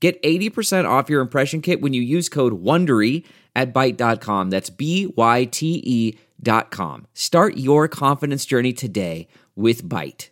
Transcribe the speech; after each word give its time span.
Get 0.00 0.22
80% 0.22 0.88
off 0.88 1.08
your 1.08 1.20
impression 1.22 1.62
kit 1.62 1.80
when 1.80 1.92
you 1.94 2.02
use 2.02 2.28
code 2.28 2.62
WONDERY 2.62 3.24
at 3.54 3.72
Byte.com. 3.72 4.50
That's 4.50 4.68
B-Y-T-E 4.70 6.18
dot 6.42 6.70
com. 6.70 7.06
Start 7.14 7.56
your 7.56 7.88
confidence 7.88 8.44
journey 8.44 8.74
today 8.74 9.26
with 9.54 9.88
Byte. 9.88 10.28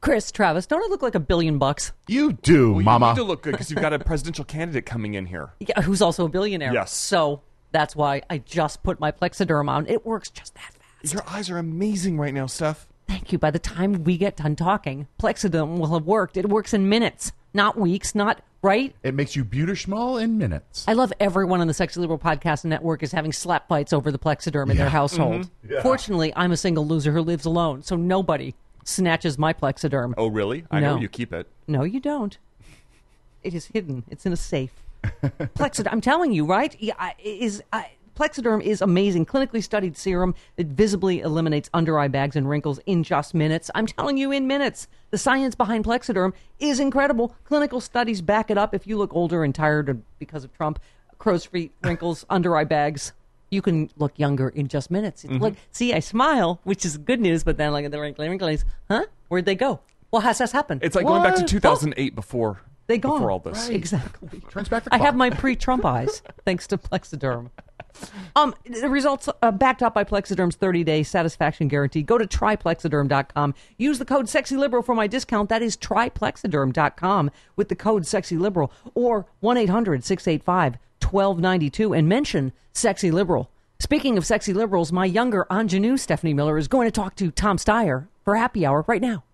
Chris, 0.00 0.32
Travis, 0.32 0.66
don't 0.66 0.82
I 0.82 0.86
look 0.88 1.02
like 1.02 1.14
a 1.14 1.20
billion 1.20 1.58
bucks? 1.58 1.92
You 2.08 2.32
do, 2.32 2.72
Well, 2.72 2.82
Mama. 2.82 3.06
You 3.08 3.12
need 3.12 3.18
to 3.18 3.24
look 3.24 3.42
good 3.42 3.52
because 3.52 3.70
you've 3.70 3.80
got 3.80 3.92
a 3.92 3.98
presidential 3.98 4.44
candidate 4.44 4.86
coming 4.86 5.14
in 5.14 5.26
here. 5.26 5.52
Yeah, 5.60 5.82
who's 5.82 6.02
also 6.02 6.24
a 6.24 6.28
billionaire. 6.28 6.72
Yes. 6.72 6.90
So 6.92 7.42
that's 7.70 7.94
why 7.94 8.22
I 8.28 8.38
just 8.38 8.82
put 8.82 8.98
my 8.98 9.12
Plexiderm 9.12 9.68
on. 9.68 9.86
It 9.86 10.04
works 10.04 10.30
just 10.30 10.54
that 10.54 10.72
fast. 11.02 11.12
Your 11.12 11.22
eyes 11.28 11.50
are 11.50 11.58
amazing 11.58 12.18
right 12.18 12.34
now, 12.34 12.46
Steph. 12.46 12.88
Thank 13.06 13.30
you. 13.30 13.38
By 13.38 13.50
the 13.50 13.58
time 13.58 14.04
we 14.04 14.16
get 14.16 14.36
done 14.38 14.56
talking, 14.56 15.06
Plexiderm 15.20 15.78
will 15.78 15.92
have 15.94 16.06
worked. 16.06 16.36
It 16.36 16.48
works 16.48 16.72
in 16.74 16.88
minutes, 16.88 17.30
not 17.54 17.78
weeks, 17.78 18.14
not 18.14 18.40
right. 18.62 18.94
It 19.02 19.14
makes 19.14 19.34
you 19.36 19.44
beautiful 19.44 20.18
in 20.18 20.38
minutes. 20.38 20.84
I 20.88 20.92
love 20.94 21.12
everyone 21.20 21.60
on 21.60 21.66
the 21.66 21.74
Sexy 21.74 22.00
Liberal 22.00 22.18
Podcast 22.18 22.64
Network 22.64 23.02
is 23.02 23.12
having 23.12 23.32
slap 23.32 23.68
fights 23.68 23.92
over 23.92 24.10
the 24.10 24.18
Plexiderm 24.18 24.70
in 24.70 24.76
their 24.76 24.88
household. 24.88 25.48
Mm-hmm. 25.66 25.82
Fortunately, 25.82 26.32
I'm 26.36 26.52
a 26.52 26.56
single 26.56 26.86
loser 26.86 27.12
who 27.12 27.20
lives 27.22 27.44
alone, 27.44 27.82
so 27.82 27.96
nobody 27.96 28.54
snatches 28.84 29.38
my 29.38 29.52
Plexiderm. 29.52 30.14
Oh, 30.16 30.28
really? 30.28 30.64
I 30.70 30.80
No. 30.80 30.94
know 30.94 31.00
you 31.00 31.08
keep 31.08 31.32
it. 31.32 31.46
No, 31.66 31.82
you 31.84 32.00
don't. 32.00 32.36
It 33.42 33.54
is 33.54 33.66
hidden. 33.66 34.04
It's 34.08 34.24
in 34.26 34.32
a 34.32 34.36
safe. 34.36 34.72
Plexiderm. 35.22 35.88
I'm 35.92 36.00
telling 36.00 36.32
you, 36.32 36.44
right? 36.46 36.76
Yeah, 36.78 36.94
I- 36.98 37.14
is 37.22 37.62
I, 37.72 37.90
Plexiderm 38.14 38.62
is 38.62 38.82
amazing, 38.82 39.26
clinically 39.26 39.62
studied 39.62 39.96
serum 39.96 40.34
that 40.56 40.66
visibly 40.66 41.20
eliminates 41.20 41.70
under 41.72 41.98
eye 41.98 42.08
bags 42.08 42.36
and 42.36 42.48
wrinkles 42.48 42.78
in 42.86 43.02
just 43.02 43.34
minutes. 43.34 43.70
I'm 43.74 43.86
telling 43.86 44.16
you, 44.16 44.30
in 44.32 44.46
minutes. 44.46 44.88
The 45.10 45.18
science 45.18 45.54
behind 45.54 45.84
Plexiderm 45.84 46.32
is 46.58 46.80
incredible. 46.80 47.34
Clinical 47.44 47.80
studies 47.80 48.20
back 48.20 48.50
it 48.50 48.58
up. 48.58 48.74
If 48.74 48.86
you 48.86 48.98
look 48.98 49.14
older 49.14 49.44
and 49.44 49.54
tired 49.54 50.02
because 50.18 50.44
of 50.44 50.52
Trump, 50.52 50.78
crow's 51.18 51.44
feet, 51.44 51.72
wrinkles, 51.82 52.26
under 52.30 52.56
eye 52.56 52.64
bags. 52.64 53.12
You 53.50 53.60
can 53.60 53.90
look 53.96 54.18
younger 54.18 54.48
in 54.48 54.68
just 54.68 54.90
minutes. 54.90 55.24
It's 55.24 55.32
mm-hmm. 55.32 55.42
Look, 55.42 55.54
see, 55.70 55.92
I 55.92 56.00
smile, 56.00 56.60
which 56.64 56.86
is 56.86 56.96
good 56.96 57.20
news, 57.20 57.44
but 57.44 57.58
then 57.58 57.72
like 57.72 57.90
the 57.90 58.00
wrinkly 58.00 58.26
wrinklies, 58.26 58.64
huh? 58.88 59.04
Where'd 59.28 59.44
they 59.44 59.54
go? 59.54 59.80
Well, 60.10 60.22
how's 60.22 60.38
this 60.38 60.52
happen? 60.52 60.78
It's 60.82 60.96
like 60.96 61.06
going 61.06 61.22
back 61.22 61.34
to 61.36 61.42
What? 61.42 61.48
2008 61.48 62.14
before 62.14 62.60
They 62.86 62.98
gone. 62.98 63.12
before 63.14 63.30
all 63.30 63.38
this. 63.38 63.68
Exactly. 63.68 64.40
Turns 64.50 64.68
back 64.68 64.84
the 64.84 64.94
I 64.94 64.98
have 64.98 65.16
my 65.16 65.30
pre-Trump 65.30 65.84
eyes 65.84 66.22
thanks 66.44 66.66
to 66.68 66.78
Plexiderm. 66.78 67.50
Um, 68.34 68.54
the 68.64 68.88
results 68.88 69.28
uh, 69.40 69.50
backed 69.50 69.82
up 69.82 69.94
by 69.94 70.04
Plexiderm's 70.04 70.56
30-day 70.56 71.02
satisfaction 71.02 71.68
guarantee. 71.68 72.02
Go 72.02 72.18
to 72.18 72.26
tryplexiderm.com. 72.26 73.54
Use 73.78 73.98
the 73.98 74.04
code 74.04 74.26
SEXYLIBERAL 74.26 74.84
for 74.84 74.94
my 74.94 75.06
discount. 75.06 75.48
That 75.48 75.62
is 75.62 75.74
tryplexiderm.com 75.76 77.30
with 77.56 77.68
the 77.68 77.76
code 77.76 78.04
SEXYLIBERAL 78.04 78.70
or 78.94 79.26
1-800-685-1292 79.42 81.98
and 81.98 82.08
mention 82.08 82.52
Sexy 82.72 83.10
Liberal. 83.10 83.50
Speaking 83.82 84.16
of 84.16 84.24
sexy 84.24 84.52
liberals, 84.52 84.92
my 84.92 85.04
younger 85.04 85.44
ingenue 85.50 85.96
Stephanie 85.96 86.34
Miller 86.34 86.56
is 86.56 86.68
going 86.68 86.86
to 86.86 86.92
talk 86.92 87.16
to 87.16 87.32
Tom 87.32 87.56
Steyer 87.56 88.06
for 88.24 88.36
happy 88.36 88.64
hour 88.64 88.84
right 88.86 89.02
now. 89.02 89.24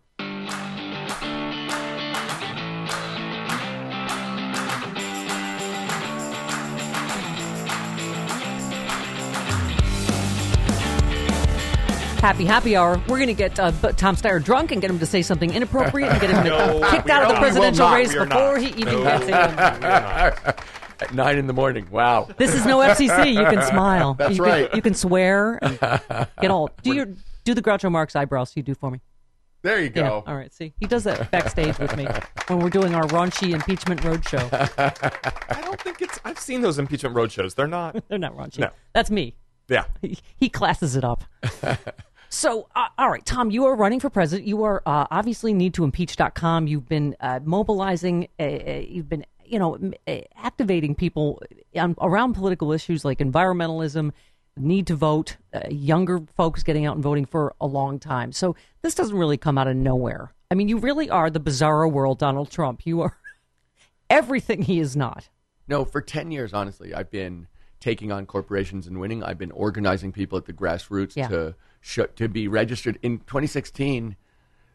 Happy 12.29 12.45
happy 12.45 12.77
hour. 12.77 13.01
We're 13.09 13.17
going 13.17 13.29
to 13.29 13.33
get 13.33 13.59
uh, 13.59 13.71
Tom 13.93 14.15
Steyer 14.15 14.45
drunk 14.45 14.71
and 14.71 14.83
get 14.83 14.91
him 14.91 14.99
to 14.99 15.07
say 15.07 15.23
something 15.23 15.51
inappropriate 15.55 16.11
and 16.13 16.21
get 16.21 16.29
him 16.29 16.45
No, 16.45 16.87
kicked 16.91 17.09
out 17.09 17.23
of 17.23 17.29
the 17.31 17.35
don't. 17.37 17.43
We 17.55 17.59
will 17.59 17.73
presidential 17.73 17.91
race 17.91 18.15
before 18.15 18.59
he 18.59 18.67
even 18.79 18.85
No. 18.85 19.03
gets 19.05 19.25
in. 19.25 19.33
At 21.01 21.15
nine 21.15 21.39
in 21.39 21.47
the 21.47 21.55
morning. 21.55 21.89
Wow. 21.91 22.29
This 22.37 22.55
is 22.55 22.67
no 22.67 22.81
FCC. 22.81 23.33
You 23.33 23.45
can 23.47 23.63
smile. 23.63 24.13
That's 24.19 24.37
you 24.37 24.45
right. 24.45 24.69
Can, 24.69 24.77
you 24.77 24.83
can 24.83 24.93
swear 24.93 25.59
and 25.63 25.81
get 26.39 26.51
all. 26.51 26.69
Do 26.83 26.93
your 26.93 27.07
do 27.45 27.55
the 27.55 27.63
Groucho 27.63 27.91
Marx 27.91 28.15
eyebrows 28.15 28.53
you 28.55 28.63
do 28.63 28.75
for 28.75 28.91
me. 28.91 29.01
There 29.63 29.79
you 29.81 29.87
Yeah. 29.87 30.03
go. 30.09 30.25
All 30.27 30.37
right. 30.37 30.53
See, 30.53 30.75
he 30.79 30.85
does 30.85 31.05
that 31.05 31.31
backstage 31.31 31.79
with 31.79 31.97
me 31.97 32.07
when 32.49 32.59
we're 32.59 32.69
doing 32.69 32.95
our 32.95 33.05
raunchy 33.05 33.55
impeachment 33.55 34.03
roadshow. 34.03 34.47
I 35.49 35.63
don't 35.63 35.81
think 35.81 36.03
it's. 36.03 36.21
I've 36.27 36.39
seen 36.39 36.61
those 36.61 36.79
impeachment 36.79 37.17
roadshows. 37.17 37.55
They're 37.55 37.67
not. 37.67 37.97
They're 38.09 38.19
not 38.19 38.37
raunchy. 38.37 38.59
No. 38.59 38.69
That's 38.93 39.11
me. 39.11 39.35
Yeah. 39.69 39.85
He, 40.03 40.19
he 40.37 40.49
classes 40.51 40.95
it 40.95 41.05
up. 41.05 41.25
So, 42.31 42.69
uh, 42.75 42.89
all 42.99 43.11
right, 43.11 43.25
Tom, 43.25 43.51
you 43.51 43.65
are 43.67 43.75
running 43.75 44.01
for 44.01 44.11
president. 44.11 44.47
You 44.47 44.63
are 44.65 44.83
uh, 44.87 45.07
obviously 45.11 45.53
need 45.55 45.75
to 45.75 45.85
impeach.com. 45.85 46.67
You've 46.67 46.89
been 46.89 47.17
uh, 47.21 47.41
mobilizing, 47.43 48.29
uh, 48.39 48.43
uh, 48.43 48.83
you've 48.89 49.09
been, 49.09 49.25
you 49.45 49.59
know, 49.59 49.79
uh, 50.07 50.19
activating 50.37 50.95
people 50.95 51.43
on, 51.75 51.95
around 52.01 52.35
political 52.35 52.73
issues 52.73 53.05
like 53.05 53.19
environmentalism, 53.19 54.13
need 54.57 54.87
to 54.89 54.95
vote, 54.97 55.37
uh, 55.55 55.61
younger 55.71 56.21
folks 56.37 56.63
getting 56.63 56.85
out 56.85 56.95
and 56.97 57.03
voting 57.03 57.25
for 57.25 57.55
a 57.61 57.67
long 57.67 57.99
time. 57.99 58.33
So, 58.33 58.57
this 58.83 58.95
doesn't 58.95 59.17
really 59.17 59.37
come 59.37 59.57
out 59.57 59.69
of 59.69 59.77
nowhere. 59.77 60.33
I 60.51 60.55
mean, 60.55 60.69
you 60.69 60.79
really 60.79 61.09
are 61.11 61.31
the 61.31 61.41
bizarro 61.41 61.91
world 61.91 62.19
Donald 62.19 62.51
Trump. 62.51 62.85
You 62.85 63.03
are 63.03 63.17
everything 64.11 64.63
he 64.63 64.81
is 64.81 64.97
not. 64.97 65.29
No, 65.67 65.85
for 65.85 66.01
10 66.01 66.31
years, 66.31 66.53
honestly, 66.55 66.95
I've 66.95 67.11
been 67.11 67.47
taking 67.81 68.11
on 68.11 68.27
corporations 68.27 68.87
and 68.87 68.99
winning. 68.99 69.23
I've 69.23 69.39
been 69.39 69.51
organizing 69.53 70.13
people 70.13 70.39
at 70.39 70.47
the 70.47 70.53
grassroots 70.53 71.15
Yeah. 71.15 71.29
to 71.29 71.55
to 71.83 72.29
be 72.29 72.49
registered. 72.49 72.99
In 73.03 73.19
2016, 73.19 74.17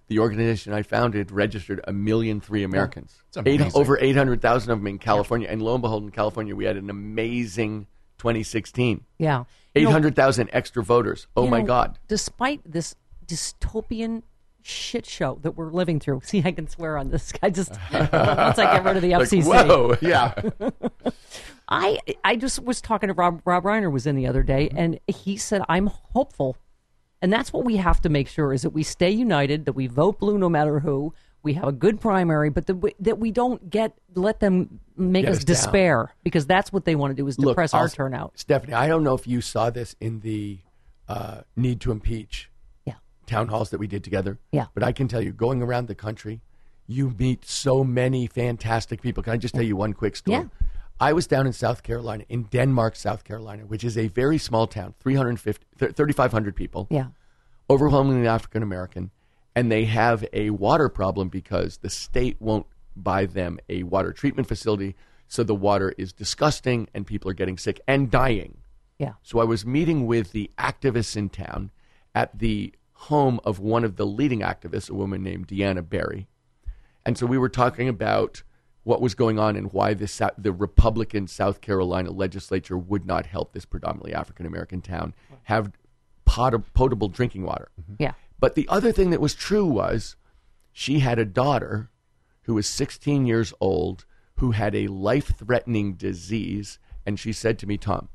the 0.08 0.20
organization 0.20 0.74
I 0.74 0.84
founded 0.84 1.32
registered 1.32 1.82
a 1.86 1.94
million 1.94 2.42
three 2.42 2.64
Americans. 2.64 3.24
Eight, 3.46 3.62
over 3.76 3.98
800,000 4.00 4.72
of 4.72 4.80
them 4.80 4.88
in 4.88 5.00
California. 5.00 5.48
And 5.50 5.62
lo 5.62 5.74
and 5.74 5.82
behold, 5.82 6.04
in 6.04 6.12
California, 6.12 6.56
we 6.56 6.66
had 6.66 6.78
an 6.78 6.90
amazing 6.90 7.88
2016. 8.18 9.04
Yeah. 9.18 9.46
800,000 9.76 10.50
extra 10.54 10.84
voters. 10.84 11.28
Oh 11.36 11.48
my 11.48 11.62
know, 11.62 11.68
God. 11.68 12.00
Despite 12.08 12.62
this 12.66 12.96
dystopian 13.26 14.24
shit 14.62 15.06
show 15.06 15.40
that 15.42 15.52
we're 15.52 15.72
living 15.72 16.00
through. 16.00 16.22
See, 16.26 16.42
I 16.46 16.52
can 16.52 16.68
swear 16.68 16.98
on 16.98 17.10
this. 17.10 17.34
I 17.42 17.50
just 17.50 17.72
once 17.92 18.12
I 18.14 18.56
get 18.74 18.84
rid 18.84 18.96
of 18.98 19.02
the 19.02 19.10
Like, 19.12 19.28
FCC. 19.30 19.46
whoa. 19.46 19.98
Yeah. 20.02 20.34
I 21.68 22.00
I 22.24 22.36
just 22.36 22.64
was 22.64 22.82
talking 22.82 23.08
to 23.08 23.14
Rob. 23.14 23.42
Rob 23.46 23.64
Reiner 23.64 23.92
was 23.92 24.06
in 24.06 24.16
the 24.16 24.28
other 24.28 24.44
day, 24.44 24.70
and 24.76 25.00
he 25.08 25.38
said 25.38 25.62
I'm 25.70 25.88
hopeful, 25.88 26.58
and 27.24 27.32
that's 27.32 27.54
what 27.54 27.64
we 27.64 27.78
have 27.78 28.02
to 28.02 28.10
make 28.10 28.28
sure 28.28 28.54
is 28.54 28.64
that 28.64 28.72
we 28.72 28.84
stay 28.84 29.10
united, 29.10 29.64
that 29.66 29.74
we 29.74 29.88
vote 29.88 30.20
blue 30.20 30.38
no 30.38 30.50
matter 30.50 30.80
who. 30.82 31.14
We 31.42 31.54
have 31.54 31.68
a 31.70 31.72
good 31.72 32.00
primary, 32.02 32.50
but 32.50 32.68
that 32.68 32.76
we, 32.76 32.94
that 33.00 33.18
we 33.18 33.32
don't 33.32 33.70
get 33.70 33.94
let 34.14 34.42
them 34.42 34.82
make 34.98 35.26
us 35.26 35.38
us 35.38 35.44
despair 35.46 36.14
because 36.24 36.46
that's 36.46 36.72
what 36.74 36.84
they 36.84 36.96
want 36.96 37.12
to 37.12 37.16
do 37.16 37.26
is 37.28 37.40
Look, 37.40 37.54
depress 37.54 37.74
our 37.74 37.84
I'll- 37.84 37.90
turnout. 37.90 38.34
Stephanie, 38.36 38.74
I 38.74 38.88
don't 38.88 39.04
know 39.06 39.14
if 39.16 39.26
you 39.26 39.40
saw 39.40 39.70
this 39.70 39.96
in 40.02 40.20
the 40.20 40.60
uh, 41.08 41.42
need 41.56 41.80
to 41.82 41.92
impeach 41.92 42.50
Yeah. 42.86 42.96
town 43.26 43.48
halls 43.48 43.70
that 43.72 43.78
we 43.80 43.88
did 43.88 44.04
together. 44.04 44.38
Yeah. 44.52 44.66
But 44.74 44.84
I 44.84 44.92
can 44.92 45.08
tell 45.08 45.22
you, 45.22 45.32
going 45.32 45.62
around 45.62 45.88
the 45.88 45.96
country, 45.96 46.42
you 46.88 47.14
meet 47.18 47.46
so 47.46 47.84
many 47.86 48.28
fantastic 48.28 49.02
people. 49.02 49.24
Can 49.24 49.32
I 49.34 49.38
just 49.38 49.54
tell 49.56 49.64
you 49.64 49.76
one 49.78 49.94
quick 49.94 50.16
story? 50.18 50.38
Yeah. 50.40 50.46
I 51.04 51.12
was 51.12 51.28
down 51.28 51.46
in 51.46 51.52
South 51.52 51.84
Carolina, 51.84 52.24
in 52.30 52.44
Denmark, 52.44 52.96
South 52.96 53.26
Carolina, 53.26 53.64
which 53.66 53.84
is 53.84 53.98
a 53.98 54.08
very 54.08 54.38
small 54.38 54.68
town, 54.68 54.94
350, 55.02 55.66
3,500 55.78 56.56
people, 56.56 56.88
Yeah. 56.90 57.08
overwhelmingly 57.70 58.26
African 58.26 58.64
American, 58.64 59.12
and 59.54 59.70
they 59.70 59.84
have 59.84 60.24
a 60.32 60.52
water 60.52 60.88
problem 60.88 61.28
because 61.28 61.78
the 61.80 61.90
state 61.90 62.38
won't 62.40 62.68
buy 62.96 63.26
them 63.26 63.60
a 63.68 63.84
water 63.84 64.14
treatment 64.14 64.48
facility. 64.48 64.96
So 65.28 65.44
the 65.44 65.56
water 65.56 65.94
is 65.98 66.14
disgusting 66.14 66.88
and 66.94 67.06
people 67.06 67.30
are 67.30 67.34
getting 67.34 67.58
sick 67.58 67.82
and 67.86 68.10
dying. 68.10 68.60
Yeah. 68.98 69.14
So 69.24 69.40
I 69.40 69.44
was 69.44 69.66
meeting 69.66 70.06
with 70.08 70.32
the 70.32 70.52
activists 70.58 71.18
in 71.18 71.28
town 71.30 71.72
at 72.16 72.40
the 72.40 72.74
home 73.10 73.42
of 73.44 73.60
one 73.60 73.84
of 73.84 73.98
the 73.98 74.06
leading 74.06 74.40
activists, 74.40 74.90
a 74.90 74.94
woman 74.94 75.22
named 75.22 75.50
Deanna 75.50 75.84
Barry. 75.88 76.28
And 77.06 77.18
so 77.18 77.26
we 77.26 77.38
were 77.38 77.50
talking 77.50 77.90
about 77.90 78.44
what 78.84 79.02
was 79.02 79.16
going 79.16 79.40
on 79.40 79.56
and 79.56 79.72
why 79.72 79.94
the, 79.94 80.34
the 80.38 80.52
Republican 80.52 81.28
South 81.28 81.62
Carolina 81.62 82.12
legislature 82.12 82.78
would 82.78 83.06
not 83.06 83.26
help 83.26 83.54
this 83.54 83.66
predominantly 83.66 84.14
African 84.14 84.46
American 84.46 84.82
town 84.82 85.14
have 85.44 85.72
pot- 86.26 86.74
potable 86.74 87.08
drinking 87.08 87.44
water. 87.44 87.70
Mm-hmm. 87.82 87.96
Yeah. 88.00 88.14
But 88.40 88.56
the 88.56 88.68
other 88.68 88.92
thing 88.92 89.12
that 89.12 89.22
was 89.22 89.34
true 89.34 89.66
was 89.66 90.16
she 90.74 91.00
had 91.00 91.20
a 91.20 91.26
daughter 91.26 91.90
who 92.44 92.56
was 92.56 92.68
16 92.68 93.26
years 93.26 93.54
old 93.62 94.06
who 94.38 94.52
had 94.52 94.76
a 94.76 94.88
life 94.88 95.38
threatening 95.38 95.94
disease. 95.94 96.80
And 97.06 97.20
she 97.20 97.32
said 97.32 97.58
to 97.60 97.68
me, 97.68 97.78
Tom, 97.78 98.10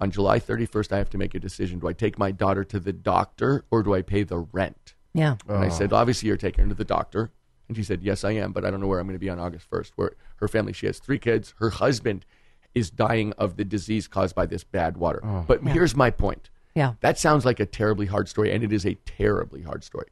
on 0.00 0.10
July 0.10 0.40
31st, 0.40 0.92
I 0.92 0.98
have 0.98 1.10
to 1.10 1.18
make 1.18 1.34
a 1.34 1.38
decision. 1.38 1.78
Do 1.78 1.88
I 1.88 1.92
take 1.92 2.18
my 2.18 2.32
daughter 2.32 2.64
to 2.64 2.80
the 2.80 2.92
doctor 2.92 3.64
or 3.70 3.82
do 3.82 3.94
I 3.94 4.02
pay 4.02 4.24
the 4.24 4.38
rent? 4.38 4.94
Yeah. 5.14 5.36
And 5.46 5.58
I 5.58 5.68
said, 5.68 5.92
oh. 5.92 5.96
obviously, 5.96 6.28
you're 6.28 6.36
taking 6.36 6.64
her 6.64 6.68
to 6.70 6.74
the 6.74 6.84
doctor. 6.84 7.30
And 7.68 7.76
she 7.76 7.82
said, 7.82 8.02
yes, 8.02 8.24
I 8.24 8.32
am, 8.32 8.52
but 8.52 8.64
I 8.64 8.70
don't 8.70 8.80
know 8.80 8.86
where 8.86 8.98
I'm 9.00 9.06
going 9.06 9.14
to 9.14 9.20
be 9.20 9.30
on 9.30 9.38
August 9.38 9.70
1st. 9.70 9.92
Where 9.96 10.12
her 10.36 10.48
family, 10.48 10.72
she 10.72 10.86
has 10.86 10.98
three 10.98 11.18
kids. 11.18 11.54
Her 11.58 11.70
husband 11.70 12.26
is 12.74 12.90
dying 12.90 13.32
of 13.34 13.56
the 13.56 13.64
disease 13.64 14.08
caused 14.08 14.34
by 14.34 14.46
this 14.46 14.64
bad 14.64 14.96
water. 14.96 15.20
Oh. 15.24 15.44
But 15.46 15.62
here's 15.62 15.94
my 15.96 16.10
point. 16.10 16.50
Yeah. 16.74 16.94
That 17.00 17.18
sounds 17.18 17.44
like 17.44 17.60
a 17.60 17.66
terribly 17.66 18.06
hard 18.06 18.28
story, 18.28 18.52
and 18.52 18.64
it 18.64 18.72
is 18.72 18.86
a 18.86 18.94
terribly 19.06 19.62
hard 19.62 19.84
story. 19.84 20.08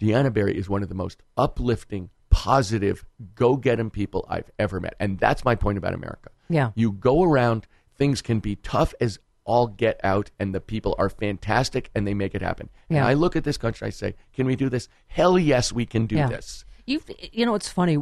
Deanna 0.00 0.32
Barry 0.32 0.56
is 0.56 0.68
one 0.68 0.82
of 0.82 0.88
the 0.88 0.94
most 0.94 1.22
uplifting, 1.36 2.10
positive, 2.30 3.04
go 3.34 3.56
get 3.56 3.80
'em 3.80 3.90
people 3.90 4.24
I've 4.28 4.50
ever 4.58 4.78
met. 4.80 4.94
And 5.00 5.18
that's 5.18 5.44
my 5.44 5.54
point 5.54 5.78
about 5.78 5.94
America. 5.94 6.30
Yeah. 6.48 6.70
You 6.74 6.92
go 6.92 7.22
around, 7.24 7.66
things 7.96 8.22
can 8.22 8.40
be 8.40 8.56
tough 8.56 8.94
as 9.00 9.18
all 9.44 9.68
get 9.68 9.98
out, 10.04 10.30
and 10.38 10.54
the 10.54 10.60
people 10.60 10.94
are 10.98 11.08
fantastic 11.08 11.88
and 11.94 12.06
they 12.06 12.14
make 12.14 12.34
it 12.34 12.42
happen. 12.42 12.68
And 12.90 12.96
Yeah. 12.98 13.06
I 13.06 13.14
look 13.14 13.36
at 13.36 13.44
this 13.44 13.56
country, 13.56 13.86
I 13.86 13.90
say, 13.90 14.16
can 14.32 14.44
we 14.46 14.54
do 14.56 14.68
this? 14.68 14.88
Hell 15.06 15.38
yes, 15.38 15.72
we 15.72 15.86
can 15.86 16.06
do 16.06 16.16
Yeah. 16.16 16.28
this. 16.28 16.64
You 16.86 17.02
you 17.32 17.44
know 17.44 17.54
it's 17.54 17.68
funny. 17.68 17.98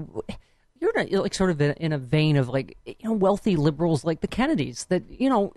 You're 0.81 0.91
in 0.97 1.15
a, 1.15 1.21
like 1.21 1.35
sort 1.35 1.51
of 1.51 1.61
in 1.61 1.93
a 1.93 1.99
vein 1.99 2.37
of 2.37 2.49
like 2.49 2.77
you 2.85 2.95
know 3.03 3.13
wealthy 3.13 3.57
liberals 3.57 4.05
like 4.05 4.21
the 4.21 4.29
Kennedys 4.29 4.85
that 4.87 5.03
you 5.09 5.29
know 5.29 5.53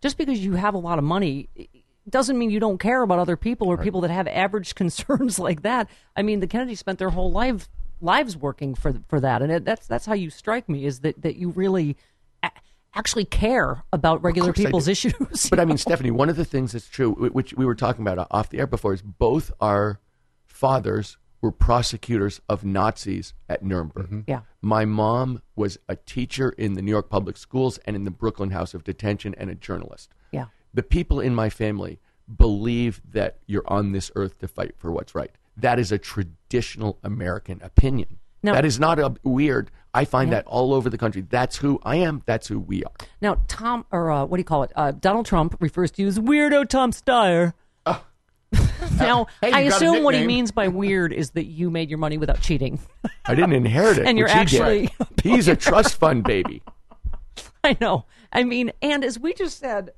just 0.00 0.16
because 0.16 0.38
you 0.38 0.54
have 0.54 0.74
a 0.74 0.78
lot 0.78 0.98
of 0.98 1.04
money 1.04 1.48
doesn't 2.08 2.38
mean 2.38 2.50
you 2.50 2.60
don't 2.60 2.78
care 2.78 3.02
about 3.02 3.18
other 3.18 3.36
people 3.36 3.68
or 3.68 3.76
people 3.76 4.00
that 4.02 4.10
have 4.10 4.26
average 4.28 4.74
concerns 4.74 5.38
like 5.38 5.62
that. 5.62 5.88
I 6.16 6.22
mean, 6.22 6.40
the 6.40 6.46
Kennedys 6.46 6.78
spent 6.78 6.98
their 6.98 7.10
whole 7.10 7.30
life 7.30 7.68
lives 8.00 8.36
working 8.36 8.74
for 8.74 8.94
for 9.08 9.20
that, 9.20 9.42
and 9.42 9.52
it, 9.52 9.64
that's 9.64 9.86
that's 9.86 10.06
how 10.06 10.14
you 10.14 10.30
strike 10.30 10.68
me 10.68 10.84
is 10.84 11.00
that 11.00 11.20
that 11.22 11.36
you 11.36 11.50
really 11.50 11.96
a- 12.42 12.50
actually 12.94 13.24
care 13.24 13.82
about 13.92 14.22
regular 14.22 14.52
people's 14.52 14.88
issues. 14.88 15.14
But 15.50 15.60
I 15.60 15.64
mean, 15.64 15.78
Stephanie, 15.78 16.10
one 16.10 16.28
of 16.28 16.36
the 16.36 16.44
things 16.44 16.72
that's 16.72 16.88
true, 16.88 17.12
which 17.12 17.54
we 17.54 17.64
were 17.66 17.74
talking 17.74 18.06
about 18.06 18.26
off 18.30 18.50
the 18.50 18.58
air 18.58 18.66
before, 18.66 18.94
is 18.94 19.02
both 19.02 19.50
our 19.60 20.00
fathers 20.46 21.16
were 21.40 21.52
prosecutors 21.52 22.40
of 22.48 22.64
Nazis 22.64 23.32
at 23.48 23.62
Nuremberg. 23.64 24.24
Yeah. 24.26 24.40
My 24.60 24.84
mom 24.84 25.40
was 25.54 25.78
a 25.88 25.96
teacher 25.96 26.50
in 26.50 26.74
the 26.74 26.82
New 26.82 26.90
York 26.90 27.08
public 27.10 27.36
schools 27.36 27.78
and 27.86 27.94
in 27.94 28.04
the 28.04 28.10
Brooklyn 28.10 28.50
House 28.50 28.74
of 28.74 28.82
Detention 28.84 29.34
and 29.38 29.48
a 29.50 29.54
journalist. 29.54 30.10
yeah, 30.32 30.46
The 30.74 30.82
people 30.82 31.20
in 31.20 31.34
my 31.34 31.48
family 31.48 32.00
believe 32.36 33.00
that 33.12 33.38
you're 33.46 33.62
on 33.66 33.92
this 33.92 34.10
earth 34.16 34.38
to 34.38 34.48
fight 34.48 34.74
for 34.76 34.90
what's 34.92 35.14
right. 35.14 35.30
That 35.56 35.78
is 35.78 35.90
a 35.92 35.98
traditional 35.98 36.98
American 37.02 37.60
opinion. 37.62 38.18
Now- 38.42 38.52
that 38.54 38.64
is 38.64 38.78
not 38.78 38.98
a 38.98 39.14
weird. 39.24 39.70
I 39.94 40.04
find 40.04 40.30
that 40.32 40.46
all 40.46 40.74
over 40.74 40.90
the 40.90 40.98
country. 40.98 41.22
That's 41.28 41.56
who 41.56 41.80
I 41.82 41.96
am. 41.96 42.22
That's 42.26 42.46
who 42.46 42.60
we 42.60 42.84
are. 42.84 42.92
Now, 43.20 43.40
Tom, 43.48 43.84
or 43.90 44.10
uh, 44.10 44.24
what 44.26 44.36
do 44.36 44.40
you 44.40 44.44
call 44.44 44.62
it? 44.62 44.70
Uh, 44.76 44.92
Donald 44.92 45.26
Trump 45.26 45.56
refers 45.60 45.90
to 45.92 46.02
you 46.02 46.08
as 46.08 46.18
weirdo 46.18 46.68
Tom 46.68 46.92
Steyer. 46.92 47.54
now, 49.06 49.26
Hey, 49.40 49.52
I 49.52 49.64
got 49.64 49.72
a 49.72 49.76
assume 49.76 50.02
what 50.04 50.14
he 50.14 50.20
nickname. 50.20 50.26
means 50.36 50.50
by 50.52 50.68
weird 50.68 51.12
is 51.12 51.30
that 51.30 51.46
you 51.46 51.70
made 51.70 51.88
your 51.90 51.98
money 51.98 52.18
without 52.18 52.40
cheating. 52.40 52.78
I 53.26 53.34
didn't 53.34 53.52
inherit 53.52 53.98
it. 53.98 54.06
And 54.08 54.18
you're 54.18 54.28
which 54.28 54.50
he 54.50 54.56
did. 54.58 54.90
actually- 54.90 54.90
He's 55.22 55.48
a 55.48 55.56
trust 55.68 55.96
fund 55.96 56.24
baby. 56.24 56.62
I 57.64 57.76
know. 57.80 58.04
I 58.32 58.44
mean, 58.44 58.72
and 58.82 59.04
as 59.04 59.18
we 59.18 59.32
just 59.34 59.58
said, 59.58 59.90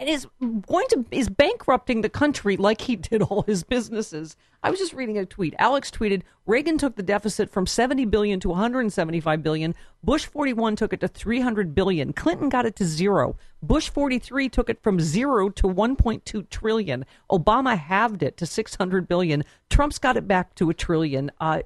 is 0.00 0.26
going 0.40 0.86
to 0.90 1.04
is 1.10 1.28
bankrupting 1.28 2.02
the 2.02 2.08
country 2.08 2.56
like 2.56 2.80
he 2.80 2.96
did 2.96 3.22
all 3.22 3.42
his 3.42 3.62
businesses. 3.62 4.36
I 4.62 4.70
was 4.70 4.78
just 4.78 4.94
reading 4.94 5.18
a 5.18 5.26
tweet. 5.26 5.54
Alex 5.58 5.90
tweeted, 5.90 6.22
"Reagan 6.46 6.78
took 6.78 6.96
the 6.96 7.02
deficit 7.02 7.50
from 7.50 7.66
70 7.66 8.04
billion 8.06 8.40
to 8.40 8.48
175 8.48 9.42
billion. 9.42 9.74
Bush 10.02 10.26
41 10.26 10.76
took 10.76 10.92
it 10.92 11.00
to 11.00 11.08
300 11.08 11.74
billion. 11.74 12.12
Clinton 12.12 12.48
got 12.48 12.66
it 12.66 12.76
to 12.76 12.84
zero. 12.84 13.36
Bush 13.62 13.88
43 13.88 14.48
took 14.48 14.70
it 14.70 14.82
from 14.82 15.00
zero 15.00 15.50
to 15.50 15.66
1.2 15.66 16.48
trillion. 16.48 17.04
Obama 17.30 17.76
halved 17.76 18.22
it 18.22 18.36
to 18.36 18.46
600 18.46 19.08
billion. 19.08 19.44
Trump's 19.70 19.98
got 19.98 20.16
it 20.16 20.28
back 20.28 20.54
to 20.56 20.70
a 20.70 20.74
trillion. 20.74 21.30
Uh, 21.40 21.62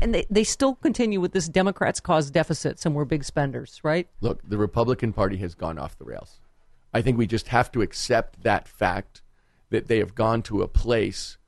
and 0.00 0.14
they, 0.14 0.26
they 0.30 0.44
still 0.44 0.74
continue 0.76 1.20
with 1.20 1.32
this 1.32 1.48
Democrats 1.48 2.00
cause 2.00 2.30
deficits 2.30 2.86
and 2.86 2.94
we're 2.94 3.04
big 3.04 3.24
spenders, 3.24 3.80
right? 3.82 4.08
Look, 4.20 4.40
the 4.48 4.58
Republican 4.58 5.12
Party 5.12 5.36
has 5.38 5.54
gone 5.54 5.78
off 5.78 5.98
the 5.98 6.04
rails. 6.04 6.40
I 6.92 7.02
think 7.02 7.18
we 7.18 7.26
just 7.26 7.48
have 7.48 7.70
to 7.72 7.82
accept 7.82 8.42
that 8.42 8.66
fact 8.68 9.22
that 9.70 9.86
they 9.88 9.98
have 9.98 10.14
gone 10.14 10.42
to 10.42 10.62
a 10.62 10.68
place 10.68 11.38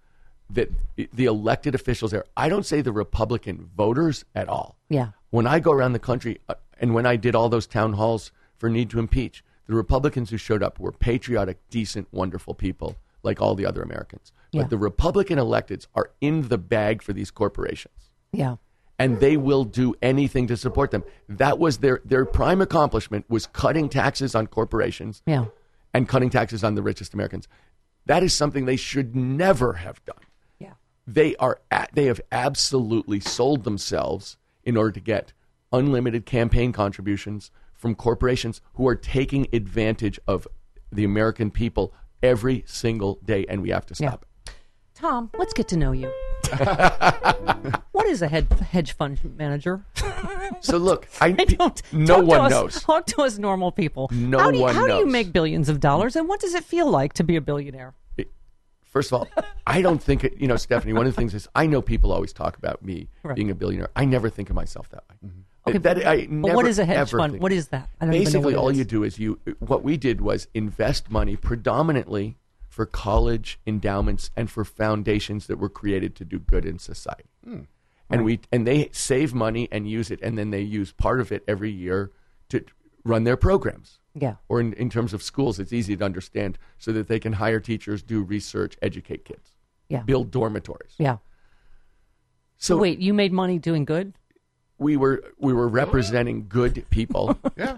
that 0.50 0.71
the 0.97 1.25
elected 1.25 1.75
officials 1.75 2.11
there, 2.11 2.25
I 2.37 2.49
don't 2.49 2.67
say 2.67 2.81
the 2.83 2.93
Republican 2.93 3.71
voters 3.77 4.25
at 4.35 4.49
all. 4.49 4.77
Yeah. 4.89 5.09
When 5.31 5.47
I 5.47 5.61
go 5.61 5.73
around 5.73 5.93
the 5.94 5.99
country 5.99 6.41
uh, 6.49 6.55
and 6.79 6.94
when 6.94 7.06
I 7.06 7.17
did 7.17 7.35
all 7.35 7.49
those 7.49 7.67
town 7.67 7.94
halls 7.94 8.33
for 8.59 8.69
need 8.69 8.91
to 8.91 8.99
impeach, 8.99 9.43
the 9.67 9.75
Republicans 9.75 10.31
who 10.31 10.37
showed 10.37 10.62
up 10.62 10.79
were 10.79 10.93
patriotic, 10.93 11.59
decent, 11.71 12.06
wonderful 12.12 12.55
people 12.55 12.97
like 13.23 13.41
all 13.41 13.55
the 13.55 13.65
other 13.67 13.83
Americans. 13.83 14.31
But 14.53 14.59
Yeah. 14.59 14.67
the 14.69 14.79
Republican 14.79 15.39
electeds 15.39 15.87
are 15.94 16.11
in 16.21 16.49
the 16.49 16.59
bag 16.59 17.03
for 17.03 17.12
these 17.12 17.31
corporations 17.31 18.11
Yeah. 18.33 18.56
And 19.03 19.19
they 19.19 19.37
will 19.37 19.65
do 19.65 19.95
anything 20.01 20.47
to 20.47 20.57
support 20.57 20.91
them. 20.93 21.03
That 21.29 21.59
was 21.59 21.79
their 21.79 22.01
their 22.05 22.25
prime 22.25 22.61
accomplishment 22.61 23.25
was 23.29 23.47
cutting 23.47 23.89
taxes 23.89 24.35
on 24.35 24.47
corporations 24.47 25.23
Yeah. 25.27 25.47
and 25.93 26.09
cutting 26.09 26.31
taxes 26.31 26.63
on 26.63 26.77
the 26.77 26.83
richest 26.83 27.13
Americans. 27.13 27.49
That 28.07 28.23
is 28.23 28.33
something 28.33 28.65
they 28.65 28.77
should 28.77 29.17
never 29.17 29.73
have 29.75 30.05
done. 30.05 30.23
Yeah. 30.61 30.75
They 31.07 31.35
are 31.37 31.59
at, 31.71 31.91
they 31.95 32.05
have 32.07 32.21
absolutely 32.31 33.19
sold 33.21 33.65
themselves 33.65 34.37
in 34.63 34.77
order 34.77 34.93
to 34.93 35.01
get 35.01 35.33
unlimited 35.73 36.25
campaign 36.27 36.73
contributions 36.73 37.51
from 37.75 37.94
corporations 37.97 38.61
who 38.75 38.87
are 38.87 38.94
taking 38.94 39.49
advantage 39.53 40.21
of 40.29 40.47
the 40.93 41.03
American 41.05 41.51
people 41.51 41.93
every 42.23 42.63
single 42.67 43.19
day 43.25 43.44
and 43.49 43.63
we 43.63 43.71
have 43.71 43.87
to 43.87 43.94
stop 43.97 44.23
it. 44.23 44.29
Tom, 45.03 45.31
let's 45.37 45.53
get 45.53 45.67
to 45.67 45.77
know 45.77 45.91
you. 45.91 46.06
what 47.91 48.06
is 48.06 48.23
a 48.23 48.29
hedge 48.29 48.93
fund 48.93 49.19
manager? 49.37 49.85
So 50.61 50.77
look, 50.77 51.09
I, 51.21 51.27
I 51.39 51.44
don't. 51.44 51.82
no 51.93 52.21
one 52.21 52.41
us, 52.43 52.51
knows. 52.53 52.81
Talk 52.82 53.06
to 53.06 53.23
us, 53.23 53.37
normal 53.37 53.73
people. 53.73 54.09
No 54.13 54.39
how 54.39 54.53
do 54.53 54.59
you, 54.59 54.63
one 54.63 54.77
How 54.77 54.87
do 54.87 54.94
you 54.94 55.06
make 55.06 55.32
billions 55.32 55.69
of 55.69 55.81
dollars, 55.81 56.15
and 56.15 56.29
what 56.29 56.39
does 56.39 56.55
it 56.55 56.63
feel 56.63 56.89
like 56.89 57.15
to 57.15 57.25
be 57.25 57.35
a 57.35 57.41
billionaire? 57.41 57.94
First 58.85 59.11
of 59.11 59.21
all, 59.21 59.29
I 59.67 59.82
don't 59.82 60.01
think 60.01 60.23
it, 60.23 60.37
you 60.39 60.47
know, 60.47 60.56
Stephanie. 60.56 60.93
One 60.93 61.06
of 61.06 61.15
the 61.15 61.21
things 61.21 61.35
is 61.35 61.49
I 61.55 61.67
know 61.67 61.82
people 61.82 62.13
always 62.13 62.32
talk 62.32 62.56
about 62.56 62.85
me 62.85 63.09
Right. 63.25 63.35
being 63.35 63.51
a 63.51 63.55
billionaire. 63.56 63.89
I 63.97 64.05
never 64.05 64.29
think 64.29 64.51
of 64.51 64.55
myself 64.55 64.89
that 64.91 65.03
way. 65.11 65.17
Mm-hmm. 65.27 65.41
Okay, 65.71 65.79
that, 65.79 65.97
but, 65.97 66.06
I 66.06 66.17
but 66.27 66.31
never, 66.31 66.56
what 66.56 66.67
is 66.67 66.79
a 66.79 66.85
hedge 66.85 67.11
fund? 67.11 67.32
think- 67.32 67.43
What 67.43 67.53
is 67.53 67.69
that? 67.69 67.89
I 68.01 68.05
don't 68.05 68.15
even 68.15 68.25
know 68.25 68.31
Basically, 68.31 68.55
what 68.55 68.61
all 68.61 68.69
is. 68.69 68.77
you 68.79 68.85
do 68.85 69.03
is 69.03 69.19
you. 69.19 69.41
What 69.61 69.82
we 69.82 69.97
did 69.97 70.21
was 70.21 70.47
invest 70.55 71.11
money 71.11 71.35
predominantly 71.37 72.37
for 72.72 72.86
college 72.86 73.60
endowments 73.67 74.31
and 74.34 74.50
for 74.50 74.64
foundations 74.64 75.46
that 75.46 75.58
were 75.58 75.69
created 75.69 76.17
to 76.17 76.24
do 76.24 76.38
good 76.38 76.64
in 76.64 76.79
society. 76.79 77.29
Hmm. 77.44 77.60
And 78.08 78.24
we 78.24 78.41
and 78.50 78.67
they 78.67 78.88
save 78.93 79.34
money 79.34 79.69
and 79.70 79.86
use 79.88 80.10
it, 80.10 80.20
and 80.22 80.38
then 80.38 80.48
they 80.50 80.62
use 80.62 80.91
part 80.93 81.20
of 81.20 81.31
it 81.32 81.44
every 81.46 81.70
year 81.70 82.10
to 82.48 82.64
run 83.05 83.24
their 83.24 83.36
programs 83.36 83.98
Yeah. 84.14 84.36
or 84.48 84.58
in, 84.60 84.72
in 84.74 84.88
terms 84.88 85.12
of 85.12 85.22
schools, 85.22 85.58
it's 85.58 85.72
easy 85.72 85.96
to 85.96 86.05
understand 86.05 86.58
so 86.79 86.93
that 86.93 87.08
they 87.08 87.19
can 87.19 87.34
hire 87.34 87.60
teachers, 87.60 88.02
do 88.02 88.22
research, 88.22 88.76
educate 88.81 89.24
kids, 89.26 89.50
Yeah. 89.88 90.02
build 90.02 90.31
dormitories. 90.31 90.94
Yeah. 90.98 91.19
So 92.58 92.76
Wait, 92.79 92.98
you 93.00 93.12
made 93.12 93.32
money 93.32 93.58
doing 93.58 93.84
good? 93.84 94.14
we 94.79 94.96
were 94.96 95.22
we 95.38 95.52
were 95.52 95.69
representing 95.69 96.46
good 96.48 96.84
people, 96.91 97.38
Yeah. 97.56 97.76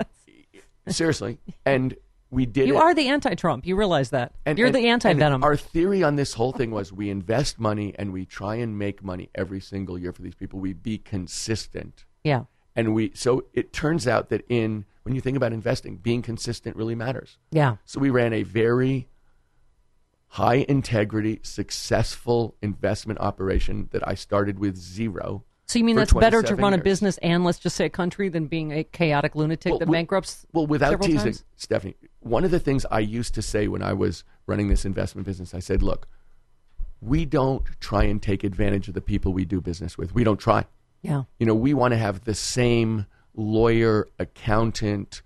seriously, 0.88 1.38
and 1.66 1.96
we 2.30 2.46
did. 2.46 2.66
You 2.68 2.76
it. 2.76 2.80
are 2.80 2.94
the 2.94 3.08
anti-Trump. 3.08 3.66
You 3.66 3.76
realize 3.76 4.10
that. 4.10 4.32
And- 4.44 4.58
You're 4.58 4.68
and- 4.68 4.76
the 4.76 4.88
anti-venom. 4.88 5.44
Our 5.44 5.56
theory 5.56 6.02
on 6.02 6.16
this 6.16 6.34
whole 6.34 6.52
thing 6.52 6.70
was 6.70 6.92
we 6.92 7.10
invest 7.10 7.58
money 7.60 7.94
and 7.98 8.12
we 8.12 8.24
try 8.26 8.56
and 8.56 8.78
make 8.78 9.02
money 9.04 9.30
every 9.34 9.60
single 9.60 9.98
year 9.98 10.12
for 10.12 10.22
these 10.22 10.34
people. 10.34 10.58
We 10.58 10.72
be 10.72 10.98
consistent. 10.98 12.04
yeah. 12.24 12.44
And 12.76 12.92
we 12.92 13.12
so 13.14 13.44
it 13.52 13.72
turns 13.72 14.08
out 14.08 14.30
that 14.30 14.44
in 14.48 14.84
when 15.04 15.14
you 15.14 15.20
think 15.20 15.36
about 15.36 15.52
investing, 15.52 15.94
being 15.96 16.22
consistent 16.22 16.74
really 16.74 16.96
matters. 16.96 17.38
Yeah. 17.52 17.76
So 17.84 18.00
we 18.00 18.10
ran 18.10 18.32
a 18.32 18.42
very 18.42 19.06
high 20.28 20.64
integrity, 20.68 21.38
successful 21.44 22.56
investment 22.62 23.20
operation 23.20 23.88
that 23.92 24.06
I 24.08 24.14
started 24.14 24.58
with 24.58 24.76
zero 24.76 25.44
So 25.66 25.78
you 25.78 25.84
mean 25.84 25.94
that's 25.94 26.12
better 26.12 26.42
to 26.42 26.48
27 26.56 26.62
run 26.62 26.74
a 26.74 26.78
business 26.82 27.16
and 27.18 27.44
let's 27.44 27.60
just 27.60 27.76
say 27.76 27.84
a 27.84 27.90
country 27.90 28.28
than 28.28 28.46
being 28.46 28.72
a 28.72 28.82
chaotic 28.82 29.36
lunatic 29.36 29.70
Well, 29.70 29.78
that 29.78 29.84
wi- 29.86 29.98
bankrupts? 30.00 30.44
Well, 30.52 30.66
without 30.66 31.00
teasing, 31.00 31.18
times? 31.20 31.44
Stephanie, 31.54 31.94
one 32.24 32.44
of 32.44 32.50
the 32.50 32.58
things 32.58 32.86
I 32.90 33.00
used 33.00 33.34
to 33.34 33.42
say 33.42 33.68
when 33.68 33.82
I 33.82 33.92
was 33.92 34.24
running 34.46 34.68
this 34.68 34.84
investment 34.84 35.26
business, 35.26 35.54
I 35.54 35.58
said, 35.58 35.82
look, 35.82 36.08
we 37.00 37.26
don't 37.26 37.64
try 37.80 38.04
and 38.04 38.20
take 38.20 38.44
advantage 38.44 38.88
of 38.88 38.94
the 38.94 39.00
people 39.02 39.32
we 39.32 39.44
do 39.44 39.60
business 39.60 39.98
with. 39.98 40.14
We 40.14 40.24
don't 40.24 40.40
try. 40.40 40.64
Yeah. 41.02 41.24
You 41.38 41.46
know, 41.46 41.54
we 41.54 41.74
want 41.74 41.92
to 41.92 41.98
have 41.98 42.24
the 42.24 42.34
same 42.34 43.06
lawyer, 43.34 44.08
accountant, 44.18 45.20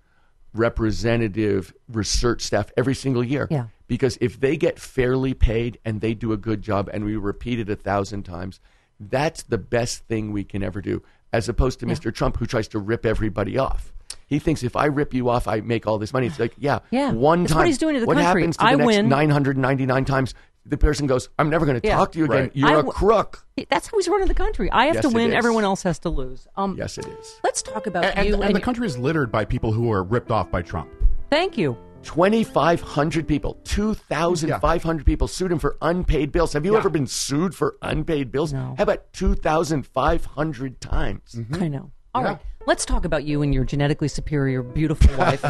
representative, 0.53 1.73
research 1.87 2.41
staff 2.41 2.71
every 2.75 2.95
single 2.95 3.23
year. 3.23 3.47
Yeah. 3.49 3.67
Because 3.87 4.17
if 4.19 4.39
they 4.39 4.57
get 4.57 4.77
fairly 4.77 5.33
paid 5.33 5.79
and 5.85 6.01
they 6.01 6.13
do 6.13 6.33
a 6.33 6.37
good 6.37 6.61
job 6.61 6.89
and 6.91 7.05
we 7.05 7.15
repeat 7.15 7.59
it 7.59 7.69
a 7.69 7.75
thousand 7.77 8.23
times, 8.23 8.59
that's 8.99 9.43
the 9.43 9.57
best 9.57 10.03
thing 10.03 10.33
we 10.33 10.43
can 10.43 10.63
ever 10.63 10.81
do, 10.81 11.01
as 11.31 11.47
opposed 11.47 11.79
to 11.79 11.85
Mr. 11.85 12.13
Trump 12.13 12.37
who 12.37 12.45
tries 12.45 12.67
to 12.67 12.79
rip 12.79 13.05
everybody 13.05 13.57
off. 13.57 13.93
He 14.27 14.39
thinks 14.39 14.63
if 14.63 14.75
I 14.75 14.85
rip 14.85 15.13
you 15.13 15.29
off, 15.29 15.47
I 15.47 15.61
make 15.61 15.87
all 15.87 15.97
this 15.97 16.13
money. 16.13 16.27
It's 16.27 16.39
like, 16.39 16.53
yeah, 16.57 16.79
Yeah. 16.91 17.11
one 17.11 17.43
It's 17.43 17.51
time. 17.51 17.59
what 17.59 17.67
he's 17.67 17.77
doing 17.77 17.95
to 17.95 17.99
the 18.01 18.05
what 18.05 18.17
country. 18.17 18.41
happens 18.41 18.57
to 18.57 18.63
I 18.63 18.71
the 18.73 18.77
next 18.77 18.87
win. 18.87 19.09
999 19.09 20.05
times? 20.05 20.33
The 20.65 20.77
person 20.77 21.07
goes, 21.07 21.29
I'm 21.39 21.49
never 21.49 21.65
going 21.65 21.79
to 21.81 21.87
Yeah. 21.87 21.95
talk 21.97 22.11
to 22.11 22.19
you 22.19 22.25
again. 22.25 22.37
Right. 22.43 22.51
You're 22.53 22.69
I 22.69 22.73
a 22.73 22.75
w- 22.77 22.91
crook. 22.93 23.43
That's 23.69 23.87
how 23.87 23.97
he's 23.97 24.07
running 24.07 24.27
the 24.27 24.33
country. 24.35 24.69
I 24.71 24.85
have 24.85 24.95
Yes, 24.95 25.03
to 25.03 25.09
win, 25.09 25.33
everyone 25.33 25.63
else 25.63 25.81
has 25.83 25.97
to 25.99 26.09
lose. 26.09 26.47
Um, 26.57 26.75
Yes, 26.77 26.97
it 26.99 27.07
is. 27.07 27.39
Let's 27.43 27.61
talk 27.63 27.87
about 27.87 28.05
And, 28.05 28.27
you. 28.27 28.35
and, 28.35 28.43
and 28.43 28.55
the 28.55 28.59
country 28.61 28.85
is 28.85 28.97
littered 28.97 29.31
by 29.31 29.45
people 29.45 29.71
who 29.71 29.91
are 29.91 30.03
ripped 30.03 30.29
off 30.31 30.51
by 30.51 30.61
Trump. 30.61 30.89
Thank 31.31 31.57
you. 31.57 31.75
2,500 32.03 33.27
people, 33.27 33.57
2,500 33.63 35.05
people 35.05 35.27
sued 35.27 35.51
him 35.51 35.59
for 35.59 35.75
unpaid 35.81 36.31
bills. 36.31 36.53
Have 36.53 36.65
you 36.65 36.73
Yeah. 36.73 36.77
ever 36.79 36.89
been 36.89 37.07
sued 37.07 37.55
for 37.55 37.75
unpaid 37.81 38.31
bills? 38.31 38.53
No. 38.53 38.75
How 38.77 38.83
about 38.83 39.11
2,500 39.13 40.79
times? 40.81 41.39
I 41.59 41.67
know. 41.67 41.91
All 42.15 42.23
right, 42.23 42.39
Let's 42.65 42.85
talk 42.85 43.05
about 43.05 43.23
you 43.23 43.41
and 43.41 43.53
your 43.53 43.63
genetically 43.63 44.07
superior, 44.07 44.63
beautiful 44.63 45.15
wife 45.17 45.43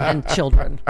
and 0.00 0.26
children. 0.34 0.80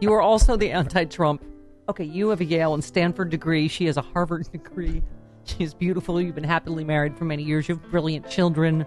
You 0.00 0.12
are 0.12 0.20
also 0.20 0.56
the 0.56 0.70
anti 0.70 1.04
Trump. 1.04 1.44
Okay, 1.88 2.04
you 2.04 2.28
have 2.30 2.40
a 2.40 2.44
Yale 2.44 2.74
and 2.74 2.82
Stanford 2.82 3.30
degree. 3.30 3.68
She 3.68 3.86
has 3.86 3.96
a 3.96 4.02
Harvard 4.02 4.50
degree. 4.52 5.02
She's 5.44 5.74
beautiful. 5.74 6.20
You've 6.20 6.34
been 6.34 6.44
happily 6.44 6.84
married 6.84 7.16
for 7.16 7.24
many 7.24 7.42
years. 7.42 7.68
You 7.68 7.76
have 7.76 7.90
brilliant 7.90 8.28
children. 8.28 8.86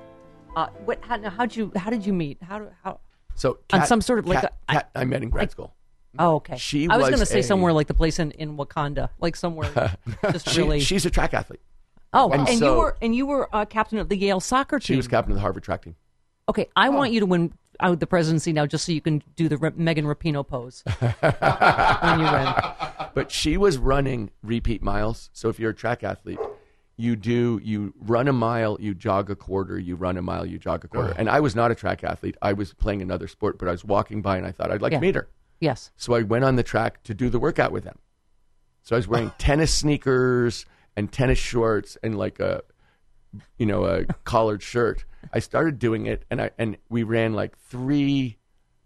Uh, 0.55 0.67
what? 0.85 0.99
How, 1.03 1.21
how'd 1.29 1.55
you? 1.55 1.71
How 1.75 1.89
did 1.89 2.05
you 2.05 2.13
meet? 2.13 2.37
How? 2.41 2.67
How? 2.83 2.99
So, 3.35 3.59
On 3.71 3.85
some 3.85 4.01
sort 4.01 4.17
of 4.19 4.25
like 4.27 4.41
Kat- 4.41 4.53
a- 4.67 4.73
Kat 4.73 4.89
I 4.95 5.05
met 5.05 5.21
in 5.21 5.29
grad 5.29 5.51
school. 5.51 5.73
Oh, 6.17 6.35
okay. 6.37 6.57
She 6.57 6.89
I 6.89 6.97
was 6.97 7.03
was 7.03 7.09
going 7.11 7.19
to 7.19 7.25
say 7.27 7.43
somewhere 7.43 7.71
like 7.71 7.85
the 7.85 7.93
place 7.93 8.17
in, 8.17 8.31
in 8.31 8.57
Wakanda, 8.57 9.09
like 9.19 9.35
somewhere 9.35 9.69
just 10.31 10.49
She- 10.49 10.61
really. 10.61 10.79
she's 10.79 11.05
a 11.05 11.11
track 11.11 11.35
athlete. 11.35 11.61
Oh, 12.13 12.31
and 12.31 12.47
and, 12.47 12.59
you 12.59 12.73
were 12.73 12.97
and 13.01 13.15
you 13.15 13.25
were 13.25 13.53
uh, 13.55 13.65
captain 13.65 13.97
of 13.99 14.09
the 14.09 14.17
Yale 14.17 14.39
soccer 14.39 14.79
team. 14.79 14.83
She 14.85 14.93
team. 14.93 14.97
was 14.97 15.07
captain 15.07 15.31
of 15.31 15.35
the 15.35 15.41
Harvard 15.41 15.63
track 15.63 15.83
team. 15.83 15.95
Okay, 16.49 16.67
I 16.75 16.89
want 16.89 17.11
you 17.11 17.19
to 17.19 17.25
win 17.25 17.53
out 17.79 17.99
the 17.99 18.07
presidency 18.07 18.53
now, 18.53 18.65
just 18.65 18.85
so 18.85 18.91
you 18.91 19.01
can 19.01 19.21
do 19.35 19.49
the 19.49 19.57
Re- 19.57 19.71
Megan 19.75 20.05
Rapinoe 20.05 20.47
pose 20.47 20.83
when 20.99 22.19
you 22.19 22.25
win. 22.25 22.53
But 23.13 23.31
she 23.31 23.57
was 23.57 23.77
running 23.77 24.31
repeat 24.41 24.81
miles. 24.81 25.29
So 25.33 25.49
if 25.49 25.59
you're 25.59 25.71
a 25.71 25.75
track 25.75 26.03
athlete, 26.03 26.39
you 26.95 27.15
do 27.15 27.59
you 27.63 27.93
run 27.99 28.27
a 28.27 28.33
mile, 28.33 28.77
you 28.79 28.95
jog 28.95 29.29
a 29.29 29.35
quarter, 29.35 29.77
you 29.77 29.95
run 29.95 30.17
a 30.17 30.21
mile, 30.21 30.45
you 30.45 30.57
jog 30.57 30.85
a 30.85 30.87
quarter. 30.87 31.13
And 31.17 31.29
I 31.29 31.39
was 31.41 31.55
not 31.55 31.69
a 31.71 31.75
track 31.75 32.03
athlete. 32.03 32.35
I 32.41 32.53
was 32.53 32.73
playing 32.73 33.01
another 33.01 33.27
sport, 33.27 33.59
but 33.59 33.67
I 33.67 33.71
was 33.71 33.83
walking 33.83 34.21
by 34.21 34.37
and 34.37 34.45
I 34.45 34.51
thought 34.51 34.71
I'd 34.71 34.81
like 34.81 34.93
Yeah. 34.93 34.99
to 34.99 35.05
meet 35.05 35.15
her. 35.15 35.27
Yes. 35.59 35.91
So 35.97 36.13
I 36.13 36.21
went 36.21 36.45
on 36.45 36.55
the 36.55 36.63
track 36.63 37.03
to 37.03 37.13
do 37.13 37.29
the 37.29 37.39
workout 37.39 37.71
with 37.71 37.83
them. 37.83 37.99
So 38.83 38.95
I 38.95 38.97
was 38.99 39.07
wearing 39.07 39.31
tennis 39.37 39.73
sneakers 39.73 40.65
and 40.97 41.09
tennis 41.11 41.37
shorts 41.39 41.97
and 42.03 42.17
like 42.17 42.39
a 42.41 42.61
you 43.57 43.65
know 43.65 43.85
a 43.85 44.03
collared 44.25 44.61
shirt. 44.61 45.05
I 45.31 45.39
started 45.39 45.79
doing 45.79 46.05
it 46.07 46.23
and 46.29 46.41
I 46.41 46.51
and 46.57 46.77
we 46.89 47.03
ran 47.03 47.33
like 47.33 47.57
3 47.57 48.37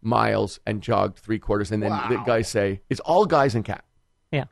miles 0.01 0.59
and 0.65 0.81
jogged 0.81 1.17
3 1.19 1.39
quarters 1.39 1.71
and 1.71 1.81
then 1.81 1.91
the 2.09 2.17
guys 2.25 2.47
say 2.49 2.81
it's 2.89 2.99
all 3.01 3.25
guys 3.25 3.55
and 3.55 3.63
Kat 3.65 3.83
Yeah. 4.31 4.45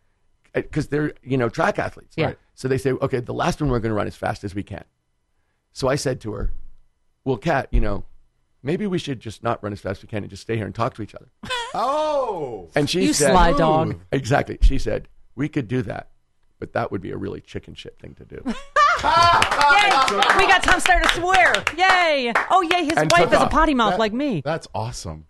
Uh, 0.56 0.62
because 0.62 0.88
they're 0.88 1.14
you 1.22 1.38
know 1.38 1.50
track 1.50 1.78
athletes. 1.78 2.16
Yeah. 2.18 2.34
So 2.56 2.68
they 2.68 2.78
say, 2.78 2.92
okay, 2.92 3.20
the 3.20 3.34
last 3.34 3.62
one 3.62 3.70
we're 3.70 3.80
going 3.80 3.92
to 3.92 3.96
run 3.96 4.08
as 4.08 4.16
fast 4.18 4.44
as 4.44 4.54
we 4.56 4.64
can. 4.64 4.84
So 5.72 5.88
I 5.88 5.96
said 5.96 6.20
to 6.22 6.34
her, 6.34 6.52
well, 7.24 7.38
Kat, 7.38 7.70
you 7.72 7.80
know, 7.80 8.04
maybe 8.64 8.86
we 8.86 8.98
should 9.00 9.20
just 9.22 9.44
not 9.44 9.64
run 9.64 9.72
as 9.72 9.80
fast 9.80 10.00
as 10.00 10.04
we 10.04 10.08
can 10.10 10.24
and 10.24 10.30
just 10.30 10.42
stay 10.42 10.58
here 10.58 10.66
and 10.66 10.76
talk 10.76 10.94
to 10.96 11.02
each 11.02 11.16
other. 11.16 11.30
Oh, 11.74 12.70
And 12.76 12.90
she 12.90 13.04
You 13.06 13.14
said, 13.14 13.32
sly 13.32 13.54
dog. 13.54 14.00
Exactly. 14.12 14.58
She 14.62 14.78
said 14.78 15.08
we 15.36 15.48
could 15.48 15.68
do 15.70 15.82
that, 15.84 16.10
but 16.60 16.74
that 16.74 16.92
would 16.92 17.02
be 17.02 17.12
a 17.12 17.18
really 17.18 17.42
chicken 17.42 17.74
shit 17.74 17.98
thing 18.00 18.14
to 18.16 18.26
do. 18.26 18.42
Yay! 19.04 19.90
We 20.38 20.48
got 20.48 20.62
Tom 20.64 20.80
Steyer 20.80 21.02
to 21.02 21.10
swear. 21.20 21.54
Yay! 21.78 22.34
Oh, 22.52 22.62
yay! 22.62 22.84
His 22.86 22.94
And 22.98 23.12
wife 23.12 23.24
took 23.24 23.34
is 23.34 23.40
a 23.40 23.44
off. 23.46 23.52
potty 23.52 23.74
mouth 23.74 23.92
That- 23.94 24.00
like 24.00 24.14
me. 24.14 24.42
That's 24.44 24.68
awesome. 24.76 25.26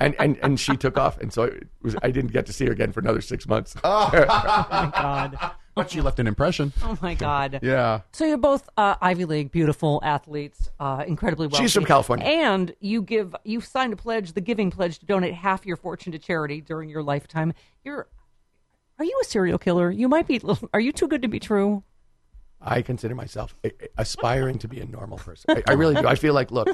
and, 0.00 0.14
and 0.20 0.38
and 0.42 0.58
she 0.60 0.76
took 0.76 0.96
off, 0.96 1.18
and 1.20 1.32
so 1.32 1.42
it 1.44 1.66
was, 1.82 1.96
I 2.02 2.10
didn't 2.12 2.32
get 2.32 2.46
to 2.46 2.52
see 2.52 2.64
her 2.66 2.72
again 2.72 2.92
for 2.92 3.00
another 3.00 3.20
six 3.20 3.46
months. 3.46 3.74
Oh 3.84 4.08
my 4.12 4.90
god! 4.94 5.50
But 5.74 5.90
she 5.90 6.00
left 6.00 6.20
an 6.20 6.28
impression. 6.28 6.72
Oh 6.84 6.96
my 7.02 7.14
god! 7.14 7.58
Yeah. 7.62 8.02
So 8.12 8.24
you're 8.24 8.36
both 8.38 8.68
uh, 8.76 8.94
Ivy 9.02 9.24
League, 9.24 9.50
beautiful 9.50 10.00
athletes, 10.04 10.70
uh, 10.78 11.02
incredibly 11.06 11.48
well. 11.48 11.60
She's 11.60 11.74
from 11.74 11.84
California. 11.84 12.24
and 12.24 12.72
you 12.80 13.02
give 13.02 13.34
you 13.44 13.60
signed 13.60 13.92
a 13.92 13.96
pledge, 13.96 14.32
the 14.34 14.40
Giving 14.40 14.70
Pledge, 14.70 15.00
to 15.00 15.06
donate 15.06 15.34
half 15.34 15.66
your 15.66 15.76
fortune 15.76 16.12
to 16.12 16.18
charity 16.20 16.60
during 16.60 16.88
your 16.88 17.02
lifetime. 17.02 17.52
You're, 17.84 18.06
are 18.98 19.04
you 19.04 19.18
a 19.20 19.24
serial 19.24 19.58
killer? 19.58 19.90
You 19.90 20.08
might 20.08 20.26
be. 20.26 20.40
Are 20.72 20.80
you 20.80 20.92
too 20.92 21.08
good 21.08 21.22
to 21.22 21.28
be 21.28 21.40
true? 21.40 21.82
I 22.60 22.80
consider 22.82 23.14
myself 23.14 23.54
a- 23.64 23.68
a- 23.68 23.88
aspiring 23.98 24.58
to 24.60 24.68
be 24.68 24.80
a 24.80 24.86
normal 24.86 25.18
person. 25.18 25.56
I, 25.56 25.62
I 25.68 25.72
really 25.74 25.94
do. 25.94 26.06
I 26.06 26.14
feel 26.14 26.32
like, 26.32 26.50
look, 26.50 26.68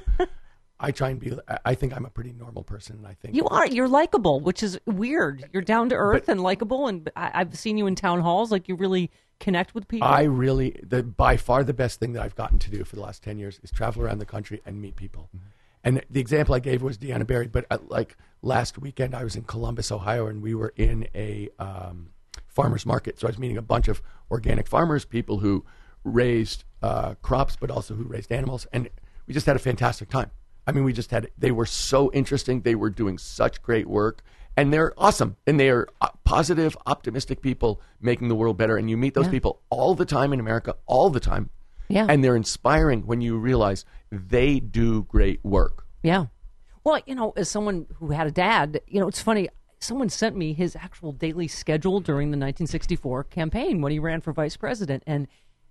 I 0.79 0.93
try 0.93 1.09
and 1.11 1.19
be. 1.19 1.33
I- 1.49 1.59
I 1.65 1.75
think 1.75 1.97
I'm 1.97 2.05
a 2.05 2.11
pretty 2.11 2.33
normal 2.33 2.63
person, 2.63 2.97
and 2.99 3.07
I 3.07 3.15
think 3.15 3.35
You 3.35 3.47
are. 3.49 3.67
You're 3.67 3.89
likable, 3.89 4.41
which 4.41 4.63
is 4.63 4.79
weird. 4.87 5.49
You're 5.53 5.63
down 5.63 5.89
to 5.89 5.95
earth 5.97 6.29
and 6.29 6.43
likable, 6.43 6.87
and 6.87 7.11
I, 7.17 7.31
I've 7.35 7.59
seen 7.59 7.77
you 7.79 7.87
in 7.87 7.95
town 7.97 8.21
halls. 8.21 8.53
Like 8.53 8.69
you 8.69 8.77
really 8.77 9.11
connect 9.41 9.75
with 9.75 9.89
people. 9.89 10.07
I 10.07 10.23
really, 10.25 10.79
the 10.83 11.03
by 11.03 11.37
far 11.39 11.65
the 11.65 11.75
best 11.75 11.99
thing 11.99 12.13
that 12.13 12.23
I've 12.23 12.37
gotten 12.37 12.59
to 12.61 12.71
do 12.71 12.85
for 12.85 12.97
the 12.97 13.03
last 13.03 13.23
ten 13.23 13.39
years 13.39 13.59
is 13.63 13.71
travel 13.71 14.03
around 14.03 14.19
the 14.19 14.27
country 14.27 14.61
and 14.67 14.81
meet 14.81 14.95
people. 14.97 15.29
Mm-hmm. 15.35 15.47
And 15.83 16.03
the 16.11 16.21
example 16.21 16.55
I 16.55 16.59
gave 16.59 16.83
was 16.83 16.99
Deanna 16.99 17.27
Barry, 17.27 17.49
but 17.49 17.67
uh, 17.71 17.79
like 17.89 18.17
last 18.43 18.79
weekend 18.79 19.15
I 19.15 19.25
was 19.25 19.37
in 19.37 19.45
Columbus, 19.45 19.91
Ohio, 19.91 20.27
and 20.27 20.43
we 20.43 20.55
were 20.55 20.73
in 20.77 21.09
a 21.15 21.49
um, 21.59 22.11
farmers 22.49 22.85
market. 22.85 23.19
So 23.19 23.27
I 23.27 23.31
was 23.31 23.39
meeting 23.39 23.57
a 23.57 23.63
bunch 23.63 23.89
of 23.89 24.03
organic 24.31 24.67
farmers, 24.67 25.05
people 25.05 25.39
who 25.39 25.65
raised 26.05 26.65
uh, 26.83 27.15
crops, 27.23 27.57
but 27.57 27.71
also 27.71 27.95
who 27.95 28.05
raised 28.05 28.31
animals, 28.33 28.67
and 28.73 28.89
we 29.27 29.35
just 29.35 29.47
had 29.47 29.57
a 29.57 29.61
fantastic 29.61 30.09
time. 30.09 30.31
I 30.67 30.73
mean, 30.73 30.85
we 30.85 30.93
just 30.93 31.11
had. 31.11 31.31
They 31.39 31.51
were 31.51 31.67
so 31.67 32.11
interesting. 32.13 32.61
They 32.61 32.75
were 32.75 32.91
doing 32.91 33.19
such 33.19 33.63
great 33.63 33.87
work, 33.87 34.23
and 34.57 34.73
they're 34.73 34.93
awesome. 34.99 35.37
And 35.47 35.59
they 35.59 35.71
are 35.71 35.89
uh, 36.01 36.09
positive, 36.25 36.77
optimistic 36.87 37.41
people 37.41 37.81
making 38.01 38.29
the 38.29 38.35
world 38.35 38.57
better. 38.57 38.77
And 38.77 38.91
you 38.91 38.97
meet 38.97 39.15
those 39.15 39.29
people 39.29 39.63
all 39.71 39.95
the 39.95 40.05
time 40.05 40.33
in 40.33 40.41
America, 40.41 40.77
all 40.87 41.11
the 41.11 41.21
time. 41.21 41.51
Yeah. 41.91 42.07
And 42.09 42.23
they're 42.25 42.37
inspiring 42.37 43.03
when 43.07 43.21
you 43.21 43.37
realize 43.37 43.85
they 44.11 44.61
do 44.61 45.03
great 45.05 45.45
work. 45.45 45.87
Yeah. 46.03 46.27
Well, 46.85 47.01
you 47.07 47.15
know, 47.15 47.33
as 47.37 47.49
someone 47.51 47.87
who 47.97 48.11
had 48.13 48.27
a 48.27 48.31
dad, 48.31 48.81
you 48.87 49.01
know, 49.01 49.09
it's 49.09 49.21
funny. 49.21 49.49
Someone 49.81 50.09
sent 50.09 50.37
me 50.37 50.53
his 50.53 50.77
actual 50.77 51.13
daily 51.13 51.49
schedule 51.49 52.01
during 52.01 52.29
the 52.31 52.37
1964 52.37 53.25
campaign 53.25 53.81
when 53.83 53.93
he 53.93 53.99
ran 53.99 54.21
for 54.21 54.33
vice 54.33 54.57
president, 54.57 55.03
and 55.07 55.27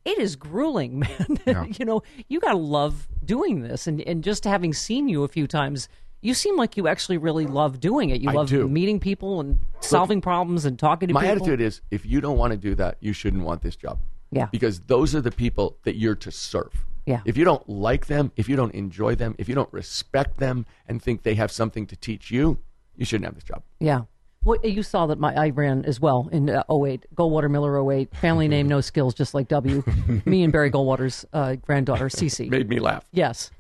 it 0.06 0.18
is 0.20 0.36
grueling, 0.36 1.00
man. 1.46 1.74
you 1.80 1.86
know, 1.86 2.04
you 2.28 2.40
got 2.40 2.52
to 2.52 2.58
love 2.58 3.08
doing 3.24 3.62
this, 3.62 3.88
and 3.88 4.02
and 4.02 4.24
just 4.24 4.44
having 4.46 4.74
seen 4.74 5.08
you 5.10 5.24
a 5.24 5.28
few 5.28 5.48
times, 5.48 5.90
you 6.22 6.34
seem 6.34 6.58
like 6.58 6.76
you 6.78 6.88
actually 6.88 7.18
really 7.18 7.46
love 7.46 7.80
doing 7.80 8.10
it. 8.10 8.22
You 8.22 8.30
I 8.30 8.34
love 8.34 8.50
do. 8.50 8.68
meeting 8.68 9.00
people 9.00 9.40
and 9.40 9.60
solving 9.80 10.22
problems 10.22 10.66
and 10.66 10.78
talking 10.78 11.08
to 11.08 11.14
My 11.14 11.22
people. 11.22 11.38
attitude 11.38 11.62
is 11.62 11.82
if 11.92 12.06
you 12.06 12.20
don't 12.22 12.38
want 12.38 12.52
to 12.52 12.58
do 12.58 12.76
that, 12.76 12.98
you 13.00 13.14
shouldn't 13.14 13.44
want 13.44 13.62
this 13.62 13.76
job. 13.76 14.00
Yeah. 14.32 14.48
Because 14.52 14.82
those 14.82 15.16
are 15.16 15.22
the 15.22 15.32
people 15.32 15.78
that 15.84 15.96
you're 15.96 16.16
to 16.16 16.32
serve. 16.32 16.86
Yeah. 17.06 17.22
If 17.26 17.38
you 17.38 17.44
don't 17.46 17.68
like 17.68 18.06
them, 18.06 18.32
if 18.36 18.48
you 18.48 18.56
don't 18.56 18.74
enjoy 18.76 19.16
them, 19.16 19.34
if 19.40 19.50
you 19.50 19.56
don't 19.56 19.72
respect 19.74 20.38
them 20.38 20.66
and 20.88 21.02
think 21.02 21.24
they 21.24 21.34
have 21.36 21.52
something 21.52 21.88
to 21.88 21.96
teach 21.96 22.30
you, 22.30 22.60
you 22.96 23.06
shouldn't 23.06 23.26
have 23.26 23.36
this 23.36 23.44
job. 23.44 23.64
Yeah. 23.80 24.02
Well, 24.44 24.58
you 24.64 24.84
saw 24.84 25.08
that 25.08 25.20
my 25.20 25.34
I 25.36 25.50
ran 25.50 25.84
as 25.86 26.00
well 26.00 26.30
in 26.32 26.50
uh, 26.50 26.64
08. 26.72 27.06
Goldwater 27.16 27.50
Miller 27.50 27.92
08. 27.92 28.16
Family 28.16 28.48
name, 28.48 28.68
no 28.70 28.80
skills, 28.80 29.14
just 29.14 29.34
like 29.34 29.48
W. 29.50 29.84
Me 30.26 30.44
and 30.44 30.54
Barry 30.54 30.72
Goldwater's 30.72 31.26
uh, 31.34 31.56
granddaughter, 31.56 32.06
Cece. 32.10 32.50
Made 32.50 32.70
me 32.70 32.80
laugh. 32.80 33.04
Yes. 33.12 33.52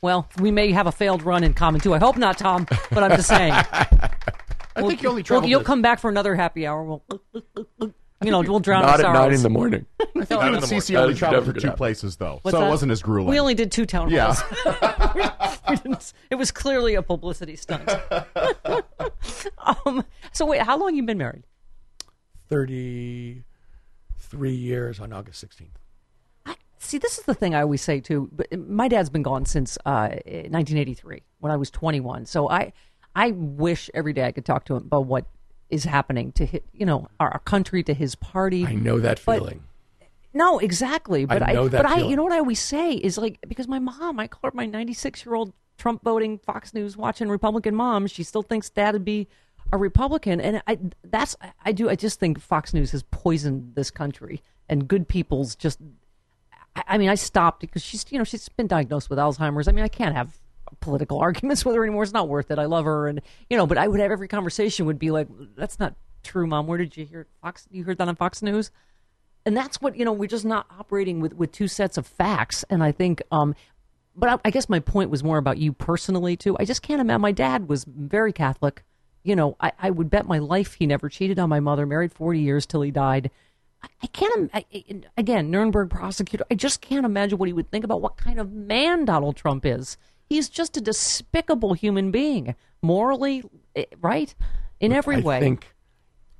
well, 0.00 0.28
we 0.38 0.50
may 0.52 0.70
have 0.70 0.86
a 0.86 0.92
failed 0.92 1.22
run 1.24 1.42
in 1.42 1.54
common 1.54 1.80
too. 1.80 1.94
I 1.94 1.98
hope 1.98 2.16
not, 2.16 2.38
Tom. 2.38 2.66
But 2.90 3.02
I'm 3.02 3.10
just 3.12 3.28
saying. 3.28 3.52
I 4.74 4.82
think 4.82 5.02
you 5.02 5.08
only 5.08 5.20
Well, 5.22 5.24
traveled. 5.24 5.50
you'll 5.50 5.64
come 5.64 5.82
back 5.82 5.98
for 5.98 6.08
another 6.08 6.34
happy 6.36 6.66
hour. 6.66 6.84
We'll, 6.84 7.02
you 8.24 8.30
know, 8.30 8.40
we'll 8.40 8.60
drown 8.60 8.82
Not 8.82 9.00
our 9.04 9.10
at 9.10 9.12
nine 9.12 9.32
in 9.32 9.42
the 9.42 9.50
morning. 9.50 9.86
I 10.00 10.04
think 10.24 10.30
Not 10.30 10.40
you 10.42 10.48
in 10.48 10.54
and 10.54 10.62
the 10.62 10.66
morning. 10.66 10.80
CC 10.80 10.96
only 10.96 11.14
traveled 11.14 11.42
never 11.46 11.52
to 11.54 11.60
two 11.60 11.66
happen. 11.68 11.78
places 11.78 12.16
though, 12.16 12.38
What's 12.42 12.54
so 12.54 12.60
that? 12.60 12.66
it 12.66 12.70
wasn't 12.70 12.92
as 12.92 13.02
grueling. 13.02 13.30
We 13.30 13.40
only 13.40 13.54
did 13.54 13.72
two 13.72 13.86
town 13.86 14.10
Yeah. 14.10 14.34
halls. 14.34 15.58
We 15.68 15.76
didn't- 15.76 16.12
it 16.30 16.34
was 16.34 16.50
clearly 16.50 16.94
a 16.96 17.02
publicity 17.02 17.56
stunt. 17.56 17.88
um, 19.86 20.04
so 20.32 20.44
wait, 20.44 20.62
how 20.62 20.76
long 20.78 20.94
you 20.94 21.02
been 21.04 21.18
married? 21.18 21.44
33 22.48 24.52
years 24.52 25.00
on 25.00 25.12
August 25.12 25.44
16th. 25.46 26.56
see, 26.78 26.98
this 26.98 27.18
is 27.18 27.24
the 27.24 27.34
thing 27.34 27.54
I 27.54 27.62
always 27.62 27.80
say 27.82 28.00
too. 28.00 28.28
But 28.32 28.48
my 28.68 28.88
dad's 28.88 29.08
been 29.10 29.22
gone 29.22 29.46
since 29.46 29.78
uh, 29.86 30.08
1983 30.26 31.22
when 31.38 31.52
I 31.52 31.56
was 31.56 31.70
21. 31.70 32.26
So 32.26 32.50
I, 32.50 32.72
I 33.14 33.30
wish 33.30 33.88
every 33.94 34.12
day 34.12 34.24
I 34.26 34.32
could 34.32 34.44
talk 34.44 34.64
to 34.66 34.74
him 34.76 34.82
about 34.84 35.06
what 35.06 35.24
is 35.72 35.84
happening 35.84 36.30
to 36.32 36.46
his, 36.46 36.60
you 36.72 36.86
know 36.86 37.08
our, 37.18 37.30
our 37.30 37.38
country, 37.40 37.82
to 37.82 37.94
his 37.94 38.14
party. 38.14 38.64
I 38.64 38.74
know 38.74 39.00
that 39.00 39.20
But- 39.24 39.38
feeling. 39.38 39.64
No, 40.34 40.58
exactly. 40.58 41.26
But 41.26 41.46
I, 41.46 41.52
know 41.52 41.68
that 41.68 41.82
but 41.82 41.92
I, 41.92 41.98
you 42.08 42.16
know 42.16 42.22
what 42.22 42.32
I 42.32 42.38
always 42.38 42.58
say 42.58 42.94
is 42.94 43.18
like 43.18 43.38
because 43.46 43.68
my 43.68 43.78
mom, 43.78 44.18
I 44.18 44.28
call 44.28 44.50
her 44.50 44.52
my 44.54 44.64
96 44.64 45.26
year 45.26 45.34
old 45.34 45.52
Trump 45.76 46.02
voting 46.02 46.38
Fox 46.38 46.72
News 46.72 46.96
watching 46.96 47.28
Republican 47.28 47.74
mom. 47.74 48.06
She 48.06 48.22
still 48.22 48.42
thinks 48.42 48.70
dad 48.70 48.94
would 48.94 49.04
be 49.04 49.28
a 49.72 49.76
Republican, 49.76 50.40
and 50.40 50.62
I 50.66 50.78
that's 51.04 51.36
I 51.64 51.72
do. 51.72 51.90
I 51.90 51.96
just 51.96 52.18
think 52.18 52.40
Fox 52.40 52.72
News 52.72 52.92
has 52.92 53.02
poisoned 53.10 53.74
this 53.74 53.90
country, 53.90 54.42
and 54.68 54.88
good 54.88 55.06
people's 55.08 55.54
just. 55.54 55.78
I, 56.76 56.82
I 56.86 56.98
mean, 56.98 57.10
I 57.10 57.14
stopped 57.14 57.60
because 57.60 57.82
she's 57.82 58.04
you 58.10 58.16
know 58.16 58.24
she's 58.24 58.48
been 58.48 58.66
diagnosed 58.66 59.10
with 59.10 59.18
Alzheimer's. 59.18 59.68
I 59.68 59.72
mean, 59.72 59.84
I 59.84 59.88
can't 59.88 60.14
have 60.14 60.38
political 60.80 61.18
arguments 61.20 61.64
with 61.64 61.74
her 61.74 61.82
anymore. 61.84 62.02
It's 62.02 62.12
not 62.12 62.28
worth 62.28 62.50
it. 62.50 62.58
I 62.58 62.66
love 62.66 62.84
her, 62.84 63.08
and 63.08 63.20
you 63.50 63.56
know, 63.56 63.66
but 63.66 63.78
I 63.78 63.88
would 63.88 64.00
have 64.00 64.10
every 64.10 64.28
conversation 64.28 64.86
would 64.86 64.98
be 64.98 65.10
like, 65.10 65.28
"That's 65.56 65.78
not 65.78 65.94
true, 66.22 66.46
mom. 66.46 66.66
Where 66.66 66.78
did 66.78 66.96
you 66.96 67.04
hear 67.04 67.26
Fox? 67.40 67.66
You 67.70 67.84
heard 67.84 67.98
that 67.98 68.08
on 68.08 68.16
Fox 68.16 68.42
News?" 68.42 68.70
and 69.44 69.56
that's 69.56 69.80
what 69.80 69.96
you 69.96 70.04
know 70.04 70.12
we're 70.12 70.28
just 70.28 70.44
not 70.44 70.66
operating 70.78 71.20
with 71.20 71.34
with 71.34 71.52
two 71.52 71.68
sets 71.68 71.96
of 71.96 72.06
facts 72.06 72.64
and 72.70 72.82
i 72.82 72.92
think 72.92 73.22
um 73.30 73.54
but 74.14 74.28
I, 74.28 74.38
I 74.44 74.50
guess 74.50 74.68
my 74.68 74.78
point 74.78 75.10
was 75.10 75.24
more 75.24 75.38
about 75.38 75.58
you 75.58 75.72
personally 75.72 76.36
too 76.36 76.56
i 76.58 76.64
just 76.64 76.82
can't 76.82 77.00
imagine 77.00 77.20
my 77.20 77.32
dad 77.32 77.68
was 77.68 77.84
very 77.84 78.32
catholic 78.32 78.84
you 79.22 79.34
know 79.36 79.56
i, 79.60 79.72
I 79.78 79.90
would 79.90 80.10
bet 80.10 80.26
my 80.26 80.38
life 80.38 80.74
he 80.74 80.86
never 80.86 81.08
cheated 81.08 81.38
on 81.38 81.48
my 81.48 81.60
mother 81.60 81.86
married 81.86 82.12
40 82.12 82.40
years 82.40 82.66
till 82.66 82.82
he 82.82 82.90
died 82.90 83.30
i, 84.02 84.06
can't 84.08 84.50
I- 84.54 84.64
again 85.16 85.50
nuremberg 85.50 85.90
prosecutor 85.90 86.44
i 86.50 86.54
just 86.54 86.80
can't 86.80 87.06
imagine 87.06 87.38
what 87.38 87.48
he 87.48 87.52
would 87.52 87.70
think 87.70 87.84
about 87.84 88.00
what 88.00 88.16
kind 88.16 88.38
of 88.38 88.52
man 88.52 89.04
donald 89.04 89.36
trump 89.36 89.66
is 89.66 89.96
he's 90.32 90.48
just 90.48 90.76
a 90.76 90.80
despicable 90.80 91.74
human 91.74 92.10
being 92.10 92.54
morally 92.80 93.42
eh, 93.76 93.84
right 94.00 94.34
in 94.80 94.92
every 94.92 95.20
way. 95.20 95.36
I 95.36 95.40
think 95.40 95.74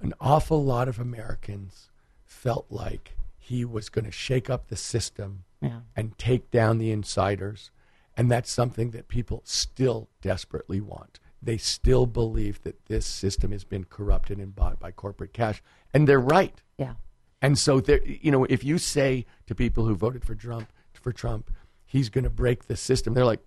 an 0.01 0.15
awful 0.21 0.65
lot 0.65 0.89
of 0.89 0.99
Americans 0.99 1.91
felt 2.25 2.67
like 2.71 3.15
he 3.39 3.65
was 3.65 3.89
going 3.89 4.05
to 4.05 4.11
shake 4.11 4.49
up 4.49 4.69
the 4.69 4.77
system 4.77 5.45
Yeah. 5.61 5.81
and 5.95 6.17
take 6.19 6.51
down 6.51 6.79
the 6.79 6.91
insiders. 6.91 7.71
And 8.17 8.31
that's 8.31 8.51
something 8.51 8.91
that 8.91 9.09
people 9.09 9.43
still 9.45 10.09
desperately 10.21 10.81
want. 10.81 11.19
They 11.41 11.57
still 11.59 12.07
believe 12.07 12.63
that 12.63 12.87
this 12.87 13.07
system 13.07 13.53
has 13.53 13.65
been 13.65 13.85
corrupted 13.85 14.39
and 14.39 14.55
bought 14.55 14.79
by 14.81 14.91
corporate 14.91 15.33
cash. 15.33 15.63
And 15.95 16.09
they're 16.09 16.21
right. 16.21 16.61
yeah 16.79 16.95
And 17.41 17.59
so, 17.59 17.81
there, 17.81 18.03
you 18.05 18.31
know, 18.31 18.45
if 18.45 18.65
you 18.65 18.79
say 18.79 19.27
to 19.47 19.55
people 19.55 19.85
who 19.87 19.95
voted 19.95 20.25
for 20.25 20.35
Trump, 20.35 20.69
for 20.93 21.13
Trump, 21.13 21.51
he's 21.85 22.09
going 22.11 22.25
to 22.25 22.31
break 22.31 22.67
the 22.67 22.77
system, 22.77 23.15
they're 23.15 23.25
like, 23.25 23.41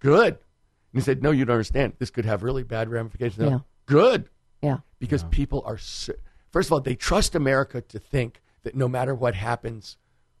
good. 0.00 0.34
And 0.34 1.00
he 1.00 1.00
said, 1.00 1.22
no, 1.22 1.30
you 1.30 1.44
don't 1.44 1.54
understand. 1.54 1.92
This 1.98 2.10
could 2.10 2.24
have 2.24 2.42
really 2.42 2.64
bad 2.64 2.88
ramifications. 2.90 3.36
They're 3.36 3.50
like, 3.50 3.60
good. 3.86 4.28
Yeah. 4.62 4.78
Because 4.98 5.24
people 5.30 5.62
are 5.64 5.78
so, 5.78 6.12
first 6.50 6.68
of 6.68 6.72
all 6.72 6.80
they 6.80 6.94
trust 6.96 7.34
america 7.34 7.80
to 7.80 7.98
think 7.98 8.42
that 8.64 8.74
no 8.74 8.88
matter 8.88 9.14
what 9.14 9.34
happens 9.34 9.96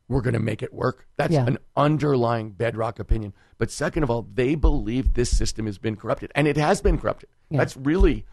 we're 0.08 0.20
going 0.20 0.34
to 0.34 0.40
make 0.40 0.60
it 0.60 0.74
work. 0.74 1.06
That's 1.16 1.32
Yeah. 1.32 1.46
an 1.46 1.58
underlying 1.76 2.50
bedrock 2.50 2.98
opinion. 2.98 3.32
But 3.58 3.70
second 3.70 4.02
of 4.02 4.10
all 4.10 4.26
they 4.34 4.56
believe 4.56 5.14
this 5.14 5.34
system 5.36 5.66
has 5.66 5.78
been 5.78 5.94
corrupted 5.94 6.32
and 6.34 6.48
it 6.48 6.56
has 6.56 6.80
been 6.82 6.98
corrupted. 6.98 7.28
That's 7.50 7.76
really 7.76 8.26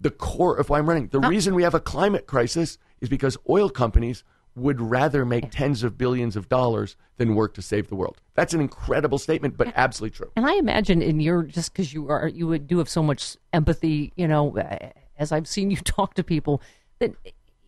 the 0.00 0.10
core 0.10 0.56
of 0.56 0.70
why 0.70 0.78
i'm 0.78 0.88
running. 0.88 1.08
The 1.08 1.20
uh 1.20 1.28
reason 1.28 1.54
we 1.54 1.62
have 1.62 1.74
a 1.74 1.80
climate 1.80 2.26
crisis 2.26 2.78
is 3.02 3.08
because 3.10 3.36
oil 3.50 3.68
companies 3.68 4.24
would 4.56 4.80
rather 4.80 5.24
make 5.24 5.50
tens 5.50 5.82
of 5.82 5.96
billions 5.96 6.36
of 6.36 6.48
dollars 6.48 6.96
than 7.16 7.34
work 7.34 7.54
to 7.54 7.62
save 7.62 7.88
the 7.88 7.94
world 7.94 8.20
that's 8.34 8.52
an 8.52 8.60
incredible 8.60 9.18
statement 9.18 9.56
but 9.56 9.72
absolutely 9.76 10.16
true 10.16 10.30
And 10.36 10.46
I 10.46 10.54
imagine 10.54 11.02
in 11.02 11.20
your 11.20 11.42
just 11.42 11.72
because 11.72 11.92
you 11.92 12.08
are 12.08 12.28
you 12.28 12.46
would 12.46 12.66
do 12.66 12.78
have 12.78 12.88
so 12.88 13.02
much 13.02 13.36
empathy, 13.52 14.12
you 14.16 14.26
know, 14.26 14.56
uh, 14.56 14.90
as 15.18 15.32
I've 15.32 15.46
seen 15.46 15.70
you 15.70 15.76
talk 15.84 16.14
to 16.14 16.24
people, 16.24 16.62
that 16.98 17.14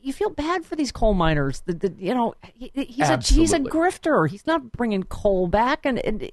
you 0.00 0.12
feel 0.12 0.30
bad 0.30 0.64
for 0.64 0.76
these 0.76 0.90
coal 0.92 1.14
miners. 1.14 1.60
That, 1.66 1.80
that 1.80 1.98
you 1.98 2.14
know, 2.14 2.34
he, 2.54 2.70
he's 2.74 3.08
a 3.08 3.18
he's 3.18 3.52
a 3.52 3.60
grifter. 3.60 4.28
He's 4.28 4.46
not 4.46 4.72
bringing 4.72 5.04
coal 5.04 5.46
back, 5.46 5.86
and, 5.86 5.98
and 6.00 6.28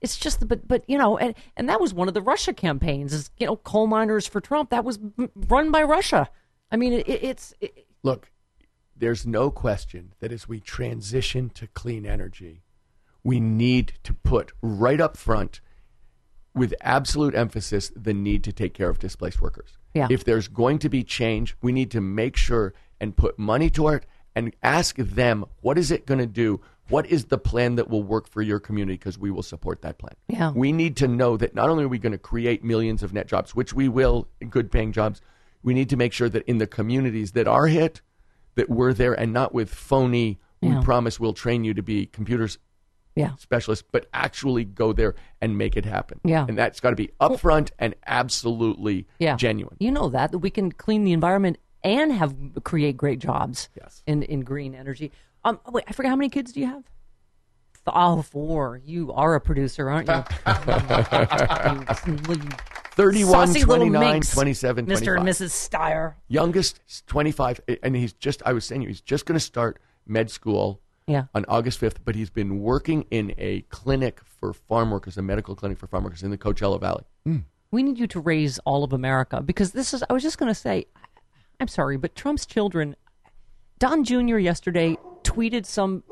it's 0.00 0.16
just 0.16 0.40
the, 0.40 0.46
but 0.46 0.66
but 0.66 0.84
you 0.88 0.96
know, 0.96 1.18
and 1.18 1.34
and 1.56 1.68
that 1.68 1.80
was 1.80 1.92
one 1.92 2.08
of 2.08 2.14
the 2.14 2.22
Russia 2.22 2.52
campaigns. 2.52 3.12
Is 3.12 3.30
you 3.38 3.46
know, 3.46 3.56
coal 3.56 3.86
miners 3.86 4.26
for 4.26 4.40
Trump. 4.40 4.70
That 4.70 4.84
was 4.84 4.98
run 5.48 5.70
by 5.70 5.82
Russia. 5.82 6.30
I 6.70 6.76
mean, 6.76 6.92
it, 6.92 7.08
it's 7.08 7.54
it, 7.60 7.86
Look, 8.02 8.30
there's 9.00 9.26
no 9.26 9.50
question 9.50 10.12
that 10.20 10.32
as 10.32 10.48
we 10.48 10.60
transition 10.60 11.50
to 11.50 11.66
clean 11.66 12.06
energy, 12.06 12.62
we 13.24 13.40
need 13.40 13.94
to 14.04 14.14
put 14.14 14.52
right 14.62 15.00
up 15.00 15.16
front, 15.16 15.60
with 16.54 16.74
absolute 16.80 17.34
emphasis, 17.34 17.92
the 17.94 18.14
need 18.14 18.42
to 18.44 18.52
take 18.52 18.74
care 18.74 18.88
of 18.88 18.98
displaced 18.98 19.40
workers. 19.40 19.70
Yeah. 19.94 20.08
If 20.10 20.24
there's 20.24 20.48
going 20.48 20.78
to 20.80 20.88
be 20.88 21.04
change, 21.04 21.56
we 21.62 21.72
need 21.72 21.90
to 21.92 22.00
make 22.00 22.36
sure 22.36 22.74
and 23.00 23.16
put 23.16 23.38
money 23.38 23.70
toward 23.70 24.02
it 24.02 24.08
and 24.34 24.54
ask 24.62 24.96
them, 24.96 25.44
what 25.60 25.78
is 25.78 25.90
it 25.90 26.06
going 26.06 26.18
to 26.18 26.26
do? 26.26 26.60
What 26.88 27.06
is 27.06 27.26
the 27.26 27.38
plan 27.38 27.76
that 27.76 27.88
will 27.88 28.02
work 28.02 28.28
for 28.28 28.42
your 28.42 28.58
community? 28.58 28.94
Because 28.94 29.18
we 29.18 29.30
will 29.30 29.42
support 29.42 29.82
that 29.82 29.98
plan. 29.98 30.14
Yeah. 30.28 30.50
We 30.50 30.72
need 30.72 30.96
to 30.96 31.08
know 31.08 31.36
that 31.36 31.54
not 31.54 31.68
only 31.68 31.84
are 31.84 31.88
we 31.88 31.98
going 31.98 32.12
to 32.12 32.18
create 32.18 32.64
millions 32.64 33.02
of 33.02 33.12
net 33.12 33.28
jobs, 33.28 33.54
which 33.54 33.72
we 33.72 33.88
will, 33.88 34.28
good 34.48 34.70
paying 34.72 34.92
jobs, 34.92 35.20
we 35.62 35.72
need 35.72 35.88
to 35.90 35.96
make 35.96 36.12
sure 36.12 36.28
that 36.28 36.42
in 36.48 36.58
the 36.58 36.66
communities 36.66 37.32
that 37.32 37.46
are 37.46 37.68
hit, 37.68 38.00
that 38.54 38.68
we're 38.68 38.92
there 38.92 39.14
and 39.14 39.32
not 39.32 39.54
with 39.54 39.72
phony, 39.72 40.38
Yeah. 40.60 40.78
we 40.78 40.84
promise 40.84 41.18
we'll 41.18 41.32
train 41.32 41.64
you 41.64 41.74
to 41.74 41.82
be 41.82 42.06
computers 42.06 42.58
yeah. 43.16 43.34
specialists, 43.36 43.84
but 43.90 44.06
actually 44.12 44.64
go 44.64 44.92
there 44.92 45.14
and 45.40 45.58
make 45.58 45.76
it 45.76 45.84
happen. 45.84 46.20
Yeah. 46.24 46.46
And 46.48 46.56
that's 46.56 46.80
got 46.80 46.90
to 46.90 46.96
be 46.96 47.10
upfront 47.20 47.70
and 47.78 47.94
absolutely 48.06 49.06
yeah. 49.18 49.36
genuine. 49.36 49.76
You 49.80 49.90
know 49.90 50.08
that 50.10 50.32
that 50.32 50.38
we 50.38 50.50
can 50.50 50.72
clean 50.72 51.04
the 51.04 51.12
environment 51.12 51.58
and 51.82 52.12
have 52.12 52.34
create 52.64 52.96
great 52.96 53.18
jobs. 53.18 53.68
Yes. 53.76 54.02
In 54.06 54.22
in 54.22 54.40
green 54.40 54.74
energy. 54.74 55.12
Um. 55.44 55.60
Wait, 55.70 55.84
I 55.88 55.92
forgot 55.92 56.10
how 56.10 56.16
many 56.16 56.28
kids 56.28 56.52
do 56.52 56.60
you 56.60 56.66
have? 56.66 56.84
Oh, 57.86 58.22
four. 58.22 58.80
You 58.84 59.12
are 59.12 59.34
a 59.34 59.40
producer, 59.40 59.88
aren't 59.88 60.08
you 60.08 60.22
31, 63.00 63.46
saucy 63.48 63.60
29, 63.60 64.00
minx, 64.12 64.30
27, 64.32 64.86
Mr. 64.86 64.88
25. 64.88 65.16
and 65.18 65.28
Mrs. 65.28 65.68
Steyer. 65.68 66.14
Youngest 66.28 66.80
is 66.88 67.02
25, 67.06 67.60
and 67.82 67.96
he's 67.96 68.12
just, 68.12 68.42
I 68.46 68.52
was 68.52 68.64
saying, 68.64 68.82
he's 68.82 69.00
just 69.00 69.26
going 69.26 69.36
to 69.36 69.44
start 69.44 69.80
med 70.06 70.30
school 70.30 70.80
Yeah. 71.06 71.24
on 71.34 71.44
August 71.48 71.80
5th, 71.80 71.96
but 72.04 72.14
he's 72.14 72.30
been 72.30 72.60
working 72.60 73.06
in 73.10 73.34
a 73.38 73.62
clinic 73.62 74.20
for 74.24 74.52
farm 74.52 74.90
workers, 74.90 75.16
a 75.18 75.22
medical 75.22 75.54
clinic 75.54 75.78
for 75.78 75.86
farm 75.86 76.04
workers 76.04 76.22
in 76.22 76.30
the 76.30 76.38
Coachella 76.38 76.80
Valley. 76.80 77.04
Hmm. 77.24 77.36
We 77.72 77.82
need 77.82 77.98
you 77.98 78.06
to 78.08 78.20
raise 78.20 78.58
all 78.60 78.82
of 78.82 78.92
America 78.92 79.40
because 79.40 79.70
this 79.72 79.94
is. 79.94 80.02
I 80.10 80.12
was 80.12 80.24
just 80.24 80.38
going 80.38 80.50
to 80.50 80.58
say, 80.58 80.86
I'm 81.60 81.68
sorry, 81.68 81.96
but 81.98 82.16
Trump's 82.16 82.44
children. 82.44 82.96
Don 83.78 84.02
Jr. 84.04 84.38
yesterday 84.38 84.96
tweeted 85.22 85.66
some. 85.66 86.02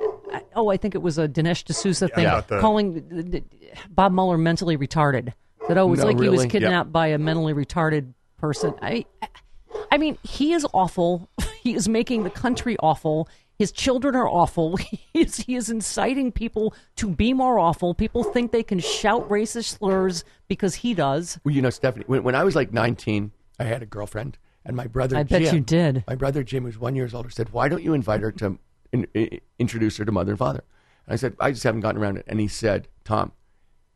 Oh, 0.54 0.68
I 0.68 0.76
think 0.76 0.94
it 0.94 1.02
was 1.02 1.18
a 1.18 1.26
Dinesh 1.26 1.64
D'Souza 1.64 2.08
thing 2.08 2.26
about 2.26 2.46
the- 2.48 2.60
calling 2.60 3.32
uh, 3.34 3.38
Bob 3.90 4.12
Mueller 4.12 4.38
mentally 4.38 4.76
retarded. 4.76 5.32
That 5.68 5.78
oh, 5.78 5.92
it's 5.92 6.00
No, 6.00 6.06
like 6.08 6.18
he 6.20 6.28
was 6.28 6.38
really? 6.38 6.48
kidnapped 6.48 6.92
by 6.92 7.08
a 7.08 7.18
mentally 7.18 7.52
retarded 7.54 8.14
person. 8.38 8.74
I, 8.80 9.04
I 9.90 9.98
mean, 9.98 10.16
he 10.22 10.52
is 10.52 10.66
awful. 10.72 11.28
He 11.62 11.74
is 11.74 11.88
making 11.88 12.22
the 12.22 12.30
country 12.30 12.76
awful. 12.78 13.28
His 13.58 13.72
children 13.72 14.14
are 14.14 14.28
awful. 14.28 14.76
He 15.12 15.20
is, 15.22 15.36
he 15.36 15.56
is 15.56 15.68
inciting 15.68 16.30
people 16.32 16.72
to 16.96 17.10
be 17.10 17.32
more 17.32 17.58
awful. 17.58 17.92
People 17.94 18.22
think 18.22 18.52
they 18.52 18.62
can 18.62 18.78
shout 18.78 19.28
racist 19.28 19.76
slurs 19.76 20.24
because 20.46 20.76
he 20.76 20.94
does. 20.94 21.38
Well, 21.44 21.52
you 21.54 21.60
know, 21.60 21.70
Stephanie, 21.70 22.04
when, 22.06 22.22
when 22.22 22.34
I 22.36 22.44
was 22.44 22.54
like 22.54 22.72
19, 22.72 23.32
I 23.58 23.64
had 23.64 23.82
a 23.82 23.86
girlfriend, 23.86 24.38
and 24.64 24.76
my 24.76 24.86
brother 24.86 25.16
I 25.16 25.24
bet 25.24 25.42
Jim, 25.42 25.54
you 25.56 25.60
did. 25.60 26.04
My 26.06 26.14
brother 26.14 26.44
Jim, 26.44 26.64
who's 26.64 26.78
one 26.78 26.94
years 26.94 27.12
older, 27.12 27.28
said, 27.30 27.50
"Why 27.52 27.68
don't 27.68 27.82
you 27.82 27.92
invite 27.92 28.20
her 28.20 28.30
to 28.32 28.58
in, 28.92 29.06
i- 29.16 29.40
introduce 29.58 29.96
her 29.96 30.04
to 30.04 30.12
mother 30.12 30.32
and 30.32 30.38
father?" 30.38 30.62
And 31.06 31.14
I 31.14 31.16
said, 31.16 31.34
"I 31.40 31.50
just 31.50 31.64
haven't 31.64 31.80
gotten 31.80 32.00
around 32.00 32.18
it." 32.18 32.24
And 32.28 32.38
he 32.38 32.46
said, 32.48 32.86
"Tom, 33.04 33.32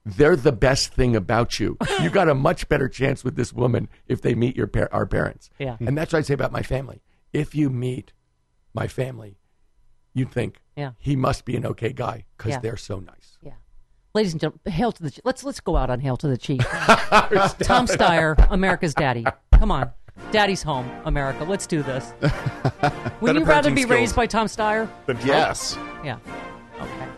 they're 0.05 0.37
the 0.37 0.53
best 0.53 0.93
thing 0.95 1.15
about 1.17 1.61
you. 1.61 1.77
You 2.01 2.11
got 2.11 2.29
a 2.29 2.35
much 2.35 2.69
better 2.69 2.89
chance 2.89 3.23
with 3.25 3.37
this 3.37 3.53
woman 3.53 3.89
if 4.09 4.21
they 4.23 4.35
meet 4.35 4.57
your 4.57 4.67
par- 4.67 4.89
our 4.93 5.07
parents." 5.07 5.51
Yeah. 5.59 5.77
and 5.81 5.97
that's 5.97 6.13
what 6.13 6.21
I 6.21 6.23
say 6.23 6.35
about 6.35 6.53
my 6.53 6.63
family. 6.63 7.03
If 7.33 7.55
you 7.55 7.71
meet 7.71 8.13
my 8.75 8.87
family, 8.89 9.39
you'd 10.15 10.31
think, 10.33 10.61
Yeah. 10.77 10.93
he 10.99 11.17
must 11.17 11.45
be 11.45 11.57
an 11.57 11.65
okay 11.67 11.93
guy 11.93 12.25
because 12.37 12.51
Yeah. 12.53 12.59
they're 12.61 12.77
so 12.77 12.99
nice." 12.99 13.39
Yeah. 13.43 13.53
Ladies 14.15 14.33
and 14.33 14.41
gentlemen, 14.41 14.61
hail 14.73 14.93
to 14.93 15.03
the 15.03 15.11
chief. 15.11 15.23
Let's 15.25 15.43
let's 15.45 15.61
go 15.61 15.77
out 15.77 15.89
on 15.89 16.01
hail 16.01 16.17
to 16.19 16.29
the 16.29 16.37
chief. 16.37 16.61
Tom 17.61 17.87
Steyer, 17.87 18.35
America's 18.51 18.95
daddy. 18.95 19.25
Come 19.53 19.71
on. 19.71 19.91
Daddy's 20.31 20.63
home, 20.63 20.91
America. 21.07 21.45
Let's 21.45 21.67
do 21.67 21.83
this. 21.83 22.13
Would 23.23 23.37
you 23.37 23.45
rather 23.45 23.71
be 23.71 23.83
skills. 23.83 23.91
raised 23.91 24.17
by 24.17 24.27
Tom 24.27 24.47
Steyer? 24.47 24.87
Then 25.07 25.17
Trump. 25.17 25.27
Yes. 25.29 25.79
Yeah. 26.05 26.19
Okay. 26.81 27.09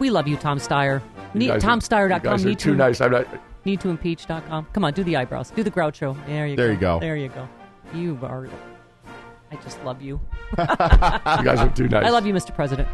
We 0.00 0.10
love 0.10 0.26
you, 0.26 0.36
Tom 0.36 0.58
Steyer. 0.58 1.00
Need, 1.34 1.50
TomSteyer.com. 1.50 2.42
Need 2.42 2.58
too 2.58 2.72
to, 2.72 2.76
nice. 2.76 3.00
I'm 3.00 3.12
not. 3.12 3.26
NeedToImpeach.com. 3.64 4.66
Come 4.72 4.84
on, 4.84 4.92
do 4.92 5.04
the 5.04 5.16
eyebrows. 5.16 5.50
Do 5.50 5.62
the 5.62 5.70
Groucho. 5.70 6.16
There 6.26 6.46
you 6.46 6.56
there 6.56 6.68
go. 6.68 6.72
you 6.72 6.78
go. 6.78 7.00
There 7.00 7.16
you 7.16 7.28
go. 7.28 7.48
You 7.94 8.18
are. 8.22 8.48
I 9.50 9.56
just 9.56 9.82
love 9.84 10.02
you. 10.02 10.20
you 10.58 10.64
guys 10.66 11.60
are 11.60 11.70
too 11.70 11.88
nice. 11.88 12.04
I 12.04 12.10
love 12.10 12.26
you, 12.26 12.32
Mr. 12.32 12.54
President. 12.54 12.88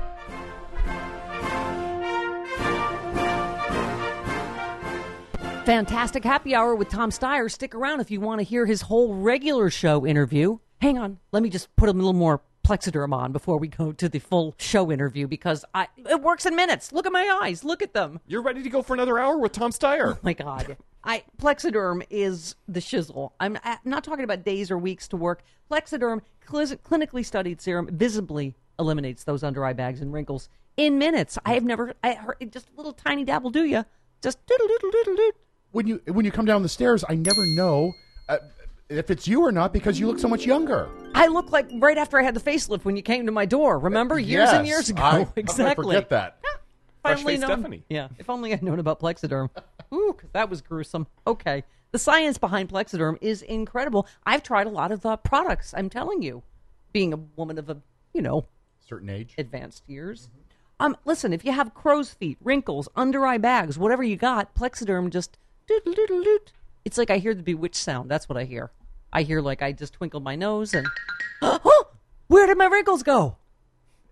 Fantastic 5.64 6.24
happy 6.24 6.54
hour 6.54 6.74
with 6.74 6.88
Tom 6.88 7.10
Steyer. 7.10 7.50
Stick 7.50 7.74
around 7.74 8.00
if 8.00 8.10
you 8.10 8.20
want 8.20 8.40
to 8.40 8.42
hear 8.42 8.64
his 8.64 8.82
whole 8.82 9.14
regular 9.14 9.68
show 9.68 10.06
interview. 10.06 10.58
Hang 10.80 10.96
on, 10.96 11.18
let 11.30 11.42
me 11.42 11.50
just 11.50 11.74
put 11.76 11.88
a 11.88 11.92
little 11.92 12.14
more 12.14 12.40
Plexiderm 12.68 13.14
on 13.14 13.32
before 13.32 13.56
we 13.56 13.68
go 13.68 13.92
to 13.92 14.10
the 14.10 14.18
full 14.18 14.54
show 14.58 14.92
interview 14.92 15.26
because 15.26 15.64
I 15.74 15.88
it 15.96 16.20
works 16.20 16.44
in 16.44 16.54
minutes. 16.54 16.92
Look 16.92 17.06
at 17.06 17.12
my 17.12 17.40
eyes. 17.42 17.64
Look 17.64 17.80
at 17.80 17.94
them. 17.94 18.20
You're 18.26 18.42
ready 18.42 18.62
to 18.62 18.68
go 18.68 18.82
for 18.82 18.92
another 18.92 19.18
hour 19.18 19.38
with 19.38 19.52
Tom 19.52 19.72
Steyer. 19.72 20.16
Oh 20.16 20.18
my 20.22 20.34
God. 20.34 20.76
I 21.02 21.24
Plexiderm 21.40 22.04
is 22.10 22.56
the 22.68 22.80
shizzle. 22.80 23.30
I'm, 23.40 23.56
I'm 23.64 23.78
not 23.86 24.04
talking 24.04 24.22
about 24.22 24.44
days 24.44 24.70
or 24.70 24.76
weeks 24.76 25.08
to 25.08 25.16
work. 25.16 25.42
Plexiderm, 25.70 26.20
cl- 26.46 26.66
clinically 26.66 27.24
studied 27.24 27.62
serum, 27.62 27.88
visibly 27.90 28.54
eliminates 28.78 29.24
those 29.24 29.42
under 29.42 29.64
eye 29.64 29.72
bags 29.72 30.02
and 30.02 30.12
wrinkles 30.12 30.50
in 30.76 30.98
minutes. 30.98 31.38
I 31.46 31.54
have 31.54 31.64
never, 31.64 31.94
I 32.04 32.14
heard 32.14 32.52
just 32.52 32.68
a 32.68 32.76
little 32.76 32.92
tiny 32.92 33.24
dabble, 33.24 33.48
do 33.48 33.64
you? 33.64 33.86
Just 34.22 34.44
doodle 34.46 34.68
doodle 34.68 34.90
doodle 34.90 35.16
doodle. 35.16 35.40
When 35.70 35.86
you 35.86 36.02
when 36.06 36.26
you 36.26 36.32
come 36.32 36.44
down 36.44 36.62
the 36.62 36.68
stairs, 36.68 37.02
I 37.08 37.14
never 37.14 37.46
know 37.56 37.92
uh, 38.28 38.38
if 38.88 39.10
it's 39.10 39.28
you 39.28 39.42
or 39.42 39.52
not 39.52 39.72
because 39.72 39.98
you 40.00 40.06
look 40.06 40.18
so 40.18 40.28
much 40.28 40.46
younger. 40.46 40.88
I 41.14 41.26
look 41.26 41.52
like 41.52 41.68
right 41.74 41.98
after 41.98 42.18
I 42.18 42.22
had 42.22 42.34
the 42.34 42.40
facelift 42.40 42.84
when 42.84 42.96
you 42.96 43.02
came 43.02 43.26
to 43.26 43.32
my 43.32 43.44
door. 43.44 43.78
Remember 43.78 44.18
years 44.18 44.48
and 44.50 44.66
years 44.66 44.88
ago? 44.88 45.02
I- 45.02 45.10
how 45.10 45.24
could 45.24 45.28
I 45.28 45.32
exactly. 45.40 45.84
forget 45.96 46.08
that. 46.10 46.38
Fresh 47.02 47.18
Finally 47.18 47.34
face 47.34 47.40
known- 47.40 47.50
Stephanie. 47.58 47.84
Yeah, 47.88 48.08
if 48.18 48.28
only 48.28 48.52
I'd 48.52 48.62
known 48.62 48.78
about 48.78 49.00
Plexiderm. 49.00 49.50
Ooh, 49.94 50.16
that 50.32 50.50
was 50.50 50.60
gruesome. 50.60 51.06
Okay, 51.26 51.64
the 51.92 51.98
science 51.98 52.38
behind 52.38 52.68
Plexiderm 52.68 53.16
is 53.20 53.42
incredible. 53.42 54.06
I've 54.26 54.42
tried 54.42 54.66
a 54.66 54.70
lot 54.70 54.90
of 54.92 55.06
uh, 55.06 55.16
products. 55.16 55.72
I'm 55.76 55.88
telling 55.88 56.22
you, 56.22 56.42
being 56.92 57.12
a 57.12 57.16
woman 57.36 57.58
of 57.58 57.70
a 57.70 57.78
you 58.12 58.20
know 58.22 58.46
Certain 58.86 59.08
age. 59.10 59.34
advanced 59.38 59.84
years. 59.88 60.28
Um, 60.80 60.96
listen, 61.04 61.32
if 61.32 61.44
you 61.44 61.52
have 61.52 61.74
crow's 61.74 62.10
feet, 62.14 62.38
wrinkles, 62.42 62.88
under 62.96 63.26
eye 63.26 63.38
bags, 63.38 63.78
whatever 63.78 64.02
you 64.02 64.16
got, 64.16 64.54
Plexiderm 64.54 65.10
just 65.10 65.36
doodle 65.66 65.92
doodle 65.92 66.22
doot. 66.22 66.52
It's 66.84 66.96
like 66.98 67.10
I 67.10 67.18
hear 67.18 67.34
the 67.34 67.42
bewitched 67.42 67.76
sound. 67.76 68.10
That's 68.10 68.28
what 68.28 68.36
I 68.38 68.44
hear. 68.44 68.70
I 69.12 69.22
hear 69.22 69.40
like 69.40 69.62
I 69.62 69.72
just 69.72 69.94
twinkled 69.94 70.22
my 70.22 70.36
nose 70.36 70.74
and 70.74 70.86
oh, 71.42 71.88
where 72.26 72.46
did 72.46 72.58
my 72.58 72.66
wrinkles 72.66 73.02
go? 73.02 73.36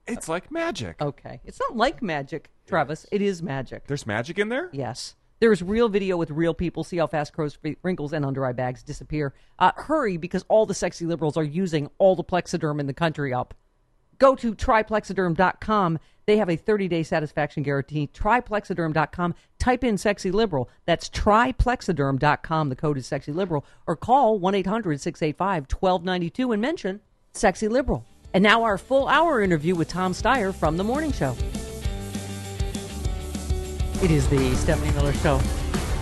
It's 0.07 0.29
like 0.29 0.51
magic. 0.51 1.01
Okay, 1.01 1.41
it's 1.45 1.59
not 1.59 1.77
like 1.77 2.03
magic, 2.03 2.51
Travis. 2.67 3.07
It 3.11 3.21
is 3.21 3.43
magic. 3.43 3.87
There's 3.87 4.07
magic 4.07 4.39
in 4.39 4.49
there? 4.49 4.71
Yes. 4.73 5.17
There 5.39 5.53
is 5.53 5.63
real 5.63 5.91
video 5.91 6.17
with 6.17 6.31
real 6.31 6.55
people. 6.55 6.83
See 6.83 6.97
how 6.97 7.07
fast 7.09 7.35
crow's 7.35 7.59
wrinkles 7.83 8.15
and 8.15 8.25
under 8.25 8.47
eye 8.47 8.53
bags 8.53 8.83
disappear. 8.83 9.35
Uh, 9.59 9.73
hurry 9.77 10.17
because 10.17 10.45
all 10.49 10.65
the 10.65 10.75
sexy 10.75 11.05
liberals 11.05 11.37
are 11.37 11.45
using 11.45 11.91
all 11.99 12.17
the 12.17 12.25
Plexiderm 12.25 12.81
in 12.81 12.87
the 12.87 12.95
country 12.95 13.35
up. 13.35 13.53
Go 14.19 14.35
to 14.37 14.55
tryplexiderm.com. 14.55 15.99
They 16.27 16.39
have 16.39 16.51
a 16.51 16.57
30 16.57 16.89
day 16.89 17.03
satisfaction 17.03 17.63
guarantee. 17.63 18.09
Tryplexiderm.com. 18.13 19.35
Type 19.59 19.85
in 19.85 19.97
sexy 19.97 20.31
liberal. 20.31 20.69
That's 20.85 21.09
tryplexiderm.com. 21.09 22.69
The 22.69 22.77
code 22.77 22.99
is 22.99 23.07
sexy 23.07 23.33
liberal. 23.33 23.65
Or 23.87 23.97
call 23.97 24.39
1 24.39 24.55
800 24.55 25.01
685 25.01 25.73
1292 25.73 26.53
and 26.53 26.63
mention 26.63 27.01
sexy 27.33 27.69
liberal. 27.69 28.05
And 28.35 28.43
now 28.43 28.65
our 28.65 28.77
full 28.77 29.09
hour 29.09 29.41
interview 29.41 29.75
with 29.75 29.89
Tom 29.89 30.13
Steyer 30.13 30.55
from 30.55 30.77
The 30.77 30.85
Morning 30.85 31.13
Show. 31.13 31.37
It 34.03 34.11
is 34.11 34.29
the 34.29 34.55
Stephanie 34.57 34.93
Miller 34.93 35.15
Show. 35.15 35.39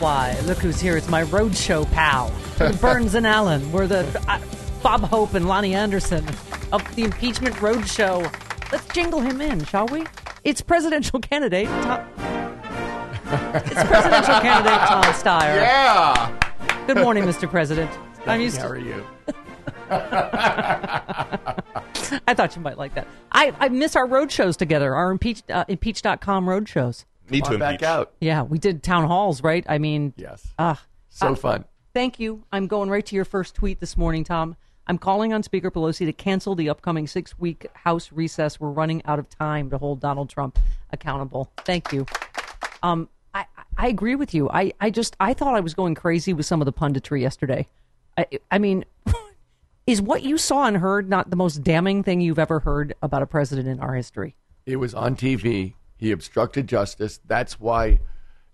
Why, 0.01 0.37
look 0.47 0.59
who's 0.59 0.81
here. 0.81 0.97
It's 0.97 1.09
my 1.09 1.25
roadshow 1.25 1.89
pal, 1.93 2.33
Burns 2.81 3.15
and 3.15 3.27
Allen. 3.27 3.71
We're 3.71 3.87
the 3.87 4.01
uh, 4.27 4.41
Bob 4.85 5.01
Hope 5.05 5.33
and 5.33 5.47
Loni 5.47 5.73
Anderson 5.73 6.23
of 6.71 6.85
the 6.95 7.05
Impeachment 7.05 7.55
Roadshow. 7.57 8.21
Let's 8.71 8.87
jingle 8.89 9.23
him 9.23 9.41
in, 9.41 9.65
shall 9.65 9.87
we? 9.87 10.05
It's 10.45 10.61
presidential 10.61 11.21
candidate 11.21 11.69
Tom. 11.69 12.07
it's 13.25 13.83
presidential 13.85 14.41
candidate 14.41 14.79
Tom 14.81 15.03
Steyer. 15.05 15.57
Yeah. 15.57 16.39
Good 16.87 16.99
morning, 16.99 17.25
Mr. 17.25 17.49
President. 17.51 17.91
I'm 18.27 18.43
used 18.43 18.59
How 18.59 18.69
to, 18.69 18.75
are 18.75 18.79
you? 18.79 19.03
I 22.29 22.35
thought 22.35 22.55
you 22.55 22.61
might 22.61 22.77
like 22.77 22.95
that. 22.95 23.07
I, 23.33 23.55
I 23.59 23.71
miss 23.71 23.97
our 23.97 24.07
road 24.07 24.31
shows 24.31 24.59
together, 24.59 24.95
our 24.95 25.11
impeach, 25.11 25.43
uh, 25.49 25.65
impeach.com 25.67 26.47
road 26.47 26.69
shows. 26.69 27.07
Me 27.31 27.41
Come 27.41 27.49
to 27.49 27.55
on 27.55 27.61
back 27.61 27.83
out. 27.83 28.13
Yeah, 28.21 28.43
we 28.43 28.59
did 28.59 28.83
town 28.83 29.09
halls, 29.09 29.43
right? 29.43 29.65
I 29.67 29.79
mean, 29.79 30.13
Yes. 30.19 30.47
ah, 30.59 30.83
So 31.09 31.29
uh, 31.29 31.35
fun. 31.37 31.65
Thank 31.95 32.21
you. 32.21 32.45
I'm 32.53 32.67
going 32.67 32.91
right 32.91 33.07
to 33.07 33.17
your 33.17 33.25
first 33.25 33.55
tweet 33.55 33.81
this 33.81 33.97
morning, 33.97 34.25
Tom. 34.25 34.57
I'm 34.87 34.99
calling 34.99 35.33
on 35.33 35.43
Speaker 35.43 35.71
Pelosi 35.71 36.05
to 36.07 36.13
cancel 36.13 36.55
the 36.55 36.69
upcoming 36.69 37.07
six 37.07 37.39
week 37.39 37.67
House 37.75 38.13
recess. 38.13 38.61
We're 38.61 38.71
running 38.71 39.03
out 39.07 39.19
of 39.19 39.29
time 39.31 39.71
to 39.71 39.79
hold 39.79 40.01
Donald 40.01 40.29
Trump 40.29 40.59
accountable. 40.93 41.51
Thank 41.59 41.93
you. 41.93 42.07
Um, 42.83 43.09
I, 43.33 43.47
I 43.77 43.89
agree 43.89 44.15
with 44.15 44.35
you. 44.35 44.51
I, 44.51 44.73
I 44.81 44.91
just 44.91 45.17
I 45.19 45.33
thought 45.33 45.55
I 45.55 45.61
was 45.61 45.75
going 45.75 45.95
crazy 45.95 46.33
with 46.33 46.47
some 46.47 46.61
of 46.61 46.67
the 46.67 46.73
punditry 46.73 47.23
yesterday. 47.23 47.67
I, 48.19 48.27
I 48.51 48.59
mean, 48.59 48.85
is 49.87 50.03
what 50.03 50.23
you 50.23 50.37
saw 50.37 50.67
and 50.67 50.77
heard 50.77 51.09
not 51.09 51.31
the 51.31 51.37
most 51.37 51.63
damning 51.63 52.03
thing 52.03 52.21
you've 52.21 52.39
ever 52.39 52.61
heard 52.61 52.95
about 53.03 53.23
a 53.23 53.27
president 53.27 53.69
in 53.69 53.81
our 53.81 53.95
history? 53.95 54.37
It 54.67 54.77
was 54.77 54.95
on 54.95 55.17
TV. 55.17 55.75
He 55.97 56.13
obstructed 56.13 56.67
justice. 56.67 57.21
That's 57.27 57.59
why 57.59 58.01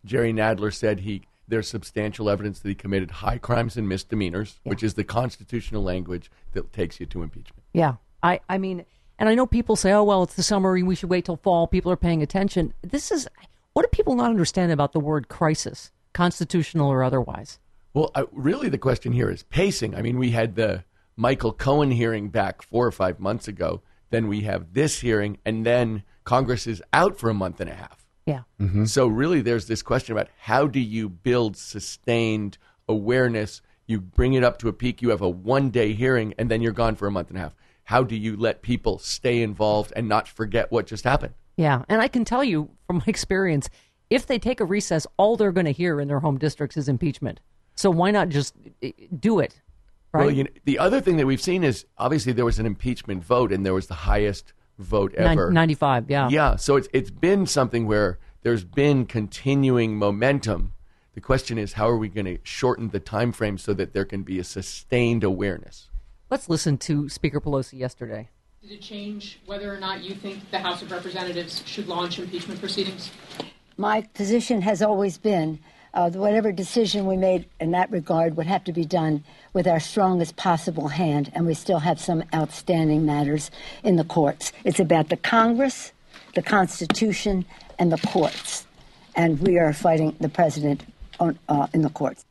Jerry 0.05 0.33
Nadler 0.33 0.73
said 0.73 1.01
he 1.01 1.23
there's 1.51 1.69
substantial 1.69 2.31
evidence 2.31 2.61
that 2.61 2.69
he 2.69 2.75
committed 2.75 3.11
high 3.11 3.39
crimes 3.39 3.77
and 3.77 3.89
misdemeanors, 3.89 4.59
which 4.63 4.83
is 4.83 4.95
the 4.95 5.05
constitutional 5.05 5.83
language 5.83 6.31
that 6.53 6.73
takes 6.73 6.99
you 7.01 7.07
to 7.07 7.23
impeachment. 7.23 7.63
Yeah. 7.73 7.95
I, 8.23 8.41
I 8.49 8.59
mean, 8.59 8.85
and 9.19 9.29
I 9.29 9.35
know 9.35 9.47
people 9.47 9.77
say, 9.77 9.93
oh, 9.93 10.05
well, 10.05 10.23
it's 10.23 10.35
the 10.35 10.43
summer. 10.43 10.73
We 10.73 10.95
should 10.95 11.11
wait 11.11 11.27
till 11.27 11.37
fall. 11.37 11.67
People 11.67 11.93
are 11.93 11.97
paying 11.97 12.23
attention. 12.23 12.73
This 12.83 13.11
is, 13.11 13.29
what 13.75 13.83
do 13.83 13.89
people 13.89 14.15
not 14.15 14.31
understand 14.31 14.73
about 14.73 14.93
the 14.93 15.01
word 15.01 15.29
crisis, 15.29 15.93
constitutional 16.13 16.89
or 16.89 17.03
otherwise? 17.03 17.59
Well, 17.93 18.11
uh, 18.15 18.25
really, 18.33 18.69
the 18.69 18.79
question 18.79 19.13
here 19.13 19.31
is 19.31 19.43
pacing. 19.43 19.95
I 19.95 20.03
mean, 20.03 20.19
we 20.19 20.31
had 20.31 20.55
the 20.55 20.85
Michael 21.17 21.53
Cohen 21.53 21.91
hearing 21.91 22.29
back 22.29 22.63
four 22.63 22.87
or 22.87 22.93
five 22.93 23.21
months 23.21 23.49
ago. 23.49 23.83
Then 24.11 24.29
we 24.29 24.43
have 24.43 24.75
this 24.75 25.01
hearing, 25.01 25.39
and 25.45 25.67
then 25.67 26.05
Congress 26.25 26.67
is 26.67 26.83
out 26.93 27.19
for 27.19 27.31
a 27.31 27.35
month 27.35 27.61
and 27.61 27.71
a 27.71 27.75
half. 27.75 28.00
Yeah. 28.27 28.43
So 28.85 29.07
really, 29.07 29.41
there's 29.41 29.67
this 29.67 29.83
question 29.83 30.13
about 30.13 30.29
how 30.39 30.67
do 30.67 30.79
you 30.79 31.09
build 31.09 31.57
sustained 31.57 32.59
awareness? 32.89 33.63
You 33.87 34.01
bring 34.01 34.35
it 34.35 34.45
up 34.45 34.59
to 34.59 34.69
a 34.69 34.73
peak. 34.73 35.03
You 35.03 35.09
have 35.11 35.21
a 35.21 35.29
one 35.29 35.71
day 35.71 35.93
hearing, 35.95 36.35
and 36.39 36.51
then 36.51 36.61
you're 36.63 36.73
gone 36.73 36.95
for 36.95 37.09
a 37.09 37.11
month 37.11 37.29
and 37.29 37.39
a 37.39 37.41
half. 37.41 37.55
How 37.85 38.05
do 38.05 38.15
you 38.15 38.37
let 38.37 38.63
people 38.63 38.99
stay 38.99 39.43
involved 39.43 39.93
and 39.97 40.09
not 40.09 40.29
forget 40.29 40.71
what 40.71 40.87
just 40.87 41.03
happened? 41.03 41.35
Yeah. 41.57 41.83
And 41.89 42.01
I 42.01 42.09
can 42.09 42.25
tell 42.25 42.45
you 42.45 42.71
from 42.87 42.99
my 42.99 43.05
experience, 43.07 43.69
if 44.11 44.27
they 44.27 44.39
take 44.39 44.61
a 44.61 44.65
recess, 44.65 45.07
all 45.17 45.37
they're 45.37 45.53
going 45.53 45.67
to 45.67 45.73
hear 45.73 46.01
in 46.01 46.09
their 46.09 46.21
home 46.21 46.39
districts 46.39 46.77
is 46.77 46.89
impeachment. 46.89 47.41
So 47.75 47.91
why 47.91 48.11
not 48.11 48.29
just 48.29 48.55
eh, 48.83 48.93
do 49.19 49.41
it? 49.41 49.61
Right. 50.13 50.27
Well, 50.27 50.35
you 50.35 50.45
know, 50.45 50.51
the 50.65 50.79
other 50.79 51.01
thing 51.01 51.17
that 51.17 51.27
we've 51.27 51.41
seen 51.41 51.65
is 51.65 51.87
obviously 51.97 52.33
there 52.33 52.45
was 52.45 52.59
an 52.59 52.67
impeachment 52.67 53.25
vote, 53.25 53.53
and 53.53 53.65
there 53.65 53.75
was 53.75 53.87
the 53.87 53.95
highest 53.95 54.53
vote 54.81 55.15
Nin- 55.17 55.27
ever. 55.27 55.51
95. 55.51 56.11
Yeah. 56.11 56.29
Yeah, 56.31 56.57
so 56.57 56.77
it's 56.77 56.89
it's 56.93 57.11
been 57.11 57.47
something 57.47 57.87
where 57.87 58.19
there's 58.43 58.65
been 58.65 59.07
continuing 59.07 59.97
momentum. 59.97 60.73
The 61.15 61.21
question 61.21 61.59
is, 61.59 61.75
how 61.75 61.89
are 61.89 61.99
we 61.99 62.09
going 62.09 62.27
to 62.27 62.39
shorten 62.43 62.91
the 62.91 63.01
time 63.01 63.33
frame 63.33 63.59
so 63.59 63.75
that 63.75 63.93
there 63.93 64.05
can 64.05 64.23
be 64.23 64.39
a 64.39 64.45
sustained 64.45 65.25
awareness? 65.25 65.91
Let's 66.31 66.49
listen 66.49 66.79
to 66.79 67.09
Speaker 67.09 67.41
Pelosi 67.41 67.79
yesterday. 67.79 68.29
Did 68.63 68.73
it 68.73 68.81
change 68.81 69.41
whether 69.47 69.75
or 69.75 69.79
not 69.79 70.03
you 70.03 70.15
think 70.15 70.51
the 70.51 70.59
House 70.59 70.83
of 70.83 70.91
Representatives 70.91 71.63
should 71.67 71.89
launch 71.89 72.19
impeachment 72.19 72.61
proceedings? 72.61 73.11
My 73.77 74.03
position 74.03 74.61
has 74.63 74.83
always 74.83 75.19
been 75.19 75.59
uh, 75.95 76.11
whatever 76.11 76.53
decision 76.53 77.07
we 77.07 77.17
made 77.17 77.47
in 77.61 77.73
that 77.73 77.91
regard 77.91 78.37
would 78.37 78.47
have 78.47 78.65
to 78.65 78.73
be 78.73 78.85
done 78.85 79.25
with 79.53 79.67
our 79.67 79.81
strongest 79.81 80.37
possible 80.37 80.89
hand, 80.89 81.31
and 81.35 81.47
we 81.47 81.55
still 81.55 81.81
have 81.81 82.01
some 82.01 82.23
outstanding 82.35 83.05
matters 83.05 83.51
in 83.83 83.97
the 83.97 84.05
courts. 84.05 84.53
It's 84.65 84.81
about 84.81 85.09
the 85.09 85.17
Congress, 85.17 85.93
the 86.35 86.43
Constitution, 86.43 87.45
and 87.79 87.91
the 87.91 87.99
courts. 88.09 88.67
And 89.17 89.41
we 89.41 89.59
are 89.59 89.73
fighting 89.73 90.15
the 90.21 90.29
president 90.29 90.83
on, 91.19 91.39
uh, 91.49 91.67
in 91.75 91.83
the 91.83 91.91
courts. 91.91 92.25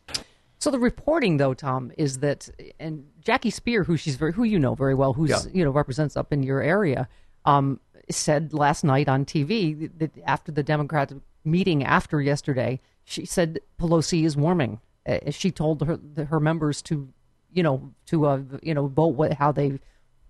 So 0.59 0.71
the 0.71 0.79
reporting, 0.79 1.37
though, 1.37 1.53
Tom, 1.53 1.91
is 1.97 2.19
that, 2.19 2.49
and 2.79 3.05
Jackie 3.21 3.51
Speier, 3.51 3.85
who 3.85 3.97
she's 3.97 4.15
very, 4.15 4.33
who 4.33 4.43
you 4.43 4.59
know 4.59 4.75
very 4.75 4.95
well, 4.95 5.13
who's 5.13 5.29
Yeah. 5.29 5.39
you 5.53 5.63
know 5.63 5.71
represents 5.71 6.15
up 6.17 6.31
in 6.33 6.43
your 6.43 6.61
area, 6.61 7.07
um, 7.45 7.79
said 8.09 8.53
last 8.53 8.83
night 8.83 9.07
on 9.07 9.25
TV 9.25 9.89
that 9.99 10.11
after 10.25 10.51
the 10.51 10.63
Democrat 10.63 11.11
meeting 11.45 11.83
after 11.83 12.21
yesterday, 12.21 12.79
she 13.09 13.25
said 13.25 13.59
Pelosi 13.79 14.23
is 14.23 14.37
warming. 14.37 14.79
Uh, 15.07 15.31
she 15.31 15.49
told 15.49 15.81
her 15.81 15.99
her 16.25 16.39
members 16.39 16.81
to, 16.83 17.09
you 17.51 17.63
know, 17.63 17.91
to 18.05 18.25
uh, 18.27 18.41
you 18.61 18.73
know 18.73 18.87
vote 18.87 19.15
what 19.15 19.33
how 19.33 19.51
they 19.51 19.79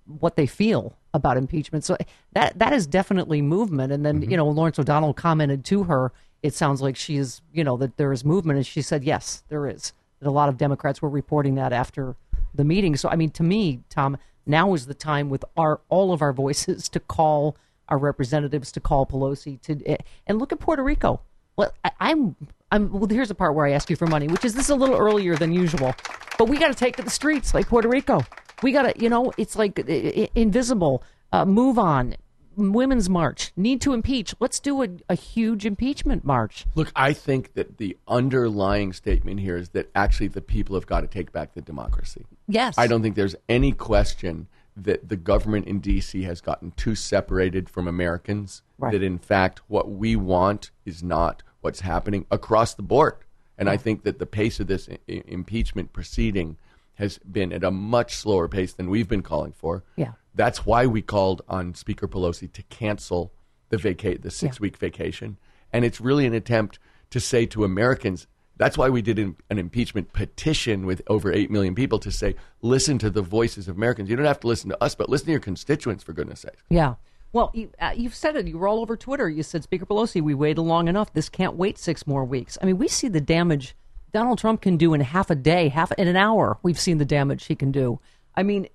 what 0.06 0.38
they 0.38 0.48
feel 0.48 0.96
about 1.13 1.36
impeachment. 1.36 1.84
So 1.84 1.98
that 2.32 2.58
that 2.58 2.72
is 2.72 2.88
definitely 2.88 3.42
movement. 3.42 3.92
And 3.92 4.06
then 4.06 4.22
you 4.22 4.38
know 4.38 4.48
Lawrence 4.48 4.80
O'Donnell 4.80 5.13
commented 5.13 5.65
to 5.65 5.84
her. 5.84 6.13
It 6.42 6.54
sounds 6.54 6.82
like 6.82 6.96
she 6.96 7.18
is 7.18 7.42
you 7.52 7.65
know 7.65 7.76
that 7.78 7.98
there 7.98 8.13
is 8.13 8.24
movement, 8.24 8.58
and 8.58 8.65
she 8.65 8.82
said 8.82 9.04
yes, 9.04 9.44
there 9.50 9.68
is. 9.68 9.92
That 10.22 10.30
a 10.30 10.32
lot 10.32 10.48
of 10.48 10.58
Democrats 10.58 11.02
were 11.02 11.10
reporting 11.10 11.56
that 11.56 11.74
after 11.74 12.15
the 12.56 12.63
meeting. 12.63 12.96
So 12.96 13.10
I 13.10 13.18
mean, 13.18 13.32
to 13.32 13.44
me, 13.44 13.82
Tom, 13.89 14.18
now 14.46 14.74
is 14.74 14.86
the 14.86 14.94
time 14.94 15.30
with 15.30 15.44
our 15.58 15.82
all 15.89 16.13
of 16.13 16.22
our 16.22 16.32
voices 16.32 16.88
to 16.89 17.02
call 17.02 17.58
our 17.89 17.98
representatives 17.98 18.72
to 18.72 18.80
call 18.80 19.06
Pelosi 19.06 19.60
to 19.63 19.98
and 20.28 20.39
look 20.39 20.54
at 20.54 20.60
Puerto 20.60 20.84
Rico. 20.84 21.20
Well, 21.58 21.74
I, 21.84 21.92
I'm 22.00 22.38
I'm 22.72 22.92
well. 22.92 23.08
Here's 23.10 23.28
the 23.30 23.36
part 23.36 23.56
where 23.56 23.66
I 23.66 23.72
ask 23.72 23.90
you 23.90 23.96
for 23.96 24.08
money, 24.08 24.28
which 24.28 24.46
is 24.46 24.54
this 24.54 24.66
is 24.66 24.70
a 24.70 24.76
little 24.76 24.96
earlier 24.96 25.36
than 25.36 25.52
usual, 25.52 25.96
but 26.38 26.48
we 26.50 26.58
got 26.58 26.68
to 26.68 26.76
take 26.76 26.96
to 26.98 27.04
the 27.04 27.10
streets 27.10 27.54
like 27.54 27.68
Puerto 27.68 27.88
Rico. 27.90 28.22
We 28.62 28.72
got 28.72 28.84
to, 28.94 29.02
you 29.02 29.10
know, 29.10 29.32
it's 29.38 29.56
like 29.56 29.80
i- 29.90 30.30
invisible. 30.36 31.04
Uh, 31.32 31.46
move 31.46 31.78
on. 31.80 32.16
Women's 32.58 33.10
march. 33.10 33.54
Need 33.56 33.80
to 33.82 33.94
impeach. 33.94 34.36
Let's 34.42 34.60
do 34.60 34.84
a, 34.84 34.88
a 35.08 35.16
huge 35.16 35.66
impeachment 35.66 36.26
march. 36.26 36.66
Look, 36.76 36.92
I 36.96 37.14
think 37.14 37.54
that 37.54 37.78
the 37.78 37.96
underlying 38.08 38.92
statement 38.92 39.40
here 39.40 39.56
is 39.56 39.70
that 39.70 39.90
actually 39.96 40.28
the 40.28 40.42
people 40.42 40.76
have 40.76 40.86
got 40.86 41.02
to 41.02 41.08
take 41.08 41.32
back 41.32 41.54
the 41.54 41.62
democracy. 41.62 42.26
Yes. 42.50 42.78
I 42.78 42.88
don't 42.88 43.02
think 43.02 43.16
there's 43.16 43.36
any 43.48 43.72
question 43.72 44.48
that 44.76 45.08
the 45.08 45.16
government 45.16 45.68
in 45.68 45.80
D.C. 45.80 46.24
has 46.24 46.42
gotten 46.42 46.72
too 46.72 46.96
separated 46.96 47.70
from 47.70 47.88
Americans. 47.88 48.62
Right. 48.78 48.92
That 48.92 49.04
in 49.04 49.20
fact, 49.20 49.62
what 49.68 49.90
we 49.92 50.16
want 50.18 50.72
is 50.86 51.02
not 51.02 51.44
what's 51.62 51.82
happening 51.82 52.26
across 52.32 52.74
the 52.74 52.82
board. 52.82 53.15
And 53.58 53.69
I 53.69 53.76
think 53.78 54.04
that 54.04 54.19
the 54.19 54.26
pace 54.26 54.60
of 54.60 54.67
this 54.67 54.88
I- 54.89 55.24
impeachment 55.28 55.91
proceeding 55.91 56.58
has 56.95 57.17
been 57.19 57.52
at 57.52 57.63
a 57.63 57.72
much 57.72 58.15
slower 58.15 58.48
pace 58.48 58.74
than 58.74 58.89
we've 58.89 59.08
been 59.08 59.22
calling 59.22 59.52
for. 59.52 59.84
Yeah. 59.95 60.13
That's 60.36 60.65
why 60.65 60.86
we 60.86 61.02
called 61.02 61.41
on 61.50 61.74
Speaker 61.74 62.08
Pelosi 62.08 62.52
to 62.54 62.63
cancel 62.63 63.34
the 63.69 63.78
vacate 63.78 64.22
the 64.22 64.32
six 64.32 64.60
week 64.60 64.78
vacation, 64.78 65.38
and 65.72 65.86
it's 65.86 66.02
really 66.02 66.26
an 66.26 66.34
attempt 66.34 66.80
to 67.12 67.19
say 67.19 67.45
to 67.48 67.63
Americans. 67.63 68.28
That's 68.58 68.78
why 68.78 68.89
we 68.89 69.02
did 69.02 69.19
an, 69.19 69.36
an 69.50 69.58
impeachment 69.58 70.12
petition 70.13 70.86
with 70.86 71.02
over 71.08 71.32
eight 71.32 71.52
million 71.52 71.76
people 71.76 72.00
to 72.00 72.12
say, 72.12 72.36
listen 72.62 72.98
to 73.00 73.10
the 73.10 73.22
voices 73.22 73.67
of 73.67 73.76
Americans. 73.78 74.10
You 74.10 74.15
don't 74.15 74.26
have 74.26 74.39
to 74.41 74.48
listen 74.48 74.69
to 74.69 74.84
us, 74.84 74.95
but 74.95 75.08
listen 75.10 75.28
to 75.28 75.32
your 75.32 75.39
constituents 75.39 76.04
for 76.04 76.13
goodness 76.13 76.41
sake. 76.41 76.58
Yeah. 76.69 76.95
Well, 77.32 77.52
you, 77.54 77.72
uh, 77.80 77.94
you've 77.96 78.15
said 78.15 78.36
it. 78.36 78.48
You 78.48 78.58
were 78.58 78.68
all 78.68 78.80
over 78.80 78.98
Twitter. 78.98 79.30
You 79.30 79.44
said, 79.44 79.63
Speaker 79.63 79.86
Pelosi, 79.86 80.22
we 80.22 80.34
waited 80.34 80.62
long 80.62 80.88
enough. 80.88 81.13
This 81.13 81.30
can't 81.30 81.56
wait 81.56 81.78
six 81.78 82.08
more 82.08 82.26
weeks. 82.26 82.58
I 82.62 82.65
mean, 82.65 82.78
we 82.78 82.88
see 82.88 83.08
the 83.08 83.22
damage 83.22 83.76
Donald 84.12 84.39
Trump 84.39 84.62
can 84.62 84.78
do 84.78 84.94
in 84.94 85.02
half 85.02 85.30
a 85.30 85.36
day, 85.36 85.70
half 85.70 85.92
in 85.94 86.08
an 86.08 86.15
hour. 86.15 86.58
We've 86.63 86.80
seen 86.80 86.98
the 86.98 87.06
damage 87.06 87.46
he 87.46 87.56
can 87.56 87.72
do. 87.72 88.00
I 88.36 88.44
mean, 88.44 88.68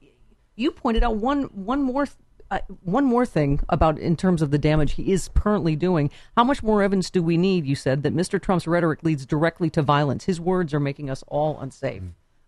you 0.57 0.71
pointed 0.71 1.03
out 1.03 1.17
one 1.17 1.45
one 1.45 1.83
more 1.83 2.07
uh, 2.51 2.61
one 2.83 3.05
more 3.05 3.27
thing 3.27 3.61
about 3.69 3.99
in 3.99 4.17
terms 4.17 4.43
of 4.43 4.51
the 4.51 4.59
damage 4.59 4.93
he 4.93 5.11
is 5.11 5.29
currently 5.35 5.75
doing. 5.75 6.11
How 6.37 6.45
much 6.45 6.63
more 6.63 6.83
evidence 6.83 7.11
do 7.11 7.23
we 7.23 7.37
need? 7.37 7.67
You 7.67 7.75
said 7.75 8.03
that 8.03 8.15
Mr. 8.15 8.41
Trump's 8.41 8.67
rhetoric 8.67 9.03
leads 9.03 9.27
directly 9.27 9.71
to 9.71 9.83
violence. 9.83 10.25
His 10.25 10.41
words 10.41 10.73
are 10.73 10.81
making 10.81 11.11
us 11.11 11.25
all 11.27 11.59
unsafe. 11.59 12.03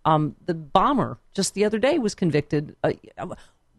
Um, 0.04 0.36
the 0.44 0.54
bomber 0.54 1.18
just 1.34 1.54
the 1.54 1.64
other 1.64 1.78
day 1.78 1.98
was 1.98 2.14
convicted. 2.14 2.76
Uh, 2.84 2.92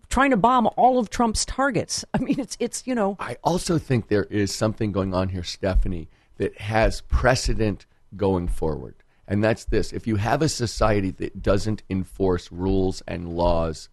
trying 0.10 0.32
to 0.32 0.38
bomb 0.38 0.67
all 0.78 1.00
of 1.00 1.10
Trump's 1.10 1.46
targets. 1.46 2.06
I 2.13 2.20
mean, 2.20 2.39
it's 2.39 2.58
it's 2.60 2.86
you 2.86 2.96
know 2.96 3.15
I 3.20 3.38
also 3.43 3.78
think 3.78 4.08
there 4.08 4.26
is 4.26 4.54
something 4.54 4.91
going 4.91 5.13
on 5.13 5.30
here, 5.30 5.43
Stephanie, 5.43 6.10
that 6.38 6.58
has 6.62 7.02
precedent 7.02 7.86
going 8.15 8.48
forward. 8.48 8.96
And 9.28 9.43
that's 9.43 9.65
this 9.65 9.91
if 9.91 10.08
you 10.08 10.15
have 10.17 10.41
a 10.41 10.50
society 10.50 11.12
that 11.12 11.41
doesn't 11.41 11.84
enforce 11.89 12.52
rules 12.52 13.02
and 13.08 13.30
laws, 13.34 13.89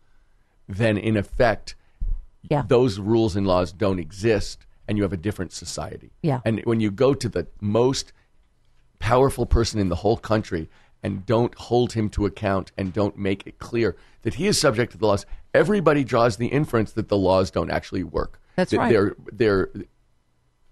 then 0.68 0.96
in 0.96 1.16
effect, 1.16 1.74
Yeah. 2.48 2.62
those 2.68 2.98
rules 2.98 3.34
and 3.36 3.46
laws 3.46 3.72
don't 3.72 3.98
exist 3.98 4.66
and 4.86 4.96
you 4.98 5.02
have 5.02 5.12
a 5.12 5.16
different 5.16 5.52
society. 5.52 6.10
Yeah. 6.22 6.40
And 6.44 6.60
when 6.64 6.78
you 6.80 6.90
go 6.90 7.14
to 7.14 7.28
the 7.28 7.46
most 7.60 8.12
powerful 8.98 9.46
person 9.46 9.80
in 9.80 9.88
the 9.88 9.96
whole 9.96 10.16
country 10.18 10.68
and 11.02 11.26
don't 11.26 11.54
hold 11.56 11.92
him 11.94 12.08
to 12.10 12.26
account 12.26 12.70
and 12.78 12.92
don't 12.92 13.16
make 13.18 13.46
it 13.46 13.58
clear 13.58 13.96
that 14.22 14.34
he 14.34 14.46
is 14.46 14.58
subject 14.60 14.92
to 14.92 14.98
the 14.98 15.06
laws, 15.06 15.26
everybody 15.54 16.04
draws 16.04 16.36
the 16.36 16.48
inference 16.48 16.92
that 16.92 17.08
the 17.08 17.16
laws 17.16 17.50
don't 17.50 17.70
actually 17.70 18.02
work. 18.04 18.40
That's 18.56 18.72
that 18.72 18.78
right. 18.78 18.90
They're 18.90 19.16
they're 19.32 19.70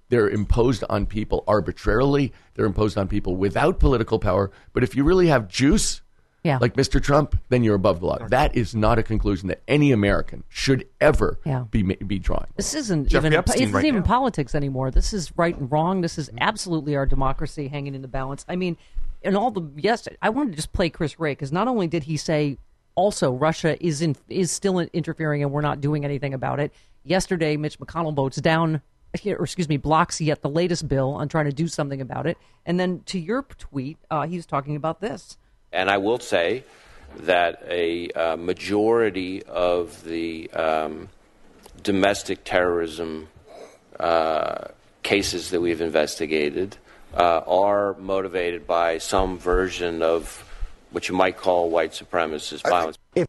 they're 0.09 0.29
imposed 0.29 0.85
on 0.91 1.07
people 1.07 1.43
arbitrarily. 1.47 2.35
They're 2.55 2.67
imposed 2.67 2.99
on 2.99 3.09
people 3.09 3.35
without 3.37 3.81
political 3.81 4.19
power. 4.19 4.51
But 4.75 4.83
if 4.83 4.95
you 4.95 5.05
really 5.05 5.29
have 5.29 5.49
juice, 5.49 6.03
Yeah. 6.45 6.59
like 6.61 6.75
Mr. 6.75 7.03
Trump, 7.03 7.35
then 7.49 7.65
you're 7.65 7.77
above 7.77 8.01
the 8.01 8.07
law. 8.07 8.19
That 8.29 8.55
is 8.55 8.75
not 8.75 8.99
a 8.99 9.03
conclusion 9.03 9.49
that 9.49 9.63
any 9.67 9.91
American 9.91 10.45
should 10.51 10.87
ever 11.01 11.39
Yeah. 11.47 11.65
be 11.71 11.83
be 11.83 12.19
drawing. 12.19 12.49
This 12.57 12.75
isn't 12.75 13.09
Jeffrey 13.09 13.29
even 13.29 13.39
Epstein 13.39 13.63
it 13.63 13.65
isn't 13.65 13.75
right 13.75 13.85
even 13.87 14.01
now. 14.01 14.07
politics 14.07 14.55
anymore. 14.55 14.91
This 14.91 15.15
is 15.15 15.33
right 15.37 15.57
and 15.57 15.73
wrong. 15.73 16.03
This 16.03 16.19
is 16.19 16.29
mm-hmm. 16.29 16.39
absolutely 16.41 16.95
our 16.95 17.07
democracy 17.07 17.69
hanging 17.69 17.95
in 17.95 18.03
the 18.03 18.09
balance. 18.09 18.45
I 18.49 18.57
mean, 18.57 18.77
and 19.23 19.35
all 19.37 19.51
the 19.51 19.63
yes, 19.77 20.09
I 20.21 20.29
wanted 20.29 20.51
to 20.51 20.57
just 20.57 20.73
play 20.73 20.91
Chris 20.91 21.19
Wray 21.19 21.33
because 21.33 21.53
not 21.53 21.69
only 21.69 21.87
did 21.87 22.03
he 22.05 22.17
say 22.19 22.59
also 22.95 23.33
Russia 23.33 23.83
is 23.85 24.03
in 24.03 24.17
is 24.29 24.51
still 24.51 24.79
interfering 24.79 25.43
and 25.43 25.53
we're 25.53 25.61
not 25.61 25.81
doing 25.81 26.05
anything 26.05 26.35
about 26.35 26.61
it. 26.61 26.73
Yesterday, 27.05 27.57
Mitch 27.57 27.79
McConnell 27.79 28.15
votes 28.15 28.37
down. 28.37 28.83
Or 29.27 29.45
excuse 29.45 29.69
me, 29.69 29.77
blocks 29.77 30.23
yet 30.23 30.41
the 30.41 30.49
latest 30.49 30.89
bill 30.89 31.11
on 31.11 31.29
trying 31.29 31.45
to 31.45 31.53
do 31.53 31.69
something 31.69 32.01
about 32.01 32.27
it. 32.27 32.39
And 32.65 32.81
then 32.81 33.03
to 33.07 33.19
your 33.19 33.43
tweet, 33.43 33.99
uh, 34.11 34.27
he's 34.27 34.47
talking 34.47 34.75
about 34.75 35.03
this. 35.03 35.37
And 35.71 35.91
I 35.91 35.99
will 35.99 36.19
say 36.19 36.65
that 37.19 37.63
a 37.69 38.09
uh, 38.13 38.37
majority 38.37 39.43
of 39.43 40.03
the 40.05 40.51
um, 40.53 41.11
domestic 41.83 42.45
terrorism 42.45 43.29
uh, 44.01 44.69
cases 45.03 45.51
that 45.51 45.61
we've 45.61 45.81
investigated 45.81 46.79
uh, 47.15 47.43
are 47.47 47.95
motivated 47.99 48.67
by 48.67 48.99
some 48.99 49.39
version 49.39 50.03
of 50.03 50.49
what 50.93 51.09
you 51.09 51.15
might 51.15 51.37
call 51.37 51.71
white 51.71 51.93
supremacist 51.93 52.69
violence. 52.69 52.99
Hmm. 53.15 53.25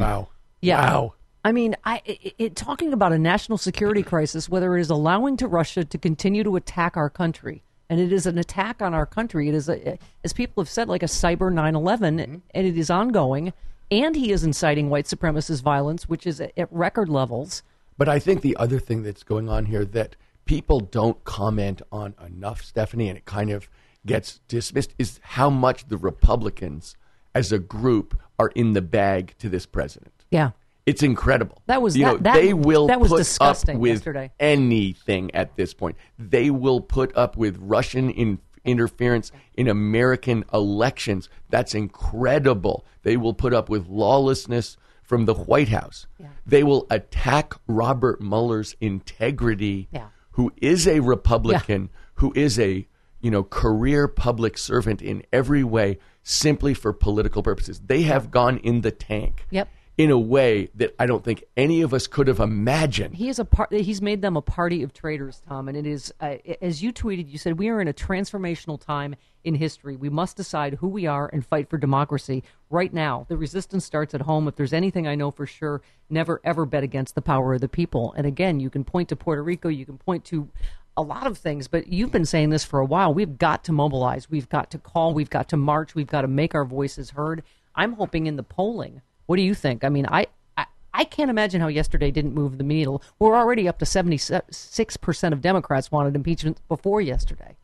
Wow. 0.00 0.28
Yeah. 0.60 0.90
Wow. 0.90 1.14
I 1.44 1.52
mean, 1.52 1.76
I 1.84 2.02
it, 2.04 2.34
it, 2.38 2.56
talking 2.56 2.92
about 2.92 3.12
a 3.12 3.18
national 3.18 3.58
security 3.58 4.02
crisis, 4.02 4.48
whether 4.48 4.76
it 4.76 4.80
is 4.80 4.90
allowing 4.90 5.36
to 5.38 5.46
Russia 5.46 5.84
to 5.84 5.98
continue 5.98 6.42
to 6.42 6.56
attack 6.56 6.96
our 6.96 7.08
country, 7.08 7.62
and 7.88 8.00
it 8.00 8.12
is 8.12 8.26
an 8.26 8.36
attack 8.36 8.82
on 8.82 8.94
our 8.94 9.06
country. 9.06 9.48
It 9.48 9.54
is, 9.54 9.68
a, 9.68 9.96
as 10.24 10.32
people 10.32 10.60
have 10.60 10.68
said, 10.68 10.88
like 10.88 11.04
a 11.04 11.06
cyber 11.06 11.52
9/11, 11.52 12.20
mm-hmm. 12.20 12.36
and 12.52 12.66
it 12.66 12.76
is 12.76 12.90
ongoing. 12.90 13.52
And 13.88 14.16
he 14.16 14.32
is 14.32 14.42
inciting 14.42 14.90
white 14.90 15.04
supremacist 15.04 15.62
violence, 15.62 16.08
which 16.08 16.26
is 16.26 16.40
at, 16.40 16.52
at 16.56 16.72
record 16.72 17.08
levels. 17.08 17.62
But 17.96 18.08
I 18.08 18.18
think 18.18 18.42
the 18.42 18.56
other 18.56 18.80
thing 18.80 19.04
that's 19.04 19.22
going 19.22 19.48
on 19.48 19.66
here 19.66 19.84
that 19.84 20.16
people 20.44 20.80
don't 20.80 21.22
comment 21.24 21.82
on 21.92 22.14
enough, 22.26 22.64
Stephanie, 22.64 23.08
and 23.08 23.16
it 23.16 23.24
kind 23.24 23.50
of 23.50 23.68
gets 24.06 24.40
dismissed, 24.48 24.94
is 24.98 25.20
how 25.22 25.50
much 25.50 25.88
the 25.88 25.96
Republicans 25.98 26.96
as 27.34 27.52
a 27.52 27.58
group 27.58 28.18
are 28.38 28.48
in 28.54 28.72
the 28.72 28.82
bag 28.82 29.34
to 29.38 29.48
this 29.48 29.66
president. 29.66 30.12
Yeah, 30.30 30.50
It's 30.86 31.02
incredible. 31.02 31.60
That 31.66 31.82
was- 31.82 31.96
you 31.96 32.04
that- 32.04 32.12
know, 32.12 32.18
that- 32.18 32.34
they 32.34 32.54
will 32.54 32.86
that 32.86 33.00
was 33.00 33.10
put 33.10 33.18
disgusting 33.18 33.76
up 33.76 33.82
with 33.82 33.92
yesterday. 33.94 34.30
anything 34.38 35.34
at 35.34 35.56
this 35.56 35.74
point. 35.74 35.96
They 36.16 36.48
will 36.48 36.80
put 36.80 37.14
up 37.16 37.36
with 37.36 37.58
Russian 37.60 38.08
in, 38.08 38.38
interference 38.64 39.32
in 39.56 39.66
American 39.66 40.44
elections. 40.54 41.28
That's 41.50 41.74
incredible. 41.74 42.84
They 43.02 43.16
will 43.16 43.34
put 43.34 43.52
up 43.52 43.68
with 43.68 43.88
lawlessness 43.88 44.76
from 45.02 45.24
the 45.24 45.34
White 45.34 45.68
House. 45.70 46.06
They 46.46 46.62
will 46.62 46.86
attack 46.88 47.54
Robert 47.66 48.20
Mueller's 48.20 48.76
integrity, 48.80 49.88
Yeah. 49.92 50.06
who 50.32 50.52
is 50.58 50.86
a 50.86 51.00
Republican, 51.00 51.90
who 52.14 52.32
is 52.36 52.58
a 52.60 52.86
you 53.26 53.30
know 53.32 53.42
career 53.42 54.06
public 54.06 54.56
servant 54.56 55.02
in 55.02 55.24
every 55.32 55.64
way, 55.64 55.98
simply 56.22 56.74
for 56.74 56.92
political 56.92 57.42
purposes. 57.42 57.80
They 57.84 58.02
have 58.02 58.30
gone 58.30 58.58
in 58.58 58.82
the 58.82 58.92
tank 58.92 59.44
Yep. 59.50 59.68
in 59.98 60.12
a 60.12 60.18
way 60.18 60.68
that 60.76 60.94
I 60.96 61.06
don't 61.06 61.24
think 61.24 61.42
any 61.56 61.82
of 61.82 61.92
us 61.92 62.06
could 62.06 62.28
have 62.28 62.38
imagined. 62.38 63.16
He 63.16 63.28
is 63.28 63.40
a 63.40 63.44
part. 63.44 63.72
He's 63.72 64.00
made 64.00 64.22
them 64.22 64.36
a 64.36 64.40
party 64.42 64.84
of 64.84 64.92
traitors, 64.92 65.42
Tom. 65.48 65.66
And 65.66 65.76
it 65.76 65.86
is, 65.88 66.14
uh, 66.20 66.36
as 66.62 66.84
you 66.84 66.92
tweeted, 66.92 67.28
you 67.28 67.36
said 67.36 67.58
we 67.58 67.68
are 67.68 67.80
in 67.80 67.88
a 67.88 67.92
transformational 67.92 68.78
time 68.80 69.16
in 69.42 69.56
history. 69.56 69.96
We 69.96 70.08
must 70.08 70.36
decide 70.36 70.74
who 70.74 70.86
we 70.86 71.06
are 71.06 71.28
and 71.32 71.44
fight 71.44 71.68
for 71.68 71.78
democracy 71.78 72.44
right 72.70 72.94
now. 72.94 73.26
The 73.28 73.36
resistance 73.36 73.84
starts 73.84 74.14
at 74.14 74.20
home. 74.20 74.46
If 74.46 74.54
there's 74.54 74.72
anything 74.72 75.08
I 75.08 75.16
know 75.16 75.32
for 75.32 75.46
sure, 75.46 75.82
never 76.08 76.40
ever 76.44 76.64
bet 76.64 76.84
against 76.84 77.16
the 77.16 77.22
power 77.22 77.54
of 77.54 77.60
the 77.60 77.68
people. 77.68 78.14
And 78.16 78.24
again, 78.24 78.60
you 78.60 78.70
can 78.70 78.84
point 78.84 79.08
to 79.08 79.16
Puerto 79.16 79.42
Rico. 79.42 79.68
You 79.68 79.84
can 79.84 79.98
point 79.98 80.24
to 80.26 80.48
a 80.96 81.02
lot 81.02 81.26
of 81.26 81.36
things, 81.38 81.68
but 81.68 81.88
you've 81.88 82.10
been 82.10 82.24
saying 82.24 82.50
this 82.50 82.64
for 82.64 82.78
a 82.78 82.84
while. 82.84 83.12
We've 83.12 83.38
got 83.38 83.64
to 83.64 83.72
mobilize. 83.72 84.30
We've 84.30 84.48
got 84.48 84.70
to 84.70 84.78
call. 84.78 85.12
We've 85.14 85.30
got 85.30 85.48
to 85.50 85.56
march. 85.56 85.94
We've 85.94 86.06
got 86.06 86.22
to 86.22 86.28
make 86.28 86.54
our 86.54 86.64
voices 86.64 87.10
heard. 87.10 87.42
I'm 87.74 87.94
hoping 87.94 88.26
in 88.26 88.36
the 88.36 88.42
polling. 88.42 89.02
What 89.26 89.36
do 89.36 89.42
you 89.42 89.54
think? 89.54 89.84
I 89.84 89.88
mean, 89.88 90.06
I, 90.06 90.26
I, 90.56 90.66
I 90.94 91.04
can't 91.04 91.30
imagine 91.30 91.60
how 91.60 91.68
yesterday 91.68 92.10
didn't 92.10 92.34
move 92.34 92.58
the 92.58 92.64
needle. 92.64 93.02
We're 93.18 93.36
already 93.36 93.68
up 93.68 93.78
to 93.80 93.84
76% 93.84 95.32
of 95.32 95.40
Democrats 95.40 95.90
wanted 95.90 96.16
impeachment 96.16 96.60
before 96.68 97.00
yesterday. 97.00 97.56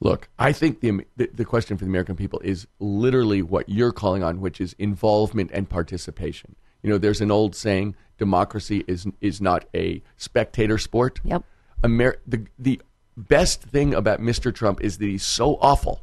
Look, 0.00 0.28
I 0.38 0.52
think 0.52 0.80
the, 0.80 1.06
the 1.16 1.30
the 1.32 1.44
question 1.46 1.78
for 1.78 1.84
the 1.84 1.88
American 1.88 2.16
people 2.16 2.40
is 2.40 2.66
literally 2.78 3.40
what 3.40 3.68
you're 3.68 3.92
calling 3.92 4.22
on, 4.22 4.40
which 4.40 4.60
is 4.60 4.74
involvement 4.78 5.50
and 5.54 5.68
participation. 5.68 6.56
You 6.82 6.90
know, 6.90 6.98
there's 6.98 7.22
an 7.22 7.30
old 7.30 7.54
saying: 7.54 7.94
democracy 8.18 8.84
is 8.86 9.06
is 9.22 9.40
not 9.40 9.64
a 9.74 10.02
spectator 10.18 10.76
sport. 10.76 11.20
Yep. 11.24 11.44
Amer- 11.84 12.20
the 12.26 12.46
the 12.58 12.80
best 13.16 13.62
thing 13.62 13.94
about 13.94 14.20
Mr. 14.20 14.52
Trump 14.52 14.80
is 14.80 14.98
that 14.98 15.06
he's 15.06 15.22
so 15.22 15.56
awful 15.60 16.02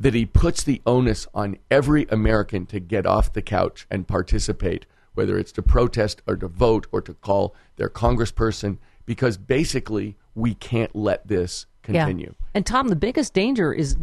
that 0.00 0.14
he 0.14 0.24
puts 0.24 0.62
the 0.64 0.80
onus 0.86 1.26
on 1.34 1.58
every 1.70 2.06
American 2.08 2.64
to 2.66 2.80
get 2.80 3.04
off 3.06 3.32
the 3.32 3.42
couch 3.42 3.86
and 3.90 4.08
participate, 4.08 4.86
whether 5.12 5.38
it's 5.38 5.52
to 5.52 5.62
protest 5.62 6.22
or 6.26 6.36
to 6.36 6.48
vote 6.48 6.86
or 6.90 7.02
to 7.02 7.12
call 7.12 7.54
their 7.76 7.90
congressperson, 7.90 8.78
because 9.04 9.36
basically 9.36 10.16
we 10.34 10.54
can't 10.54 10.96
let 10.96 11.28
this 11.28 11.66
continue. 11.82 12.34
Yeah. 12.38 12.46
And 12.54 12.64
Tom, 12.64 12.88
the 12.88 12.96
biggest 12.96 13.34
danger 13.34 13.72
is 13.72 13.96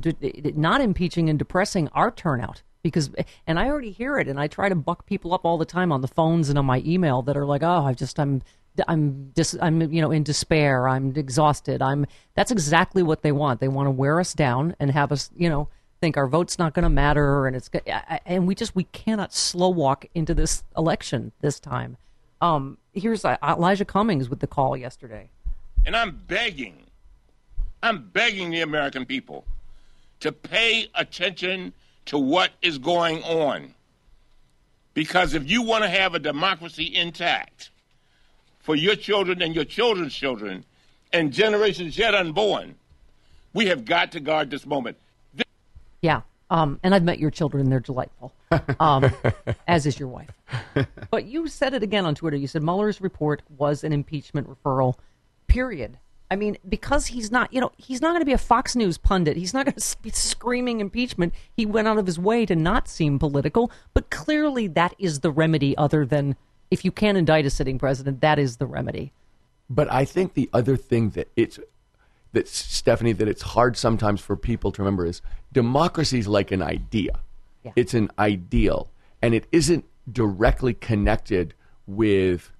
not 0.55 0.81
impeaching 0.81 1.29
and 1.29 1.39
depressing 1.39 1.87
our 1.89 2.11
turnout 2.11 2.61
because, 2.83 3.09
and 3.47 3.59
I 3.59 3.67
already 3.67 3.91
hear 3.91 4.19
it, 4.19 4.27
and 4.27 4.39
I 4.39 4.47
try 4.47 4.69
to 4.69 4.75
buck 4.75 5.07
people 5.07 5.33
up 5.33 5.45
all 5.45 5.57
the 5.57 5.65
time 5.65 5.91
on 5.91 6.01
the 6.01 6.07
phones 6.07 6.49
and 6.49 6.59
on 6.59 6.65
my 6.65 6.83
email 6.85 7.21
that 7.23 7.35
are 7.35 7.45
like, 7.45 7.63
"Oh, 7.63 7.85
I 7.85 7.93
just 7.93 8.19
I'm." 8.19 8.43
I'm 8.87 9.31
dis, 9.31 9.57
I'm 9.61 9.81
you 9.81 10.01
know 10.01 10.11
in 10.11 10.23
despair. 10.23 10.87
I'm 10.87 11.15
exhausted. 11.15 11.81
I'm 11.81 12.05
that's 12.35 12.51
exactly 12.51 13.03
what 13.03 13.21
they 13.21 13.31
want. 13.31 13.59
They 13.59 13.67
want 13.67 13.87
to 13.87 13.91
wear 13.91 14.19
us 14.19 14.33
down 14.33 14.75
and 14.79 14.91
have 14.91 15.11
us 15.11 15.29
you 15.35 15.49
know 15.49 15.69
think 15.99 16.17
our 16.17 16.27
vote's 16.27 16.59
not 16.59 16.73
going 16.73 16.83
to 16.83 16.89
matter 16.89 17.47
and 17.47 17.55
it's 17.55 17.69
and 18.25 18.47
we 18.47 18.53
just 18.53 18.75
we 18.75 18.83
cannot 18.85 19.33
slow 19.33 19.69
walk 19.69 20.05
into 20.13 20.33
this 20.33 20.63
election 20.77 21.31
this 21.41 21.59
time. 21.59 21.97
Um, 22.41 22.77
here's 22.93 23.25
uh, 23.25 23.37
Elijah 23.43 23.85
Cummings 23.85 24.29
with 24.29 24.39
the 24.39 24.47
call 24.47 24.77
yesterday. 24.77 25.29
And 25.85 25.95
I'm 25.95 26.21
begging, 26.27 26.83
I'm 27.81 28.09
begging 28.09 28.51
the 28.51 28.61
American 28.61 29.05
people 29.05 29.45
to 30.19 30.31
pay 30.31 30.89
attention 30.93 31.73
to 32.05 32.17
what 32.17 32.51
is 32.61 32.77
going 32.77 33.23
on. 33.23 33.73
Because 34.93 35.33
if 35.33 35.49
you 35.49 35.61
want 35.61 35.83
to 35.83 35.89
have 35.89 36.15
a 36.15 36.19
democracy 36.19 36.95
intact 36.95 37.69
for 38.67 38.75
your 38.75 38.97
children 38.97 39.41
and 39.41 39.55
your 39.55 39.63
children's 39.63 40.13
children 40.13 40.65
and 41.13 41.31
generations 41.31 41.97
yet 41.97 42.13
unborn, 42.13 42.75
we 43.53 43.67
have 43.67 43.85
got 43.85 44.11
to 44.11 44.19
guard 44.19 44.49
this 44.51 44.65
moment. 44.65 44.97
This- 45.33 45.45
yeah. 46.01 46.21
Um, 46.49 46.77
and 46.83 46.93
I've 46.93 47.03
met 47.03 47.17
your 47.17 47.31
children; 47.31 47.69
they're 47.69 47.79
delightful, 47.79 48.33
um, 48.79 49.09
as 49.67 49.85
is 49.85 49.97
your 49.97 50.09
wife. 50.09 50.29
But 51.09 51.25
you 51.25 51.47
said 51.47 51.73
it 51.73 51.83
again 51.83 52.05
on 52.05 52.13
Twitter. 52.15 52.35
You 52.37 52.47
said 52.47 52.61
Mueller's 52.61 52.99
report 53.01 53.41
was 53.57 53.85
an 53.85 53.93
impeachment 53.93 54.49
referral. 54.49 54.95
Period. 55.47 55.97
I 56.29 56.35
mean, 56.35 56.57
because 56.67 57.07
he's 57.07 57.31
not, 57.31 57.53
you 57.53 57.61
know, 57.61 57.71
he's 57.77 58.01
not 58.01 58.09
going 58.09 58.21
to 58.21 58.25
be 58.25 58.33
a 58.33 58.37
Fox 58.37 58.75
News 58.75 58.97
pundit. 58.97 59.37
He's 59.37 59.53
not 59.53 59.65
going 59.65 59.75
to 59.77 59.97
be 60.01 60.09
screaming 60.09 60.81
impeachment. 60.81 61.33
He 61.55 61.65
went 61.65 61.87
out 61.87 61.97
of 61.97 62.05
his 62.05 62.19
way 62.19 62.45
to 62.45 62.55
not 62.55 62.89
seem 62.89 63.17
political, 63.17 63.71
but 63.93 64.09
clearly 64.09 64.67
that 64.67 64.93
is 64.99 65.21
the 65.21 65.31
remedy. 65.31 65.75
Other 65.77 66.05
than 66.05 66.35
if 66.71 66.83
you 66.85 66.91
can't 66.91 67.17
indict 67.17 67.45
a 67.45 67.49
sitting 67.49 67.79
president, 67.79 68.21
that 68.21 68.39
is 68.39 68.57
the 68.57 68.65
remedy. 68.65 69.11
But 69.69 69.91
I 69.91 70.05
think 70.05 70.33
the 70.33 70.49
other 70.53 70.77
thing 70.77 71.11
that 71.11 71.29
it's 71.35 71.59
that 72.33 72.47
Stephanie 72.47 73.13
that 73.13 73.27
it's 73.27 73.41
hard 73.41 73.77
sometimes 73.77 74.21
for 74.21 74.35
people 74.35 74.71
to 74.73 74.81
remember 74.81 75.05
is 75.05 75.21
democracy 75.53 76.19
is 76.19 76.27
like 76.27 76.51
an 76.51 76.61
idea. 76.61 77.19
Yeah. 77.63 77.71
It's 77.75 77.93
an 77.93 78.09
ideal, 78.19 78.89
and 79.21 79.33
it 79.33 79.45
isn't 79.51 79.85
directly 80.11 80.73
connected 80.73 81.53
with 81.85 82.51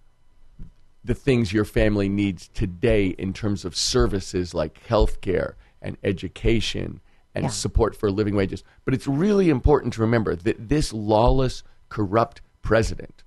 the 1.03 1.13
things 1.13 1.53
your 1.53 1.63
family 1.65 2.09
needs 2.09 2.49
today 2.49 3.07
in 3.17 3.31
terms 3.31 3.63
of 3.63 3.75
services 3.75 4.53
like 4.53 4.85
healthcare 4.87 5.53
and 5.81 5.97
education 6.03 6.99
and 7.33 7.45
Yeah. 7.45 7.49
support 7.49 7.95
for 7.95 8.11
living 8.11 8.35
wages. 8.35 8.63
But 8.83 8.93
it's 8.93 9.07
really 9.07 9.49
important 9.49 9.93
to 9.93 10.01
remember 10.01 10.35
that 10.35 10.67
this 10.69 10.91
lawless, 10.91 11.63
corrupt 11.87 12.41
president, 12.61 13.23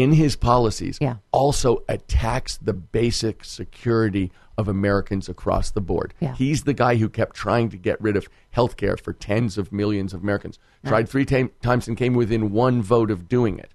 in 0.00 0.12
his 0.12 0.36
policies, 0.36 0.98
Yeah. 1.00 1.16
also 1.32 1.82
attacks 1.88 2.56
the 2.56 2.72
basic 2.72 3.44
security 3.44 4.30
of 4.56 4.68
Americans 4.68 5.28
across 5.28 5.70
the 5.70 5.80
board. 5.80 6.12
Yeah. 6.20 6.34
He's 6.34 6.64
the 6.64 6.74
guy 6.74 6.96
who 6.96 7.08
kept 7.08 7.34
trying 7.36 7.68
to 7.70 7.76
get 7.76 8.00
rid 8.00 8.16
of 8.16 8.28
health 8.50 8.76
care 8.76 8.96
for 8.96 9.12
tens 9.12 9.56
of 9.58 9.72
millions 9.72 10.12
of 10.14 10.22
Americans. 10.22 10.58
Tried 10.86 11.08
three 11.08 11.24
tam- 11.24 11.50
times 11.62 11.88
and 11.88 11.96
came 11.96 12.14
within 12.14 12.50
one 12.52 12.82
vote 12.82 13.10
of 13.10 13.28
doing 13.28 13.58
it. 13.58 13.72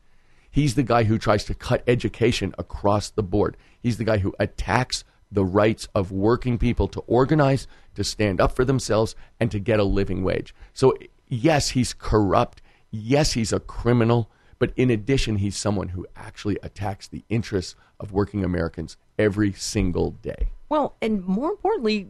He's 0.49 0.75
the 0.75 0.83
guy 0.83 1.03
who 1.03 1.17
tries 1.17 1.43
to 1.45 1.53
cut 1.53 1.83
education 1.87 2.53
across 2.57 3.09
the 3.09 3.23
board. 3.23 3.57
He's 3.81 3.97
the 3.97 4.03
guy 4.05 4.19
who 4.19 4.33
attacks 4.39 5.03
the 5.31 5.43
rights 5.45 5.87
of 5.93 6.11
working 6.11 6.57
people 6.57 6.87
to 6.89 7.01
organize, 7.07 7.67
to 7.95 8.03
stand 8.03 8.39
up 8.39 8.55
for 8.55 8.63
themselves, 8.63 9.15
and 9.39 9.51
to 9.51 9.59
get 9.59 9.79
a 9.79 9.83
living 9.83 10.23
wage. 10.23 10.53
So, 10.73 10.93
yes, 11.27 11.69
he's 11.69 11.93
corrupt. 11.93 12.61
Yes, 12.91 13.33
he's 13.33 13.51
a 13.51 13.59
criminal. 13.59 14.29
But 14.59 14.71
in 14.75 14.89
addition, 14.89 15.37
he's 15.37 15.57
someone 15.57 15.89
who 15.89 16.05
actually 16.15 16.57
attacks 16.63 17.07
the 17.07 17.23
interests 17.29 17.75
of 17.99 18.11
working 18.11 18.43
Americans 18.43 18.97
every 19.19 19.51
single 19.53 20.11
day. 20.11 20.47
Well, 20.69 20.95
and 21.01 21.23
more 21.25 21.51
importantly, 21.51 22.07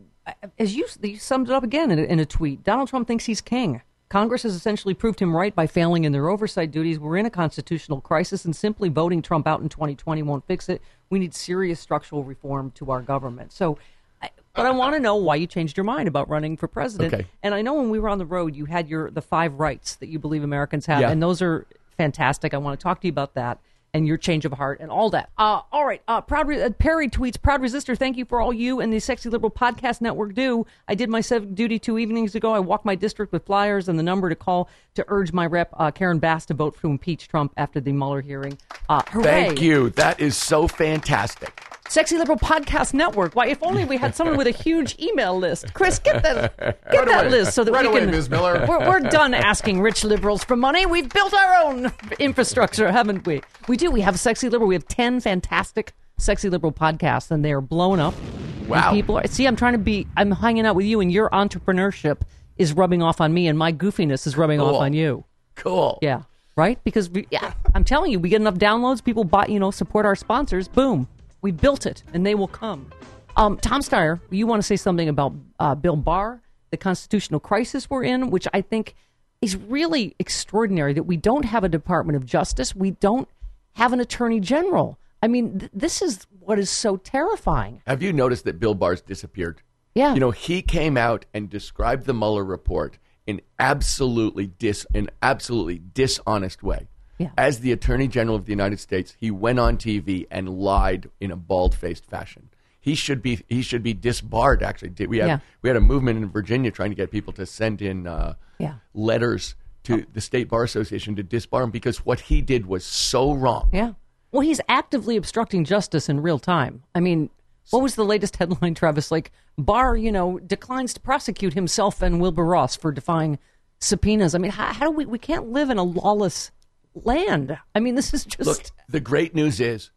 as 0.59 0.75
you, 0.75 0.85
you 1.01 1.17
summed 1.17 1.49
it 1.49 1.53
up 1.53 1.63
again 1.63 1.91
in 1.91 1.99
a, 1.99 2.03
in 2.03 2.19
a 2.19 2.25
tweet, 2.25 2.63
Donald 2.63 2.89
Trump 2.89 3.07
thinks 3.07 3.25
he's 3.25 3.41
king. 3.41 3.81
Congress 4.09 4.43
has 4.43 4.53
essentially 4.53 4.93
proved 4.93 5.19
him 5.19 5.35
right 5.35 5.53
by 5.55 5.65
failing 5.65 6.03
in 6.03 6.11
their 6.11 6.29
oversight 6.29 6.69
duties. 6.71 6.99
We're 6.99 7.17
in 7.17 7.25
a 7.25 7.29
constitutional 7.31 8.01
crisis, 8.01 8.45
and 8.45 8.55
simply 8.55 8.87
voting 8.89 9.21
Trump 9.23 9.47
out 9.47 9.61
in 9.61 9.69
2020 9.69 10.21
won't 10.23 10.45
fix 10.45 10.69
it. 10.69 10.81
We 11.09 11.17
need 11.19 11.33
serious 11.33 11.79
structural 11.79 12.23
reform 12.23 12.71
to 12.75 12.91
our 12.91 13.01
government. 13.01 13.51
So, 13.51 13.79
I, 14.21 14.29
but 14.53 14.67
I 14.67 14.71
want 14.71 14.93
to 14.95 14.99
know 14.99 15.15
why 15.15 15.35
you 15.35 15.47
changed 15.47 15.75
your 15.75 15.83
mind 15.83 16.07
about 16.07 16.29
running 16.29 16.55
for 16.55 16.67
president. 16.67 17.13
Okay. 17.13 17.25
And 17.41 17.55
I 17.55 17.63
know 17.63 17.73
when 17.73 17.89
we 17.89 17.97
were 17.99 18.09
on 18.09 18.19
the 18.19 18.25
road, 18.27 18.55
you 18.55 18.65
had 18.65 18.87
your 18.87 19.09
the 19.09 19.21
five 19.23 19.55
rights 19.55 19.95
that 19.95 20.07
you 20.07 20.19
believe 20.19 20.43
Americans 20.43 20.85
have, 20.85 21.01
Yeah. 21.01 21.09
and 21.11 21.21
those 21.21 21.41
are 21.41 21.65
fantastic. 21.97 22.53
I 22.53 22.57
want 22.57 22.79
to 22.79 22.83
talk 22.83 23.01
to 23.01 23.07
you 23.07 23.11
about 23.11 23.35
that 23.35 23.59
and 23.95 24.05
your 24.05 24.17
change 24.17 24.43
of 24.43 24.51
heart 24.51 24.81
and 24.81 24.91
all 24.91 25.09
that. 25.09 25.29
Uh, 25.37 25.61
all 25.71 25.85
right. 25.85 26.01
Uh, 26.05 26.19
proud 26.19 26.49
Re- 26.49 26.61
uh, 26.61 26.69
Perry 26.71 27.07
tweets, 27.07 27.41
"Proud 27.41 27.61
Resistor, 27.61 27.97
thank 27.97 28.17
you 28.17 28.25
for 28.25 28.41
all 28.41 28.51
you 28.51 28.81
and 28.81 28.91
the 28.91 28.99
Sexy 28.99 29.29
Liberal 29.29 29.49
Podcast 29.49 30.01
Network 30.01 30.33
do. 30.33 30.65
I 30.89 30.95
did 30.95 31.09
my 31.09 31.21
civic 31.21 31.55
duty 31.55 31.79
two 31.79 31.97
evenings 31.97 32.35
ago. 32.35 32.53
I 32.53 32.59
walked 32.59 32.83
my 32.83 32.95
district 32.95 33.31
with 33.31 33.45
flyers 33.45 33.87
and 33.87 33.97
the 33.97 34.03
number 34.03 34.27
to 34.27 34.35
call 34.35 34.69
to 34.95 35.05
urge 35.07 35.31
my 35.31 35.45
rep 35.45 35.69
uh, 35.77 35.91
Karen 35.91 36.19
Bass 36.19 36.45
to 36.47 36.53
vote 36.53 36.77
to 36.81 36.89
impeach 36.89 37.29
Trump 37.29 37.53
after 37.55 37.79
the 37.79 37.93
Mueller 37.93 38.19
hearing. 38.19 38.57
Uh, 38.89 39.01
hooray! 39.07 39.23
Thank 39.23 39.61
you. 39.61 39.91
That 39.91 40.19
is 40.19 40.35
so 40.35 40.67
fantastic. 40.67 41.63
Sexy 41.87 42.17
Liberal 42.17 42.37
Podcast 42.37 42.93
Network. 42.93 43.35
Why, 43.35 43.47
if 43.47 43.61
only 43.63 43.85
we 43.85 43.95
had 43.97 44.15
someone 44.15 44.37
with 44.37 44.47
a 44.47 44.51
huge 44.51 44.97
email 44.99 45.37
list. 45.37 45.73
Chris, 45.73 45.99
get 45.99 46.23
that, 46.23 46.57
get 46.57 47.05
that 47.05 47.21
away. 47.25 47.29
list 47.29 47.53
so 47.53 47.63
that 47.63 47.71
Right 47.71 47.83
we 47.85 47.89
away, 47.91 47.99
can. 48.01 48.11
Ms. 48.11 48.29
Miller. 48.29 48.65
We're, 48.67 48.79
we're 48.79 48.99
done 48.99 49.33
asking 49.33 49.81
rich 49.81 50.03
liberals 50.03 50.43
for 50.43 50.55
money. 50.55 50.85
We've 50.85 51.07
built 51.07 51.33
our 51.33 51.63
own 51.63 51.91
infrastructure, 52.19 52.91
haven't 52.91 53.25
we? 53.25 53.41
We 53.67 53.77
do. 53.77 53.91
We 53.91 54.01
have 54.01 54.19
Sexy 54.19 54.49
Liberal. 54.49 54.67
We 54.67 54.75
have 54.75 54.87
ten 54.87 55.19
fantastic 55.21 55.93
Sexy 56.17 56.49
Liberal 56.49 56.71
podcasts, 56.73 57.29
and 57.31 57.45
they 57.45 57.51
are 57.53 57.61
blown 57.61 57.99
up. 57.99 58.13
And 58.59 58.69
Wow. 58.69 58.91
people 58.91 59.17
are. 59.19 59.27
See, 59.27 59.45
I'm 59.45 59.55
trying 59.55 59.73
to 59.73 59.79
be. 59.79 60.07
I'm 60.17 60.31
hanging 60.31 60.65
out 60.65 60.75
with 60.75 60.87
you, 60.87 60.99
and 60.99 61.11
your 61.11 61.29
entrepreneurship 61.29 62.21
is 62.57 62.73
rubbing 62.73 63.03
off 63.03 63.21
on 63.21 63.31
me, 63.33 63.47
and 63.47 63.57
my 63.59 63.71
goofiness 63.71 64.25
is 64.25 64.35
rubbing 64.35 64.59
off 64.59 64.75
on 64.81 64.93
you. 64.93 65.23
Cool. 65.55 65.99
Yeah. 66.01 66.23
Right? 66.57 66.81
Because 66.85 67.09
we, 67.09 67.27
yeah, 67.31 67.53
I'm 67.75 67.83
telling 67.83 68.11
you, 68.13 68.19
we 68.19 68.29
get 68.29 68.39
enough 68.41 68.55
downloads, 68.55 69.03
people 69.03 69.25
buy, 69.25 69.45
you 69.47 69.59
know, 69.59 69.71
support 69.71 70.05
our 70.05 70.15
sponsors. 70.15 70.69
Boom, 70.69 71.05
we 71.45 71.51
built 71.51 71.85
it, 71.85 72.01
and 72.11 72.25
they 72.25 72.33
will 72.33 72.47
come. 72.47 72.91
Um, 73.37 73.57
Tom 73.57 73.81
Steyer, 73.81 74.19
you 74.31 74.47
want 74.47 74.63
to 74.63 74.65
say 74.65 74.75
something 74.75 75.07
about 75.07 75.31
uh, 75.59 75.75
Bill 75.75 75.95
Barr, 75.95 76.41
the 76.71 76.77
constitutional 76.77 77.39
crisis 77.39 77.87
we're 77.87 78.03
in, 78.03 78.31
which 78.31 78.47
I 78.51 78.61
think 78.61 78.95
is 79.43 79.55
really 79.55 80.15
extraordinary 80.17 80.93
that 80.93 81.03
we 81.03 81.17
don't 81.17 81.45
have 81.45 81.63
a 81.63 81.69
Department 81.69 82.15
of 82.17 82.25
Justice, 82.25 82.75
we 82.75 82.91
don't 82.91 83.29
have 83.73 83.93
an 83.93 83.99
Attorney 83.99 84.39
General. 84.39 84.97
I 85.21 85.27
mean, 85.27 85.59
th- 85.59 85.71
this 85.71 86.01
is 86.01 86.25
what 86.39 86.57
is 86.57 86.71
so 86.71 86.97
terrifying. 86.97 87.83
Have 87.85 88.01
you 88.01 88.11
noticed 88.11 88.45
that 88.45 88.59
Bill 88.59 88.73
Barr's 88.73 89.01
disappeared? 89.01 89.61
Yeah. 89.93 90.15
You 90.15 90.19
know, 90.21 90.31
he 90.31 90.63
came 90.63 90.97
out 90.97 91.27
and 91.31 91.47
described 91.47 92.07
the 92.07 92.13
Mueller 92.15 92.43
report 92.43 92.97
in 93.27 93.39
absolutely 93.59 94.47
dis 94.47 94.87
in 94.95 95.11
absolutely 95.21 95.79
dishonest 95.93 96.63
way. 96.63 96.87
Yeah. 97.17 97.29
As 97.37 97.59
the 97.59 97.71
Attorney 97.71 98.07
General 98.07 98.35
of 98.35 98.45
the 98.45 98.51
United 98.51 98.79
States, 98.79 99.15
he 99.19 99.31
went 99.31 99.59
on 99.59 99.77
TV 99.77 100.27
and 100.29 100.49
lied 100.49 101.09
in 101.21 101.31
a 101.31 101.35
bald-faced 101.35 102.05
fashion. 102.05 102.49
He 102.81 102.93
should 102.93 103.21
be 103.21 103.41
he 103.47 103.61
should 103.61 103.81
be 103.83 103.93
disbarred. 103.93 104.61
Actually, 104.61 105.07
we 105.07 105.17
had 105.19 105.27
Yeah. 105.27 105.39
we 105.61 105.69
had 105.69 105.77
a 105.77 105.81
movement 105.81 106.17
in 106.21 106.29
Virginia 106.29 106.71
trying 106.71 106.89
to 106.91 106.95
get 106.95 107.09
people 107.11 107.33
to 107.33 107.45
send 107.45 107.81
in 107.81 108.05
uh, 108.05 108.35
Yeah. 108.59 108.75
letters 108.93 109.55
to 109.83 110.05
the 110.13 110.21
State 110.21 110.49
Bar 110.49 110.63
Association 110.63 111.15
to 111.15 111.23
disbar 111.23 111.63
him 111.63 111.71
because 111.71 112.05
what 112.05 112.19
he 112.21 112.41
did 112.41 112.65
was 112.65 112.83
so 112.85 113.33
wrong. 113.33 113.69
Yeah. 113.73 113.93
Well, 114.31 114.41
he's 114.41 114.59
actively 114.67 115.15
obstructing 115.15 115.63
justice 115.63 116.09
in 116.09 116.19
real 116.21 116.39
time. 116.39 116.83
I 116.93 116.99
mean, 116.99 117.29
what 117.71 117.81
was 117.81 117.95
the 117.95 118.03
latest 118.05 118.35
headline, 118.39 118.73
Travis? 118.75 119.09
Like, 119.09 119.31
Barr, 119.57 119.95
you 119.95 120.11
know, 120.11 120.37
declines 120.39 120.93
to 120.95 120.99
prosecute 120.99 121.53
himself 121.53 122.01
and 122.01 122.19
Wilbur 122.19 122.43
Ross 122.45 122.75
for 122.75 122.91
defying 122.91 123.39
subpoenas. 123.79 124.35
I 124.35 124.37
mean, 124.39 124.51
how, 124.51 124.73
how 124.73 124.85
do 124.85 124.91
we, 124.91 125.05
we 125.05 125.17
can't 125.19 125.49
live 125.49 125.69
in 125.69 125.77
a 125.77 125.83
lawless 125.83 126.51
land. 126.95 127.57
I 127.73 127.79
mean, 127.79 127.95
this 127.95 128.13
is 128.13 128.25
just, 128.25 128.47
Look, 128.47 128.63
the 128.89 128.99
great 128.99 129.35
news 129.35 129.59
is 129.59 129.91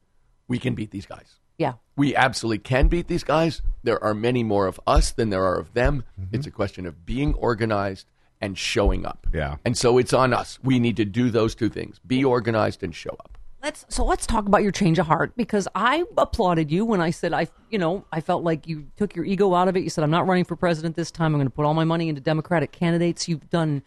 we 0.49 0.59
can 0.59 0.75
beat 0.75 0.91
these 0.91 1.07
guys. 1.07 1.37
yeah. 1.57 1.75
We 1.97 2.15
absolutely 2.15 2.59
can 2.59 2.87
beat 2.87 3.09
these 3.09 3.25
guys. 3.25 3.61
There 3.83 4.03
are 4.05 4.15
many 4.15 4.45
more 4.45 4.67
of 4.69 4.79
us 4.87 5.11
than 5.11 5.31
there 5.31 5.45
are 5.45 5.59
of 5.59 5.75
them. 5.75 6.05
Mm-hmm. 6.21 6.37
It's 6.37 6.47
a 6.47 6.51
question 6.53 6.87
of 6.87 7.05
being 7.05 7.35
organized 7.35 8.07
and 8.41 8.57
showing 8.57 9.05
up. 9.05 9.27
Yeah. 9.35 9.57
And 9.65 9.77
so 9.77 9.99
it's 9.99 10.13
on 10.13 10.33
us. 10.33 10.61
We 10.63 10.79
need 10.79 10.97
to 10.99 11.05
do 11.05 11.29
those 11.31 11.57
two 11.57 11.69
things 11.69 11.99
be 12.07 12.25
organized 12.25 12.85
and 12.85 12.95
show 12.95 13.11
up. 13.19 13.37
Let's 13.61 13.85
so 13.89 14.05
let's 14.05 14.25
talk 14.29 14.47
about 14.47 14.63
your 14.63 14.71
change 14.71 15.01
of 15.01 15.07
heart 15.07 15.33
because 15.37 15.67
I 15.75 16.05
applauded 16.17 16.71
you 16.71 16.85
when 16.85 17.01
I 17.01 17.11
said 17.11 17.33
I 17.33 17.49
you 17.69 17.79
know 17.81 18.05
I 18.13 18.21
felt 18.21 18.45
like 18.45 18.69
you 18.69 18.87
took 18.97 19.17
your 19.17 19.25
ego 19.25 19.53
out 19.53 19.67
of 19.67 19.77
it. 19.77 19.83
You 19.83 19.91
said 19.91 20.05
I'm 20.05 20.13
not 20.13 20.29
running 20.29 20.45
for 20.45 20.55
president 20.55 20.95
this 20.95 21.11
time. 21.11 21.35
I'm 21.35 21.41
going 21.41 21.49
to 21.49 21.55
put 21.55 21.65
all 21.65 21.75
my 21.75 21.83
money 21.83 22.09
into 22.09 22.21
Democratic 22.21 22.71
candidates. 22.71 23.27
You've 23.27 23.51
done. 23.51 23.83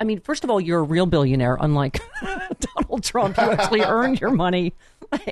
I 0.00 0.04
mean, 0.04 0.20
first 0.20 0.44
of 0.44 0.50
all, 0.50 0.60
you're 0.60 0.80
a 0.80 0.84
real 0.84 1.06
billionaire, 1.06 1.56
unlike 1.60 2.00
Donald 2.76 3.04
Trump. 3.04 3.36
You 3.36 3.50
actually 3.50 3.80
earned 3.84 4.20
your 4.20 4.30
money 4.30 4.74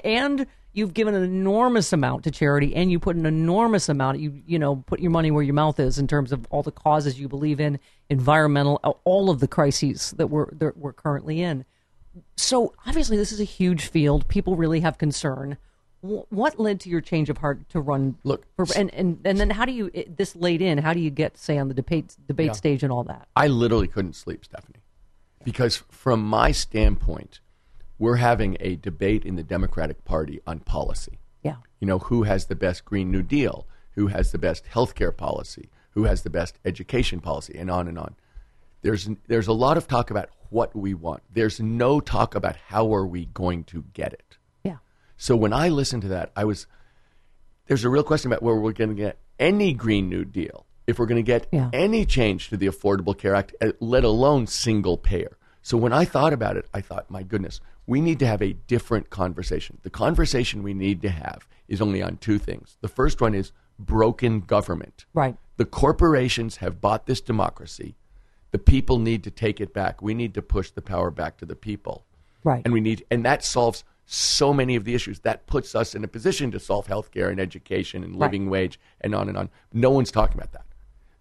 and 0.05 0.47
you've 0.73 0.95
given 0.95 1.15
an 1.15 1.25
enormous 1.25 1.93
amount 1.93 2.25
to 2.25 2.31
charity, 2.31 2.75
and 2.77 2.91
you 2.91 2.99
put 2.99 3.17
an 3.17 3.27
enormous 3.27 3.89
amount. 3.89 4.21
You 4.21 4.43
you 4.47 4.59
know 4.59 4.77
put 4.87 5.01
your 5.01 5.11
money 5.11 5.31
where 5.31 5.43
your 5.43 5.55
mouth 5.55 5.81
is 5.81 5.99
in 5.99 6.07
terms 6.07 6.33
of 6.33 6.47
all 6.51 6.63
the 6.63 6.71
causes 6.73 7.19
you 7.19 7.29
believe 7.29 7.61
in, 7.61 7.79
environmental, 8.09 8.81
uh, 8.85 8.93
all 9.05 9.31
of 9.31 9.41
the 9.41 9.49
crises 9.49 10.13
that 10.17 10.29
we're 10.29 10.51
that 10.53 10.77
we're 10.77 10.93
currently 10.93 11.43
in. 11.43 11.65
So 12.37 12.75
obviously, 12.87 13.17
this 13.17 13.33
is 13.33 13.41
a 13.41 13.45
huge 13.45 13.87
field. 13.87 14.29
People 14.29 14.57
really 14.57 14.81
have 14.81 14.99
concern. 14.99 15.57
Wh- 16.03 16.31
What 16.33 16.59
led 16.59 16.81
to 16.81 16.89
your 16.89 17.01
change 17.01 17.31
of 17.31 17.39
heart 17.39 17.69
to 17.71 17.81
run? 17.81 18.17
Look, 18.25 18.45
for, 18.57 18.67
and 18.77 18.93
and 18.95 19.19
and 19.25 19.39
then 19.39 19.51
how 19.51 19.65
do 19.65 19.73
you 19.73 19.91
this 20.17 20.37
laid 20.37 20.63
in? 20.63 20.79
How 20.79 20.93
do 20.93 21.01
you 21.01 21.11
get 21.11 21.37
say 21.39 21.59
on 21.59 21.69
the 21.69 21.75
debate 21.75 22.17
debate 22.27 22.47
Yeah. 22.49 22.53
stage 22.53 22.83
and 22.83 22.93
all 22.93 23.05
that? 23.05 23.29
I 23.37 23.47
literally 23.49 23.89
couldn't 23.89 24.15
sleep, 24.15 24.45
Stephanie, 24.45 24.81
because 25.45 25.77
from 25.91 26.23
my 26.25 26.53
standpoint, 26.53 27.41
we're 27.99 28.17
having 28.17 28.57
a 28.61 28.77
debate 28.77 29.25
in 29.25 29.37
the 29.37 29.43
Democratic 29.43 30.05
Party 30.05 30.41
on 30.47 30.61
policy. 30.61 31.19
Yeah. 31.43 31.57
You 31.81 31.87
know, 31.87 31.99
who 31.99 32.25
has 32.25 32.47
the 32.47 32.57
best 32.57 32.85
Green 32.85 33.11
New 33.11 33.23
Deal? 33.23 33.67
Who 33.93 34.09
has 34.09 34.33
the 34.33 34.39
best 34.39 34.65
healthcare 34.67 35.17
policy? 35.17 35.71
Who 35.91 36.05
has 36.05 36.23
the 36.23 36.31
best 36.31 36.59
education 36.65 37.21
policy? 37.21 37.57
And 37.59 37.71
on 37.71 37.89
and 37.89 37.99
on. 37.99 38.15
There's 38.83 39.09
there's 39.27 39.49
a 39.49 39.53
lot 39.55 39.77
of 39.79 39.89
talk 39.89 40.11
about 40.11 40.29
what 40.51 40.77
we 40.77 40.93
want. 40.95 41.23
There's 41.33 41.59
no 41.61 42.01
talk 42.01 42.35
about 42.35 42.57
how 42.69 42.95
are 42.95 43.07
we 43.07 43.25
going 43.27 43.65
to 43.65 43.85
get 43.95 44.13
it. 44.13 44.37
So 45.17 45.37
when 45.37 45.53
I 45.53 45.69
listened 45.69 46.03
to 46.03 46.09
that, 46.09 46.31
I 46.37 46.45
was 46.45 46.67
there's 47.67 47.85
a 47.85 47.91
real 47.91 48.05
question 48.05 48.31
about 48.31 48.43
where 48.43 48.55
we're 48.55 48.73
going 48.73 48.91
to 48.91 48.95
get 48.97 49.19
any 49.41 49.75
Green 49.75 50.09
New 50.09 50.25
Deal, 50.25 50.67
if 50.87 50.99
we're 50.99 51.07
going 51.07 51.17
to 51.17 51.23
get 51.23 51.49
Yeah. 51.51 51.69
any 51.73 52.05
change 52.05 52.49
to 52.51 52.57
the 52.57 52.67
Affordable 52.69 53.17
Care 53.17 53.35
Act, 53.35 53.55
uh, 53.61 53.73
let 53.81 54.05
alone 54.05 54.47
single 54.47 54.97
payer. 54.97 55.37
So 55.63 55.77
when 55.77 55.93
I 55.93 56.05
thought 56.05 56.33
about 56.33 56.57
it, 56.57 56.67
I 56.73 56.81
thought, 56.81 57.11
my 57.11 57.25
goodness, 57.25 57.61
we 57.87 58.01
need 58.01 58.21
to 58.21 58.27
have 58.27 58.41
a 58.41 58.53
different 58.53 59.11
conversation. 59.11 59.79
The 59.83 59.91
conversation 59.91 60.63
we 60.63 60.75
need 60.75 61.03
to 61.03 61.09
have 61.09 61.49
is 61.67 61.81
only 61.81 62.03
on 62.03 62.19
two 62.19 62.39
things. 62.39 62.77
The 62.83 62.89
first 62.89 63.21
one 63.21 63.35
is 63.35 63.51
broken 63.81 64.41
government. 64.41 65.07
Right. 65.13 65.37
The 65.57 65.65
corporations 65.65 66.59
have 66.59 66.81
bought 66.81 67.07
this 67.07 67.21
democracy. 67.21 67.97
The 68.53 68.59
people 68.59 69.01
need 69.01 69.25
to 69.25 69.31
take 69.31 69.61
it 69.61 69.75
back. 69.75 70.01
We 70.01 70.15
need 70.15 70.35
to 70.35 70.43
push 70.43 70.71
the 70.71 70.83
power 70.83 71.11
back 71.11 71.37
to 71.39 71.45
the 71.47 71.57
people. 71.57 72.05
Right. 72.45 72.63
And 72.65 72.73
we 72.73 72.81
need 72.81 73.05
and 73.11 73.25
that 73.25 73.43
solves 73.45 73.83
so 74.07 74.53
many 74.55 74.77
of 74.77 74.85
the 74.85 74.95
issues. 74.95 75.21
That 75.21 75.47
puts 75.47 75.75
us 75.75 75.95
in 75.95 76.05
a 76.05 76.09
position 76.09 76.51
to 76.53 76.61
solve 76.61 76.87
healthcare 76.87 77.29
and 77.31 77.41
education 77.41 78.03
and 78.05 78.13
Right. 78.15 78.31
living 78.33 78.49
wage 78.49 78.79
and 79.01 79.15
on 79.15 79.29
and 79.29 79.37
on. 79.37 79.51
No 79.73 79.91
one's 79.91 80.11
talking 80.13 80.39
about 80.39 80.53
that. 80.53 80.65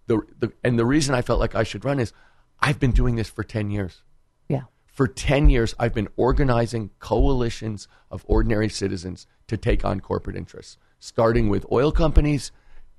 The, 0.07 0.21
the 0.39 0.53
and 0.63 0.77
the 0.77 0.85
reason 0.85 1.15
I 1.15 1.21
felt 1.23 1.39
like 1.39 1.55
I 1.55 1.63
should 1.63 1.83
run 1.83 1.99
is 1.99 2.13
I've 2.59 2.79
been 2.79 2.91
doing 2.91 3.15
this 3.15 3.27
for 3.29 3.43
10 3.43 3.71
years. 3.71 4.03
Yeah. 4.47 4.61
For 4.85 5.07
10 5.07 5.49
years, 5.49 5.73
I've 5.79 5.93
been 5.95 6.07
organizing 6.15 6.91
coalitions 6.99 7.87
of 8.11 8.23
ordinary 8.27 8.69
citizens 8.69 9.25
to 9.47 9.57
take 9.57 9.83
on 9.83 9.99
corporate 9.99 10.35
interests, 10.37 10.77
starting 10.99 11.49
with 11.49 11.65
oil 11.71 11.91
companies 11.91 12.51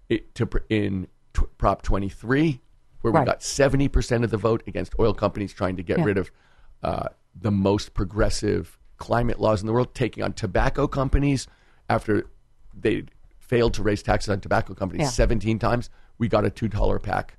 it, 0.09 0.35
to, 0.35 0.49
in 0.69 1.07
t- 1.33 1.43
Prop 1.59 1.83
23, 1.83 2.61
where 3.03 3.13
we 3.13 3.19
Right. 3.19 3.27
got 3.27 3.41
70% 3.41 4.25
of 4.25 4.31
the 4.31 4.37
vote 4.37 4.63
against 4.67 4.95
oil 4.99 5.15
companies 5.15 5.53
trying 5.53 5.77
to 5.77 5.83
get 5.83 5.99
Yeah. 5.99 6.05
rid 6.05 6.19
of 6.19 6.31
uh, 6.83 7.09
the 7.35 7.51
most 7.51 7.95
progressive 7.95 8.79
climate 8.99 9.41
laws 9.41 9.61
in 9.61 9.67
the 9.67 9.73
world, 9.73 9.95
taking 9.95 10.23
on 10.23 10.33
tobacco 10.33 10.87
companies 10.87 11.47
after 11.89 12.27
they 12.79 13.05
failed 13.39 13.75
to 13.75 13.83
raise 13.83 14.03
taxes 14.03 14.31
on 14.31 14.41
tobacco 14.41 14.75
companies 14.75 15.05
Yeah. 15.05 15.11
17 15.11 15.59
times. 15.59 15.91
We 16.19 16.29
got 16.29 16.45
a 16.45 16.51
$2 16.51 16.99
pack 17.03 17.37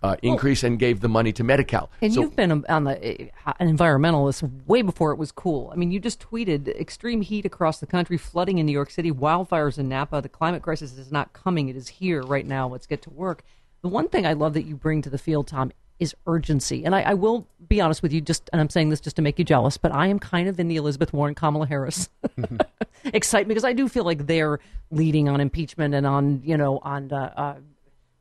uh, 0.00 0.14
increase 0.22 0.62
and 0.62 0.78
gave 0.78 1.00
the 1.00 1.08
money 1.08 1.32
to 1.32 1.42
Medi-Cal. 1.42 1.90
And 2.00 2.12
So- 2.14 2.20
you've 2.20 2.36
been 2.36 2.64
on 2.68 2.84
the 2.84 3.30
uh, 3.46 3.52
an 3.58 3.76
environmentalist 3.76 4.48
way 4.66 4.82
before 4.82 5.10
it 5.10 5.16
was 5.18 5.32
cool. 5.32 5.70
I 5.72 5.76
mean, 5.76 5.90
you 5.90 5.98
just 5.98 6.20
tweeted 6.20 6.68
extreme 6.68 7.20
heat 7.22 7.44
across 7.44 7.80
the 7.80 7.86
country, 7.86 8.16
flooding 8.16 8.58
in 8.58 8.66
New 8.66 8.72
York 8.72 8.90
City, 8.90 9.10
wildfires 9.10 9.76
in 9.76 9.88
Napa. 9.88 10.20
The 10.22 10.28
climate 10.28 10.62
crisis 10.62 10.96
is 10.96 11.10
not 11.10 11.32
coming; 11.32 11.68
it 11.68 11.74
is 11.74 11.88
here 11.88 12.22
right 12.22 12.46
now. 12.46 12.68
Let's 12.68 12.86
get 12.86 13.02
to 13.02 13.10
work. 13.10 13.42
The 13.82 13.88
one 13.88 14.08
thing 14.08 14.24
I 14.24 14.34
love 14.34 14.54
that 14.54 14.66
you 14.66 14.76
bring 14.76 15.02
to 15.02 15.10
the 15.10 15.18
field, 15.18 15.48
Tom, 15.48 15.72
is 15.98 16.14
urgency. 16.26 16.84
And 16.84 16.94
I, 16.94 17.02
I 17.02 17.14
will 17.14 17.46
be 17.66 17.80
honest 17.80 18.02
with 18.02 18.12
you, 18.12 18.20
just 18.20 18.48
and 18.52 18.60
I'm 18.60 18.70
saying 18.70 18.90
this 18.90 19.00
just 19.00 19.16
to 19.16 19.22
make 19.22 19.38
you 19.38 19.44
jealous, 19.44 19.76
but 19.76 19.92
I 19.92 20.06
am 20.06 20.18
kind 20.18 20.48
of 20.48 20.58
in 20.60 20.68
the 20.68 20.76
Elizabeth 20.76 21.12
Warren, 21.12 21.34
Kamala 21.34 21.66
Harris 21.66 22.08
excitement 23.04 23.48
because 23.48 23.64
I 23.64 23.72
do 23.72 23.88
feel 23.88 24.04
like 24.04 24.26
they're 24.26 24.60
leading 24.90 25.28
on 25.28 25.40
impeachment 25.40 25.94
and 25.94 26.06
on 26.06 26.42
you 26.44 26.56
know 26.56 26.78
on 26.82 27.12
uh, 27.12 27.32
uh, 27.36 27.54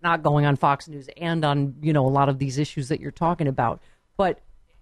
not 0.02 0.24
going 0.24 0.46
on 0.46 0.56
Fox 0.56 0.88
News 0.88 1.10
and 1.18 1.46
on 1.46 1.76
you 1.82 1.94
know 1.94 2.06
a 2.06 2.10
lot 2.10 2.30
of 2.30 2.40
these 2.40 2.58
issues 2.58 2.90
that 2.90 3.00
you're 3.00 3.12
talking 3.12 3.48
about. 3.48 3.82
But 4.18 4.40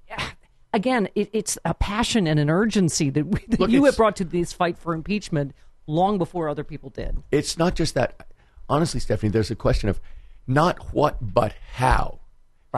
again, 0.74 1.10
it, 1.16 1.30
it's 1.34 1.58
a 1.66 1.74
passion 1.74 2.28
and 2.28 2.40
an 2.40 2.50
urgency 2.50 3.10
that, 3.10 3.26
we, 3.26 3.40
that 3.50 3.60
Look, 3.60 3.70
you 3.70 3.84
have 3.86 3.98
brought 3.98 4.16
to 4.18 4.26
this 4.26 4.54
fight 4.54 4.78
for 4.78 4.94
impeachment 4.94 5.54
long 5.88 6.18
before 6.18 6.50
other 6.50 6.64
people 6.64 6.90
did. 6.90 7.22
it's 7.32 7.58
not 7.58 7.76
just 7.76 7.94
that. 7.96 8.28
Honestly, 8.68 9.00
Stephanie, 9.00 9.30
there's 9.30 9.52
a 9.52 9.56
question 9.56 9.90
of 9.90 10.02
not 10.48 10.94
what, 10.94 11.18
but 11.22 11.54
how. 11.74 12.20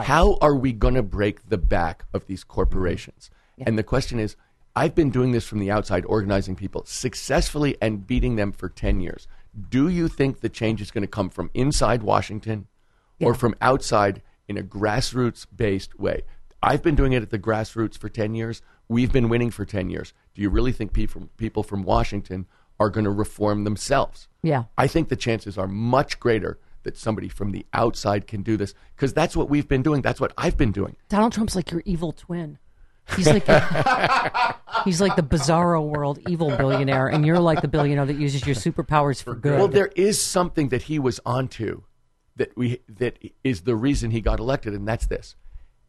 How 0.06 0.38
are 0.40 0.54
we 0.54 0.72
going 0.72 0.94
to 0.94 1.02
break 1.02 1.48
the 1.48 1.58
back 1.58 2.04
of 2.12 2.26
these 2.26 2.44
corporations? 2.44 3.30
Mm-hmm. 3.52 3.68
And 3.68 3.78
the 3.78 3.82
question 3.82 4.18
is 4.18 4.36
I've 4.76 4.94
been 4.94 5.10
doing 5.10 5.32
this 5.32 5.46
from 5.46 5.58
the 5.58 5.70
outside, 5.70 6.04
organizing 6.04 6.54
people 6.54 6.84
successfully 6.86 7.76
and 7.82 8.06
beating 8.06 8.36
them 8.36 8.52
for 8.52 8.68
10 8.68 9.00
years. 9.00 9.26
Do 9.68 9.88
you 9.88 10.06
think 10.08 10.40
the 10.40 10.48
change 10.48 10.80
is 10.80 10.90
going 10.90 11.02
to 11.02 11.08
come 11.08 11.30
from 11.30 11.50
inside 11.52 12.02
Washington 12.02 12.68
or 13.20 13.34
from 13.34 13.56
outside 13.60 14.22
in 14.46 14.56
a 14.56 14.62
grassroots 14.62 15.46
based 15.54 15.98
way? 15.98 16.22
I've 16.62 16.82
been 16.82 16.94
doing 16.94 17.12
it 17.12 17.22
at 17.22 17.30
the 17.30 17.38
grassroots 17.38 17.98
for 17.98 18.08
10 18.08 18.34
years. 18.34 18.62
We've 18.88 19.12
been 19.12 19.28
winning 19.28 19.50
for 19.50 19.64
10 19.64 19.90
years. 19.90 20.12
Do 20.34 20.42
you 20.42 20.50
really 20.50 20.72
think 20.72 20.92
people, 20.92 21.28
people 21.36 21.62
from 21.62 21.82
Washington 21.82 22.46
are 22.78 22.90
going 22.90 23.04
to 23.04 23.10
reform 23.10 23.64
themselves? 23.64 24.28
Yeah. 24.42 24.64
I 24.76 24.86
think 24.86 25.08
the 25.08 25.16
chances 25.16 25.58
are 25.58 25.66
much 25.66 26.20
greater 26.20 26.58
that 26.82 26.96
somebody 26.96 27.28
from 27.28 27.50
the 27.52 27.66
outside 27.72 28.26
can 28.26 28.42
do 28.42 28.56
this 28.56 28.74
because 28.96 29.12
that's 29.12 29.36
what 29.36 29.50
we've 29.50 29.68
been 29.68 29.82
doing. 29.82 30.02
That's 30.02 30.20
what 30.20 30.32
I've 30.38 30.56
been 30.56 30.72
doing. 30.72 30.96
Donald 31.08 31.32
Trump's 31.32 31.56
like 31.56 31.70
your 31.70 31.82
evil 31.84 32.12
twin. 32.12 32.58
He's 33.16 33.26
like 33.26 33.44
he's 34.84 35.00
like 35.00 35.16
the 35.16 35.22
bizarro 35.22 35.82
world 35.82 36.18
evil 36.28 36.54
billionaire, 36.56 37.08
and 37.08 37.24
you're 37.24 37.38
like 37.40 37.62
the 37.62 37.68
billionaire 37.68 38.06
that 38.06 38.18
uses 38.18 38.46
your 38.46 38.54
superpowers 38.54 39.22
for 39.22 39.34
good. 39.34 39.58
Well, 39.58 39.68
there 39.68 39.90
is 39.96 40.20
something 40.20 40.68
that 40.68 40.82
he 40.82 40.98
was 40.98 41.18
onto 41.24 41.82
that 42.36 42.56
we 42.56 42.80
that 42.88 43.18
is 43.42 43.62
the 43.62 43.76
reason 43.76 44.10
he 44.10 44.20
got 44.20 44.38
elected, 44.40 44.74
and 44.74 44.86
that's 44.86 45.06
this. 45.06 45.36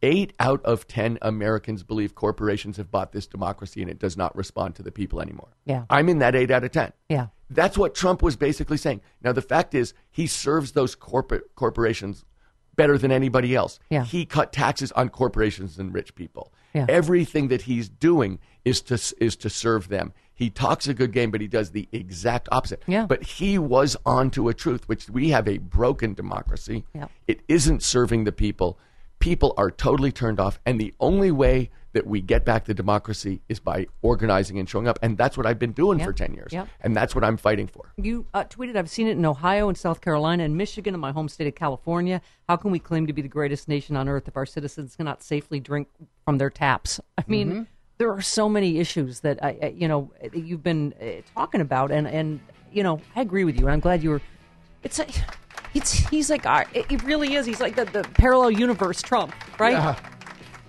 Eight 0.02 0.32
out 0.40 0.64
of 0.64 0.86
ten 0.88 1.18
Americans 1.20 1.82
believe 1.82 2.14
corporations 2.14 2.78
have 2.78 2.90
bought 2.90 3.12
this 3.12 3.26
democracy 3.26 3.82
and 3.82 3.90
it 3.90 3.98
does 3.98 4.16
not 4.16 4.34
respond 4.34 4.74
to 4.76 4.82
the 4.82 4.90
people 4.90 5.20
anymore. 5.20 5.50
Yeah. 5.66 5.84
I'm 5.90 6.08
in 6.08 6.20
that 6.20 6.34
eight 6.34 6.50
out 6.50 6.64
of 6.64 6.70
ten. 6.72 6.92
yeah. 7.10 7.26
That's 7.50 7.76
what 7.76 7.94
Trump 7.94 8.22
was 8.22 8.36
basically 8.36 8.76
saying. 8.76 9.00
Now, 9.22 9.32
the 9.32 9.42
fact 9.42 9.74
is, 9.74 9.92
he 10.10 10.26
serves 10.26 10.72
those 10.72 10.94
corporate 10.94 11.54
corporations 11.56 12.24
better 12.76 12.96
than 12.96 13.10
anybody 13.10 13.54
else. 13.54 13.78
Yeah. 13.90 14.04
He 14.04 14.24
cut 14.24 14.52
taxes 14.52 14.92
on 14.92 15.10
corporations 15.10 15.78
and 15.78 15.92
rich 15.92 16.14
people. 16.14 16.52
Yeah. 16.72 16.86
Everything 16.88 17.48
that 17.48 17.62
he's 17.62 17.88
doing 17.88 18.38
is 18.64 18.80
to 18.82 18.94
is 19.22 19.36
to 19.36 19.50
serve 19.50 19.88
them. 19.88 20.12
He 20.32 20.48
talks 20.48 20.88
a 20.88 20.94
good 20.94 21.12
game, 21.12 21.30
but 21.30 21.42
he 21.42 21.48
does 21.48 21.72
the 21.72 21.88
exact 21.92 22.48
opposite. 22.50 22.82
Yeah. 22.86 23.04
But 23.04 23.22
he 23.22 23.58
was 23.58 23.96
onto 24.06 24.48
a 24.48 24.54
truth, 24.54 24.88
which 24.88 25.10
we 25.10 25.30
have 25.30 25.46
a 25.46 25.58
broken 25.58 26.14
democracy. 26.14 26.84
It 27.26 27.40
isn't 27.48 27.82
serving 27.82 28.24
the 28.24 28.32
people. 28.32 28.78
People 29.18 29.52
are 29.58 29.70
totally 29.70 30.12
turned 30.12 30.40
off, 30.40 30.58
and 30.64 30.80
the 30.80 30.94
only 30.98 31.30
way 31.30 31.70
that 31.92 32.06
we 32.06 32.20
get 32.20 32.44
back 32.44 32.64
the 32.66 32.74
democracy 32.74 33.40
is 33.48 33.58
by 33.58 33.86
organizing 34.02 34.58
and 34.58 34.68
showing 34.68 34.86
up. 34.86 34.98
And 35.02 35.18
that's 35.18 35.36
what 35.36 35.46
I've 35.46 35.58
been 35.58 35.72
doing 35.72 35.98
Yeah. 35.98 36.04
for 36.06 36.12
ten 36.12 36.34
years, 36.34 36.52
Yeah. 36.52 36.66
and 36.80 36.96
that's 36.96 37.14
what 37.14 37.24
I'm 37.24 37.36
fighting 37.36 37.66
for. 37.66 37.92
You 37.96 38.26
uh, 38.32 38.44
tweeted, 38.44 38.76
I've 38.76 38.90
seen 38.90 39.06
it 39.08 39.12
in 39.12 39.24
Ohio 39.26 39.68
and 39.68 39.76
South 39.76 40.00
Carolina 40.00 40.44
and 40.44 40.56
Michigan 40.56 40.94
and 40.94 41.00
my 41.00 41.12
home 41.12 41.28
state 41.28 41.48
of 41.48 41.54
California. 41.54 42.20
How 42.48 42.56
can 42.56 42.70
we 42.70 42.78
claim 42.78 43.06
to 43.06 43.12
be 43.12 43.22
the 43.22 43.28
greatest 43.28 43.68
nation 43.68 43.96
on 43.96 44.08
earth 44.08 44.28
if 44.28 44.36
our 44.36 44.46
citizens 44.46 44.94
cannot 44.96 45.22
safely 45.22 45.58
drink 45.60 45.88
from 46.24 46.38
their 46.38 46.50
taps? 46.50 47.00
I 47.18 47.24
mean, 47.26 47.50
Mm-hmm. 47.50 47.62
there 47.98 48.12
are 48.12 48.22
so 48.22 48.48
many 48.48 48.78
issues 48.78 49.20
that 49.20 49.42
I, 49.44 49.58
I 49.62 49.66
you 49.76 49.88
know, 49.88 50.12
you've 50.32 50.62
been 50.62 50.94
uh, 51.02 51.22
talking 51.34 51.60
about, 51.60 51.90
and 51.90 52.06
and 52.06 52.40
you 52.72 52.82
know, 52.84 53.00
I 53.16 53.20
agree 53.22 53.44
with 53.44 53.58
you, 53.58 53.66
and 53.66 53.72
I'm 53.72 53.80
glad 53.80 54.02
you 54.02 54.10
were. 54.10 54.22
It's 54.84 54.98
a, 55.00 55.06
it's 55.74 55.92
he's 56.08 56.30
like 56.30 56.46
it 56.74 56.86
it 56.90 57.02
really 57.02 57.34
is. 57.34 57.46
He's 57.46 57.60
like 57.60 57.74
the, 57.76 57.84
the 57.84 58.02
parallel 58.14 58.52
universe 58.52 59.02
Trump, 59.02 59.34
right? 59.58 59.96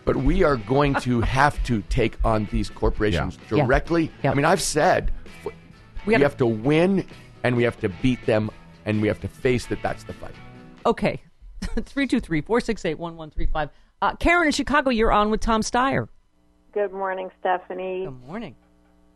But 0.05 0.17
we 0.17 0.43
are 0.43 0.57
going 0.57 0.95
to 0.95 1.21
have 1.39 1.61
to 1.65 1.81
take 1.89 2.17
on 2.25 2.47
these 2.51 2.69
corporations 2.69 3.37
Yeah. 3.51 3.63
directly. 3.65 4.11
Yeah. 4.23 4.31
I 4.31 4.33
mean, 4.33 4.45
I've 4.45 4.61
said 4.61 5.11
f- 5.45 5.53
we, 6.05 6.13
have 6.15 6.37
to 6.37 6.45
win 6.45 7.05
and 7.43 7.55
we 7.55 7.63
have 7.63 7.79
to 7.81 7.89
beat 7.89 8.25
them 8.25 8.49
and 8.85 9.01
we 9.01 9.07
have 9.07 9.19
to 9.21 9.27
face 9.27 9.65
that 9.67 9.81
that's 9.81 10.03
the 10.03 10.13
fight. 10.13 10.33
Okay, 10.85 11.21
three 11.85 12.07
two 12.07 12.19
three 12.19 12.41
four 12.41 12.59
six 12.59 12.83
eight 12.85 12.97
one 12.97 13.15
one 13.15 13.29
three 13.29 13.45
five. 13.45 13.69
Uh, 14.01 14.15
Karen 14.15 14.47
in 14.47 14.51
Chicago, 14.51 14.89
you're 14.89 15.11
on 15.11 15.29
with 15.29 15.41
Tom 15.41 15.61
Steyer. 15.61 16.07
Good 16.73 16.91
morning, 16.91 17.29
Stephanie. 17.39 18.05
Good 18.05 18.25
morning. 18.27 18.55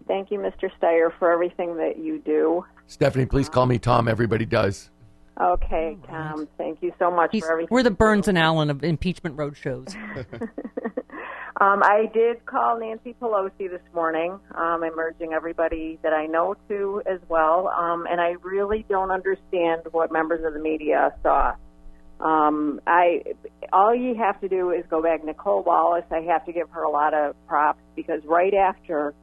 Thank 0.07 0.29
you, 0.29 0.37
Mr. 0.37 0.69
Steyer, 0.79 1.09
for 1.17 1.31
everything 1.31 1.77
that 1.77 1.97
you 1.97 2.19
do. 2.19 2.63
Stephanie, 2.85 3.25
please 3.25 3.49
call 3.49 3.65
me 3.65 3.79
Tom. 3.79 4.07
Everybody 4.07 4.45
does. 4.45 4.91
Okay, 5.39 5.97
Tom, 6.07 6.47
thank 6.57 6.81
you 6.81 6.93
so 6.97 7.11
much 7.11 7.31
He's- 7.31 7.43
for 7.43 7.51
everything. 7.51 7.67
we're 7.71 7.83
the 7.83 7.91
Burns 7.91 8.27
and 8.27 8.37
Allen 8.37 8.69
of 8.69 8.83
impeachment 8.83 9.35
roadshows. 9.35 9.93
Um, 11.61 11.83
I 11.83 12.09
did 12.13 12.45
call 12.45 12.77
Nancy 12.79 13.15
Pelosi 13.21 13.69
this 13.69 13.81
morning. 13.93 14.31
Um, 14.55 14.83
I'm 14.83 14.99
urging 14.99 15.31
everybody 15.31 15.97
that 16.03 16.11
I 16.11 16.25
know 16.25 16.55
to 16.67 17.01
as 17.05 17.21
well. 17.29 17.69
Um, 17.69 18.05
and 18.11 18.19
I 18.19 18.31
really 18.41 18.85
don't 18.89 19.09
understand 19.09 19.83
what 19.91 20.11
members 20.11 20.43
of 20.43 20.53
the 20.53 20.59
media 20.59 21.13
saw. 21.23 21.55
Um, 22.19 22.81
I 22.85 23.23
all 23.71 23.95
you 23.95 24.15
have 24.15 24.39
to 24.41 24.49
do 24.49 24.71
is 24.71 24.83
go 24.89 25.01
back. 25.01 25.23
Nicolle 25.23 25.63
Wallace, 25.63 26.03
I 26.11 26.21
have 26.23 26.45
to 26.45 26.51
give 26.51 26.69
her 26.71 26.83
a 26.83 26.89
lot 26.89 27.13
of 27.13 27.35
props 27.47 27.79
because 27.95 28.21
right 28.25 28.53
after 28.53 29.13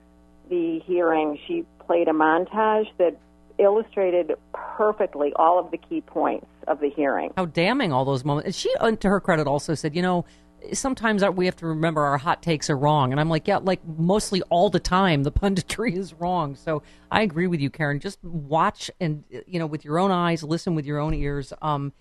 the 0.48 0.80
hearing, 0.86 1.38
she 1.46 1.66
played 1.86 2.08
a 2.08 2.12
montage 2.12 2.86
that 2.96 3.18
illustrated 3.62 4.32
perfectly 4.52 5.32
all 5.36 5.58
of 5.58 5.70
the 5.70 5.78
key 5.78 6.00
points 6.00 6.46
of 6.68 6.80
the 6.80 6.90
hearing. 6.90 7.32
How 7.36 7.46
damning 7.46 7.92
all 7.92 8.04
those 8.04 8.24
moments. 8.24 8.56
She, 8.56 8.74
uh, 8.76 8.92
to 8.92 9.08
her 9.08 9.20
credit, 9.20 9.46
also 9.46 9.74
said, 9.74 9.94
you 9.94 10.02
know, 10.02 10.24
sometimes 10.72 11.24
we 11.24 11.46
have 11.46 11.56
to 11.56 11.66
remember 11.66 12.02
our 12.02 12.18
hot 12.18 12.42
takes 12.42 12.70
are 12.70 12.76
wrong. 12.76 13.12
And 13.12 13.20
I'm 13.20 13.28
like, 13.28 13.48
yeah, 13.48 13.58
like 13.58 13.80
mostly 13.86 14.42
all 14.42 14.70
the 14.70 14.80
time, 14.80 15.22
the 15.22 15.32
punditry 15.42 15.96
is 15.96 16.14
wrong. 16.14 16.54
So 16.54 16.82
I 17.10 17.22
agree 17.22 17.46
with 17.46 17.60
you, 17.60 17.70
Karen. 17.70 18.00
Just 18.00 18.22
watch 18.22 18.90
and, 19.00 19.24
you 19.46 19.58
know, 19.58 19.66
with 19.66 19.84
your 19.84 19.98
own 19.98 20.10
eyes, 20.10 20.42
listen 20.42 20.74
with 20.74 20.86
your 20.86 20.98
own 20.98 21.14
ears. 21.14 21.52
Um, 21.62 21.92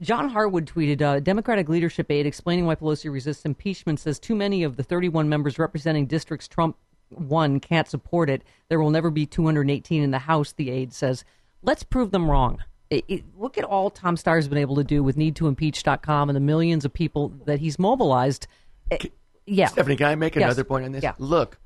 John 0.00 0.30
Harwood 0.30 0.64
tweeted, 0.66 1.02
uh, 1.02 1.20
Democratic 1.20 1.68
leadership 1.68 2.10
aide 2.10 2.24
explaining 2.24 2.64
why 2.64 2.74
Pelosi 2.74 3.12
resists 3.12 3.44
impeachment 3.44 4.00
says 4.00 4.18
too 4.18 4.34
many 4.34 4.62
of 4.62 4.76
the 4.76 4.82
31 4.82 5.28
members 5.28 5.58
representing 5.58 6.06
districts 6.06 6.48
Trump 6.48 6.76
won 7.10 7.60
can't 7.60 7.88
support 7.88 8.30
it. 8.30 8.42
There 8.68 8.80
will 8.80 8.90
never 8.90 9.10
be 9.10 9.26
218 9.26 10.02
in 10.02 10.10
the 10.10 10.18
House, 10.20 10.52
the 10.52 10.70
aide 10.70 10.92
says. 10.92 11.24
Let's 11.62 11.82
prove 11.82 12.10
them 12.10 12.30
wrong. 12.30 12.58
It, 12.88 13.04
it, 13.06 13.24
look 13.38 13.56
at 13.58 13.64
all 13.64 13.90
Tom 13.90 14.16
Steyer's 14.16 14.48
been 14.48 14.58
able 14.58 14.76
to 14.76 14.84
do 14.84 15.02
with 15.02 15.16
needtoimpeach.com 15.16 16.28
and 16.28 16.36
the 16.36 16.40
millions 16.40 16.84
of 16.84 16.92
people 16.92 17.32
that 17.46 17.60
he's 17.60 17.78
mobilized. 17.78 18.46
Eh, 18.90 18.98
it, 19.00 19.12
yeah. 19.46 19.66
Stephanie, 19.66 19.96
can 19.96 20.06
I 20.06 20.14
make 20.16 20.34
Yes. 20.34 20.44
another 20.44 20.64
point 20.64 20.84
on 20.86 20.92
this? 20.92 21.02
Yeah. 21.02 21.12
Look, 21.18 21.58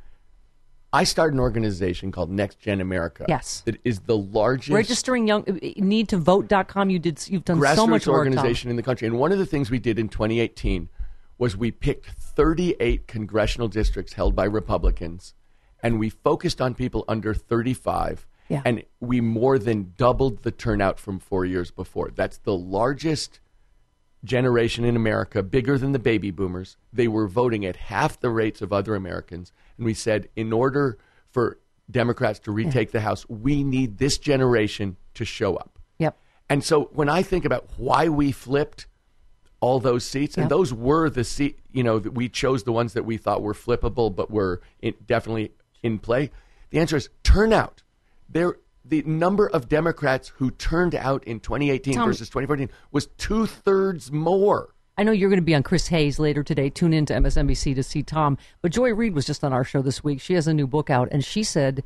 I 0.92 1.04
started 1.04 1.34
an 1.34 1.40
organization 1.40 2.12
called 2.12 2.30
Next 2.30 2.60
Gen 2.60 2.80
America. 2.80 3.24
Yes. 3.28 3.62
That 3.64 3.80
is 3.84 4.00
the 4.00 4.16
largest 4.16 4.70
Registering 4.70 5.26
young 5.26 5.44
eh, 5.48 5.72
needtovote.com. 5.78 6.90
You 6.90 6.98
did. 6.98 7.26
You've 7.28 7.44
done 7.44 7.58
grassroots 7.58 7.76
so 7.76 7.86
much 7.86 8.06
work. 8.06 8.26
Tom. 8.26 8.36
organization 8.36 8.70
in 8.70 8.76
the 8.76 8.82
country. 8.82 9.08
And 9.08 9.18
one 9.18 9.32
of 9.32 9.38
the 9.38 9.46
things 9.46 9.70
we 9.70 9.78
did 9.78 9.98
in 9.98 10.08
2018 10.08 10.88
was 11.38 11.56
we 11.56 11.70
picked 11.70 12.06
38 12.06 13.06
congressional 13.06 13.68
districts 13.68 14.14
held 14.14 14.34
by 14.34 14.44
Republicans, 14.44 15.34
and 15.82 15.98
we 15.98 16.08
focused 16.10 16.60
on 16.60 16.74
people 16.74 17.04
under 17.08 17.34
35. 17.34 18.26
Yeah. 18.48 18.62
And 18.64 18.84
we 19.00 19.20
more 19.20 19.58
than 19.58 19.94
doubled 19.96 20.42
the 20.42 20.50
turnout 20.50 20.98
from 20.98 21.18
four 21.18 21.44
years 21.46 21.70
before. 21.70 22.10
That's 22.14 22.38
the 22.38 22.54
largest 22.54 23.40
generation 24.22 24.84
in 24.84 24.96
America, 24.96 25.42
bigger 25.42 25.78
than 25.78 25.92
the 25.92 25.98
baby 25.98 26.30
boomers. 26.30 26.76
They 26.92 27.08
were 27.08 27.26
voting 27.28 27.64
at 27.64 27.76
half 27.76 28.20
the 28.20 28.30
rates 28.30 28.62
of 28.62 28.72
other 28.72 28.94
Americans. 28.94 29.52
And 29.76 29.86
we 29.86 29.94
said, 29.94 30.28
in 30.36 30.52
order 30.52 30.98
for 31.30 31.58
Democrats 31.90 32.38
to 32.40 32.52
retake 32.52 32.90
the 32.92 33.00
House, 33.00 33.28
we 33.28 33.62
need 33.62 33.98
this 33.98 34.18
generation 34.18 34.96
to 35.14 35.24
show 35.24 35.56
up. 35.56 35.78
Yep. 35.98 36.18
And 36.48 36.64
so 36.64 36.90
when 36.92 37.08
I 37.08 37.22
think 37.22 37.44
about 37.44 37.68
why 37.76 38.08
we 38.08 38.32
flipped 38.32 38.86
all 39.60 39.80
those 39.80 40.04
seats, 40.04 40.36
and 40.36 40.44
Yep. 40.44 40.50
those 40.50 40.74
were 40.74 41.08
the 41.08 41.24
seat, 41.24 41.58
you 41.72 41.82
know, 41.82 41.98
that 41.98 42.12
we 42.12 42.28
chose 42.28 42.64
the 42.64 42.72
ones 42.72 42.92
that 42.92 43.04
we 43.04 43.16
thought 43.16 43.42
were 43.42 43.54
flippable, 43.54 44.14
but 44.14 44.30
were 44.30 44.60
in, 44.82 44.94
definitely 45.06 45.52
in 45.82 45.98
play. 45.98 46.30
The 46.70 46.78
answer 46.80 46.96
is 46.96 47.08
turnout. 47.22 47.82
There, 48.28 48.56
the 48.84 49.02
number 49.02 49.48
of 49.48 49.68
Democrats 49.68 50.28
who 50.36 50.50
turned 50.50 50.94
out 50.94 51.24
in 51.24 51.40
2018 51.40 51.94
Tom- 51.94 52.08
versus 52.08 52.28
2014 52.28 52.68
was 52.92 53.06
two 53.16 53.46
thirds 53.46 54.12
more. 54.12 54.70
I 54.96 55.02
know 55.02 55.12
you're 55.12 55.30
going 55.30 55.40
to 55.40 55.44
be 55.44 55.54
on 55.54 55.62
Chris 55.64 55.88
Hayes 55.88 56.18
later 56.20 56.42
today. 56.44 56.70
Tune 56.70 56.92
in 56.92 57.04
to 57.06 57.14
MSNBC 57.14 57.74
to 57.74 57.82
see 57.82 58.02
Tom. 58.02 58.38
But 58.62 58.70
Joy 58.72 58.92
Reid 58.94 59.14
was 59.14 59.24
just 59.26 59.42
on 59.42 59.52
our 59.52 59.64
show 59.64 59.82
this 59.82 60.04
week. 60.04 60.20
She 60.20 60.34
has 60.34 60.46
a 60.46 60.54
new 60.54 60.66
book 60.68 60.88
out, 60.90 61.08
and 61.10 61.24
she 61.24 61.42
said 61.42 61.82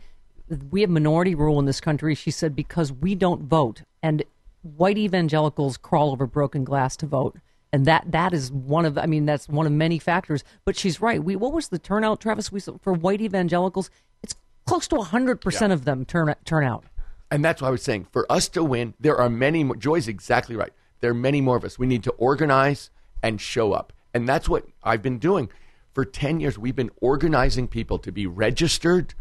we 0.70 0.80
have 0.82 0.90
minority 0.90 1.34
rule 1.34 1.58
in 1.58 1.64
this 1.64 1.80
country. 1.80 2.14
She 2.14 2.30
said 2.30 2.54
because 2.56 2.92
we 2.92 3.14
don't 3.14 3.42
vote, 3.42 3.82
and 4.02 4.22
white 4.62 4.98
evangelicals 4.98 5.76
crawl 5.76 6.10
over 6.12 6.26
broken 6.26 6.64
glass 6.64 6.96
to 6.98 7.06
vote, 7.06 7.38
and 7.72 7.86
that 7.86 8.10
that 8.10 8.32
is 8.32 8.50
one 8.50 8.84
of 8.84 8.98
I 8.98 9.06
mean 9.06 9.26
that's 9.26 9.48
one 9.48 9.66
of 9.66 9.72
many 9.72 9.98
factors. 9.98 10.44
But 10.64 10.76
she's 10.76 11.00
right. 11.00 11.22
We 11.22 11.36
what 11.36 11.52
was 11.52 11.68
the 11.68 11.78
turnout, 11.78 12.20
Travis? 12.20 12.50
We 12.50 12.60
for 12.60 12.92
white 12.92 13.20
evangelicals, 13.20 13.90
it's 14.22 14.34
close 14.66 14.88
to 14.88 15.00
hundred 15.00 15.40
percent 15.40 15.72
of 15.72 15.84
them 15.84 16.04
turn 16.04 16.34
turn 16.44 16.64
out. 16.64 16.84
And 17.30 17.44
that's 17.44 17.60
what 17.60 17.68
I 17.68 17.70
was 17.70 17.82
saying. 17.82 18.06
For 18.10 18.30
us 18.30 18.48
to 18.50 18.64
win, 18.64 18.94
there 18.98 19.18
are 19.18 19.28
many 19.28 19.64
more. 19.64 19.76
Joy's 19.76 20.08
exactly 20.08 20.56
right. 20.56 20.72
There 21.00 21.10
are 21.10 21.14
many 21.14 21.40
more 21.40 21.56
of 21.56 21.64
us. 21.64 21.78
We 21.78 21.86
need 21.86 22.02
to 22.04 22.10
organize 22.12 22.90
and 23.22 23.40
show 23.40 23.72
up. 23.72 23.92
And 24.14 24.28
that's 24.28 24.48
what 24.48 24.66
I've 24.82 25.02
been 25.02 25.18
doing. 25.18 25.50
For 25.92 26.04
10 26.04 26.40
years, 26.40 26.58
we've 26.58 26.76
been 26.76 26.90
organizing 27.00 27.68
people 27.68 27.98
to 27.98 28.12
be 28.12 28.26
registered, 28.26 29.14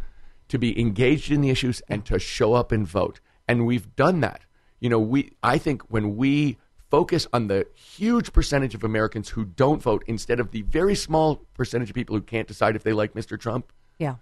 to 0.48 0.58
be 0.58 0.80
engaged 0.80 1.32
in 1.32 1.42
the 1.42 1.50
issues, 1.50 1.82
and 1.90 2.06
to 2.06 2.20
show 2.20 2.54
up 2.54 2.72
and 2.72 2.88
vote. 2.88 3.20
And 3.48 3.66
we've 3.66 3.96
done 3.96 4.22
that. 4.22 4.42
You 4.80 4.90
know, 4.90 5.00
we, 5.00 5.34
I 5.44 5.58
think 5.58 5.82
when 5.90 6.18
we 6.18 6.58
focus 6.90 7.28
on 7.34 7.48
the 7.48 7.68
huge 7.74 8.32
percentage 8.34 8.76
of 8.76 8.84
Americans 8.84 9.30
who 9.30 9.46
don't 9.46 9.82
vote 9.82 10.04
instead 10.08 10.40
of 10.40 10.52
the 10.52 10.62
very 10.64 10.96
small 10.96 11.38
percentage 11.54 11.90
of 11.90 11.96
people 11.96 12.16
who 12.16 12.22
can't 12.22 12.48
decide 12.48 12.76
if 12.76 12.84
they 12.84 12.94
like 12.94 13.14
Mr. 13.14 13.40
Trump, 13.40 13.72
Yeah. 14.00 14.16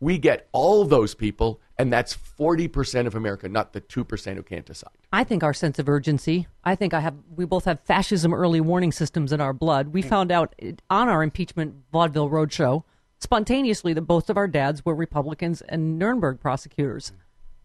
we 0.00 0.18
get 0.18 0.48
all 0.52 0.84
those 0.84 1.14
people, 1.14 1.60
and 1.78 1.92
that's 1.92 2.14
40% 2.14 3.06
of 3.06 3.14
America, 3.14 3.48
not 3.48 3.72
the 3.72 3.80
2% 3.80 4.36
who 4.36 4.42
can't 4.42 4.66
decide. 4.66 4.90
I 5.12 5.24
think 5.24 5.42
our 5.42 5.54
sense 5.54 5.78
of 5.78 5.88
urgency. 5.88 6.46
I 6.64 6.74
think 6.74 6.92
I 6.94 7.00
have. 7.00 7.14
We 7.34 7.44
both 7.44 7.64
have 7.64 7.80
fascism 7.80 8.32
early 8.34 8.60
warning 8.60 8.92
systems 8.92 9.32
in 9.32 9.40
our 9.40 9.52
blood. 9.52 9.88
We 9.88 10.02
found 10.02 10.30
out 10.30 10.54
on 10.88 11.08
our 11.08 11.22
impeachment 11.22 11.74
vaudeville 11.92 12.28
roadshow 12.30 12.84
spontaneously 13.18 13.92
that 13.94 14.02
both 14.02 14.30
of 14.30 14.36
our 14.36 14.48
dads 14.48 14.84
were 14.84 14.94
Republicans 14.94 15.60
and 15.62 15.98
Nuremberg 15.98 16.40
prosecutors. 16.40 17.10
Mm. 17.10 17.14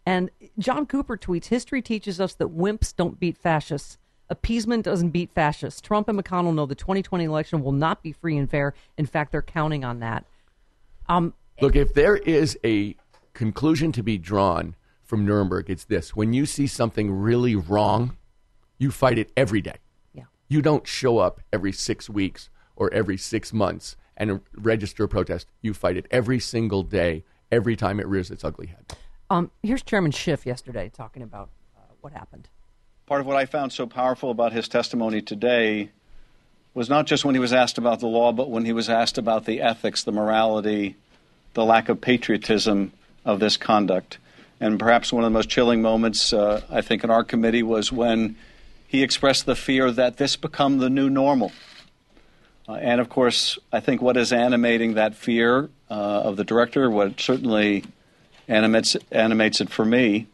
And 0.07 0.29
Jon 0.59 0.85
Cooper 0.85 1.17
tweets: 1.17 1.45
"History 1.45 1.81
teaches 1.81 2.19
us 2.21 2.33
that 2.35 2.55
wimps 2.55 2.95
don't 2.95 3.19
beat 3.19 3.37
fascists. 3.37 3.97
Appeasement 4.29 4.85
doesn't 4.85 5.09
beat 5.09 5.31
fascists. 5.31 5.81
Trump 5.81 6.07
and 6.09 6.19
McConnell 6.19 6.53
know 6.55 6.65
the 6.65 6.75
2020 6.75 7.23
election 7.23 7.63
will 7.63 7.71
not 7.71 8.01
be 8.01 8.11
free 8.11 8.37
and 8.37 8.49
fair. 8.49 8.73
In 8.97 9.05
fact, 9.05 9.31
they're 9.31 9.41
counting 9.41 9.83
on 9.83 9.99
that." 9.99 10.25
Um, 11.07 11.33
Look, 11.61 11.75
if 11.75 11.93
there 11.93 12.17
is 12.17 12.57
a 12.65 12.95
conclusion 13.33 13.91
to 13.93 14.03
be 14.03 14.17
drawn 14.17 14.75
from 15.03 15.25
Nuremberg, 15.25 15.69
it's 15.69 15.85
this. 15.85 16.15
When 16.15 16.33
you 16.33 16.45
see 16.45 16.67
something 16.67 17.11
really 17.11 17.55
wrong, 17.55 18.17
you 18.77 18.91
fight 18.91 19.17
it 19.17 19.31
every 19.37 19.61
day. 19.61 19.77
Yeah. 20.13 20.23
You 20.47 20.61
don't 20.61 20.87
show 20.87 21.19
up 21.19 21.39
every 21.53 21.71
six 21.71 22.09
weeks 22.09 22.49
or 22.75 22.91
every 22.93 23.17
six 23.17 23.53
months 23.53 23.95
and 24.17 24.41
register 24.55 25.03
a 25.03 25.07
protest. 25.07 25.47
You 25.61 25.73
fight 25.73 25.95
it 25.97 26.07
every 26.11 26.39
single 26.39 26.83
day, 26.83 27.23
every 27.51 27.75
time 27.75 27.99
it 27.99 28.07
rears 28.07 28.31
its 28.31 28.43
ugly 28.43 28.67
head. 28.67 28.97
um, 29.29 29.51
here's 29.63 29.83
Chairman 29.83 30.11
Schiff 30.11 30.45
yesterday 30.45 30.89
talking 30.93 31.21
about 31.21 31.51
uh, 31.77 31.81
what 32.01 32.11
happened. 32.13 32.49
Part 33.05 33.21
of 33.21 33.27
what 33.27 33.37
I 33.37 33.45
found 33.45 33.71
so 33.71 33.85
powerful 33.85 34.31
about 34.31 34.51
his 34.51 34.67
testimony 34.67 35.21
today 35.21 35.91
was 36.73 36.89
not 36.89 37.05
just 37.05 37.23
when 37.23 37.35
he 37.35 37.39
was 37.39 37.53
asked 37.53 37.77
about 37.77 37.99
the 37.99 38.07
law, 38.07 38.31
but 38.31 38.49
when 38.49 38.65
he 38.65 38.73
was 38.73 38.89
asked 38.89 39.19
about 39.19 39.45
the 39.45 39.61
ethics, 39.61 40.03
the 40.03 40.11
morality, 40.11 40.95
the 41.53 41.63
lack 41.63 41.87
of 41.87 42.01
patriotism 42.01 42.91
of 43.23 43.39
this 43.39 43.57
conduct. 43.57 44.17
And 44.59 44.79
perhaps 44.79 45.13
one 45.13 45.23
of 45.23 45.31
the 45.31 45.37
most 45.37 45.49
chilling 45.49 45.83
moments, 45.83 46.33
uh, 46.33 46.61
I 46.67 46.81
think, 46.81 47.03
in 47.03 47.11
our 47.11 47.23
committee 47.23 47.61
was 47.61 47.91
when 47.91 48.37
he 48.87 49.03
expressed 49.03 49.45
the 49.45 49.55
fear 49.55 49.91
that 49.91 50.17
this 50.17 50.35
become 50.35 50.79
the 50.79 50.89
new 50.89 51.07
normal. 51.07 51.51
Uh, 52.67 52.73
and 52.73 52.99
of 52.99 53.07
course, 53.07 53.59
I 53.71 53.81
think 53.81 54.01
what 54.01 54.17
is 54.17 54.33
animating 54.33 54.95
that 54.95 55.13
fear 55.13 55.69
uh, 55.91 55.93
of 55.93 56.37
the 56.37 56.43
director, 56.43 56.89
what 56.89 57.19
certainly 57.19 57.83
animates, 58.47 58.97
animates 59.11 59.61
it 59.61 59.69
for 59.69 59.85
me, 59.85 60.25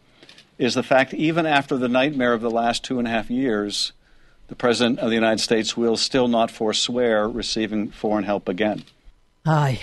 is 0.62 0.76
the 0.76 0.84
fact 0.84 1.14
even 1.16 1.46
after 1.48 1.76
the 1.76 1.90
nightmare 1.90 2.34
of 2.34 2.42
the 2.42 2.52
last 2.52 2.84
two 2.84 3.00
and 3.00 3.08
a 3.08 3.12
half 3.12 3.32
years, 3.32 3.94
the 4.48 4.56
President 4.56 5.00
of 5.00 5.10
the 5.10 5.16
United 5.16 5.40
States 5.40 5.76
will 5.76 5.98
still 5.98 6.28
not 6.28 6.52
forswear 6.52 7.28
receiving 7.28 7.90
foreign 7.90 8.24
help 8.24 8.48
again. 8.48 8.84
Aye. 9.44 9.80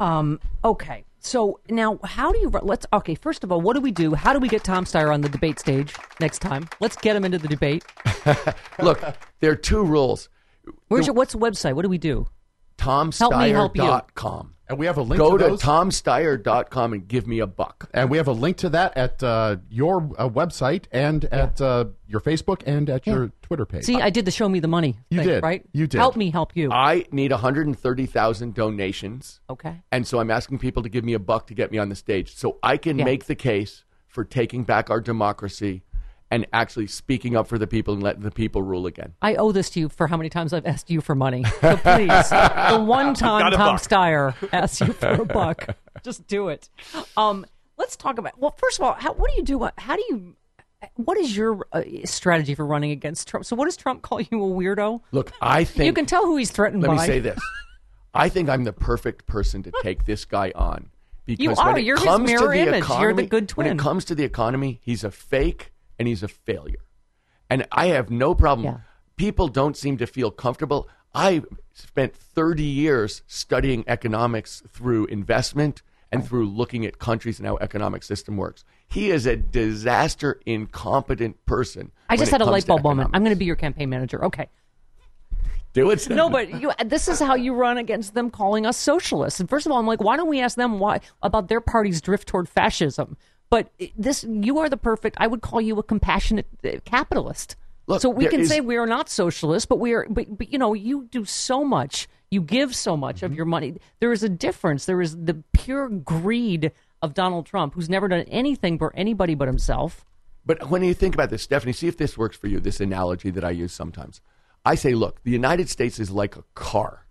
Um, 0.00 0.40
okay. 0.64 1.04
So 1.20 1.60
now, 1.68 1.98
how 2.04 2.32
do 2.32 2.38
you 2.38 2.48
let's? 2.48 2.86
Okay, 2.92 3.14
first 3.14 3.44
of 3.44 3.52
all, 3.52 3.60
what 3.60 3.74
do 3.74 3.80
we 3.80 3.90
do? 3.90 4.14
How 4.14 4.32
do 4.32 4.38
we 4.38 4.48
get 4.48 4.64
Tom 4.64 4.84
Steyer 4.84 5.12
on 5.12 5.20
the 5.20 5.28
debate 5.28 5.58
stage 5.58 5.94
next 6.20 6.38
time? 6.40 6.68
Let's 6.80 6.96
get 6.96 7.16
him 7.16 7.24
into 7.24 7.38
the 7.38 7.48
debate. 7.48 7.84
Look, 8.78 9.02
there 9.40 9.50
are 9.50 9.56
two 9.56 9.82
rules. 9.84 10.28
Where's 10.88 11.06
your 11.06 11.14
what's 11.14 11.32
the 11.32 11.38
website? 11.38 11.74
What 11.74 11.82
do 11.82 11.88
we 11.88 11.98
do? 11.98 12.26
TomSteyer.com. 12.78 14.53
Help 14.66 14.78
me 14.80 14.86
help 14.86 14.96
you. 14.96 14.96
And 14.96 14.96
we 14.96 14.96
have 14.96 14.98
a 14.98 15.02
link 15.02 15.18
Go 15.18 15.36
to 15.36 15.44
to 15.44 15.50
those. 15.50 15.62
TomSteyer.com 15.62 16.92
and 16.94 17.06
give 17.08 17.26
me 17.26 17.40
a 17.40 17.46
buck. 17.46 17.88
And 17.92 18.10
we 18.10 18.16
have 18.16 18.28
a 18.28 18.32
link 18.32 18.56
to 18.58 18.68
that 18.70 18.96
at 18.96 19.22
uh, 19.22 19.56
your 19.68 19.98
uh, 20.18 20.28
website 20.28 20.84
and 20.92 21.24
at 21.26 21.60
uh, 21.60 21.86
your 22.08 22.20
Facebook 22.20 22.62
and 22.66 22.88
at 22.90 23.06
your 23.06 23.30
Twitter 23.42 23.66
page. 23.66 23.84
See, 23.84 24.00
I 24.00 24.10
did 24.10 24.24
the 24.24 24.30
show 24.30 24.48
me 24.48 24.60
the 24.60 24.68
money. 24.68 24.96
You 25.10 25.18
thing, 25.18 25.28
did. 25.28 25.42
right? 25.42 25.64
You 25.72 25.86
did. 25.86 25.98
Help 25.98 26.16
me 26.16 26.30
help 26.30 26.56
you. 26.56 26.70
I 26.72 27.04
need 27.12 27.30
130,000 27.30 28.54
donations. 28.54 29.40
Okay. 29.50 29.82
And 29.92 30.06
so 30.06 30.18
I'm 30.18 30.30
asking 30.30 30.58
people 30.58 30.82
to 30.82 30.88
give 30.88 31.04
me 31.04 31.12
a 31.14 31.18
buck 31.18 31.46
to 31.48 31.54
get 31.54 31.70
me 31.70 31.78
on 31.78 31.88
the 31.88 31.96
stage 31.96 32.34
so 32.34 32.58
I 32.62 32.76
can 32.76 32.98
Yeah. 32.98 33.04
make 33.04 33.26
the 33.26 33.34
case 33.34 33.84
for 34.08 34.24
taking 34.24 34.64
back 34.64 34.90
our 34.90 35.00
democracy 35.00 35.82
and 36.34 36.46
actually 36.52 36.88
speaking 36.88 37.36
up 37.36 37.46
for 37.46 37.58
the 37.58 37.66
people 37.68 37.94
and 37.94 38.02
letting 38.02 38.22
the 38.22 38.30
people 38.32 38.60
rule 38.60 38.86
again. 38.86 39.14
I 39.22 39.36
owe 39.36 39.52
this 39.52 39.70
to 39.70 39.80
you 39.80 39.88
for 39.88 40.08
how 40.08 40.16
many 40.16 40.28
times 40.28 40.52
I've 40.52 40.66
asked 40.66 40.90
you 40.90 41.00
for 41.00 41.14
money. 41.14 41.44
So 41.44 41.76
please, 41.76 42.28
the 42.30 42.84
one 42.84 43.14
time 43.14 43.52
Tom 43.52 43.76
buck. 43.76 43.80
Steyer 43.80 44.34
asks 44.52 44.80
you 44.80 44.92
for 44.92 45.10
a 45.12 45.24
buck, 45.24 45.76
just 46.02 46.26
do 46.26 46.48
it. 46.48 46.68
Um, 47.16 47.46
let's 47.76 47.94
talk 47.94 48.18
about. 48.18 48.36
Well, 48.36 48.52
first 48.58 48.80
of 48.80 48.84
all, 48.84 48.94
how, 48.94 49.12
what 49.12 49.30
do 49.30 49.36
you 49.36 49.44
do? 49.44 49.68
How 49.78 49.94
do 49.94 50.02
you? 50.10 50.34
What 50.96 51.16
is 51.18 51.36
your 51.36 51.66
uh, 51.72 51.82
strategy 52.04 52.54
for 52.56 52.66
running 52.66 52.90
against 52.90 53.28
Trump? 53.28 53.46
So, 53.46 53.54
what 53.54 53.66
does 53.66 53.76
Trump 53.76 54.02
call 54.02 54.20
you 54.20 54.26
a 54.44 54.48
weirdo? 54.48 55.00
Look, 55.12 55.32
I 55.40 55.62
think 55.62 55.86
you 55.86 55.92
can 55.92 56.04
tell 56.04 56.26
who 56.26 56.36
he's 56.36 56.50
threatened 56.50 56.82
Let 56.82 56.88
by. 56.88 56.94
me 56.96 57.06
say 57.06 57.20
this. 57.20 57.40
I 58.14 58.28
think 58.28 58.48
I'm 58.48 58.64
the 58.64 58.72
perfect 58.72 59.26
person 59.26 59.62
to 59.62 59.72
take 59.82 60.04
this 60.04 60.24
guy 60.24 60.52
on. 60.54 60.90
Because 61.26 61.42
You 61.42 61.48
when 61.50 61.58
are. 61.58 61.78
it 61.78 61.84
You're 61.84 61.96
his 61.96 62.04
comes 62.04 62.28
to 62.28 62.36
mirror 62.38 62.52
the 62.52 62.60
image. 62.60 62.84
You're 62.88 63.14
the 63.14 63.22
good 63.26 63.48
twin. 63.48 63.66
When 63.66 63.76
it 63.76 63.78
comes 63.80 64.04
to 64.06 64.14
the 64.14 64.24
economy, 64.24 64.80
he's 64.82 65.04
a 65.04 65.10
fake 65.10 65.72
and 65.98 66.08
he's 66.08 66.22
a 66.22 66.28
failure. 66.28 66.84
And 67.50 67.66
I 67.70 67.86
have 67.86 68.10
no 68.10 68.34
problem. 68.34 68.82
People 69.16 69.48
don't 69.48 69.76
seem 69.76 69.96
to 69.98 70.06
feel 70.06 70.30
comfortable. 70.30 70.88
I 71.14 71.42
spent 71.72 72.14
30 72.14 72.62
years 72.64 73.22
studying 73.26 73.84
economics 73.86 74.62
through 74.68 75.06
investment 75.06 75.82
and 76.10 76.26
through 76.26 76.46
looking 76.46 76.86
at 76.86 76.98
countries 76.98 77.38
and 77.38 77.46
how 77.46 77.56
economic 77.60 78.02
system 78.02 78.36
works. 78.36 78.64
He 78.88 79.10
is 79.10 79.26
a 79.26 79.36
disaster 79.36 80.40
incompetent 80.46 81.44
person. 81.46 81.90
I 82.08 82.16
just 82.16 82.30
had 82.30 82.40
a 82.40 82.44
light 82.44 82.66
bulb 82.66 82.82
moment. 82.82 83.10
I'm 83.12 83.22
going 83.22 83.34
to 83.34 83.38
be 83.38 83.44
your 83.44 83.56
campaign 83.56 83.90
manager. 83.90 84.24
Okay. 84.24 84.48
Do 85.72 85.90
it. 85.90 86.08
No, 86.08 86.30
but 86.30 86.60
you, 86.60 86.70
this 86.84 87.08
is 87.08 87.18
how 87.18 87.34
you 87.34 87.52
run 87.52 87.78
against 87.78 88.14
them 88.14 88.30
calling 88.30 88.64
us 88.64 88.76
socialists. 88.76 89.40
And 89.40 89.50
first 89.50 89.66
of 89.66 89.72
all, 89.72 89.78
I'm 89.78 89.88
like, 89.88 90.00
why 90.00 90.16
don't 90.16 90.28
we 90.28 90.40
ask 90.40 90.56
them 90.56 90.78
why 90.78 91.00
about 91.20 91.48
their 91.48 91.60
party's 91.60 92.00
drift 92.00 92.28
toward 92.28 92.48
fascism? 92.48 93.16
But 93.50 93.70
this, 93.96 94.24
you 94.28 94.58
are 94.58 94.68
the 94.68 94.76
perfect. 94.76 95.16
I 95.20 95.26
would 95.26 95.40
call 95.40 95.60
you 95.60 95.78
a 95.78 95.82
compassionate 95.82 96.46
uh, 96.64 96.80
capitalist. 96.84 97.56
Look, 97.86 98.00
so 98.00 98.08
we 98.10 98.26
can 98.26 98.40
is- 98.40 98.48
say 98.48 98.60
we 98.60 98.76
are 98.76 98.86
not 98.86 99.08
socialists, 99.08 99.66
but 99.66 99.78
we 99.78 99.92
are. 99.92 100.06
But, 100.08 100.38
but 100.38 100.52
you 100.52 100.58
know, 100.58 100.74
you 100.74 101.04
do 101.10 101.24
so 101.24 101.64
much. 101.64 102.08
You 102.30 102.40
give 102.40 102.74
so 102.74 102.96
much 102.96 103.16
Mm-hmm. 103.16 103.26
of 103.26 103.34
your 103.34 103.44
money. 103.46 103.74
There 104.00 104.10
is 104.12 104.22
a 104.24 104.28
difference. 104.28 104.86
There 104.86 105.00
is 105.00 105.16
the 105.24 105.42
pure 105.52 105.88
greed 105.88 106.72
of 107.02 107.14
Donald 107.14 107.46
Trump, 107.46 107.74
who's 107.74 107.88
never 107.90 108.08
done 108.08 108.22
anything 108.28 108.78
for 108.78 108.92
anybody 108.96 109.34
but 109.34 109.46
himself. 109.46 110.04
But 110.46 110.68
when 110.70 110.82
you 110.82 110.94
think 110.94 111.14
about 111.14 111.30
this, 111.30 111.42
Stephanie, 111.42 111.72
see 111.72 111.86
if 111.86 111.96
this 111.96 112.18
works 112.18 112.36
for 112.36 112.48
you, 112.48 112.58
this 112.60 112.80
analogy 112.80 113.30
that 113.30 113.44
I 113.44 113.50
use 113.50 113.72
sometimes. 113.72 114.20
I 114.64 114.74
say, 114.74 114.94
look, 114.94 115.22
the 115.22 115.30
United 115.30 115.68
States 115.68 115.98
is 116.00 116.10
like 116.10 116.36
a 116.36 116.44
car. 116.54 117.06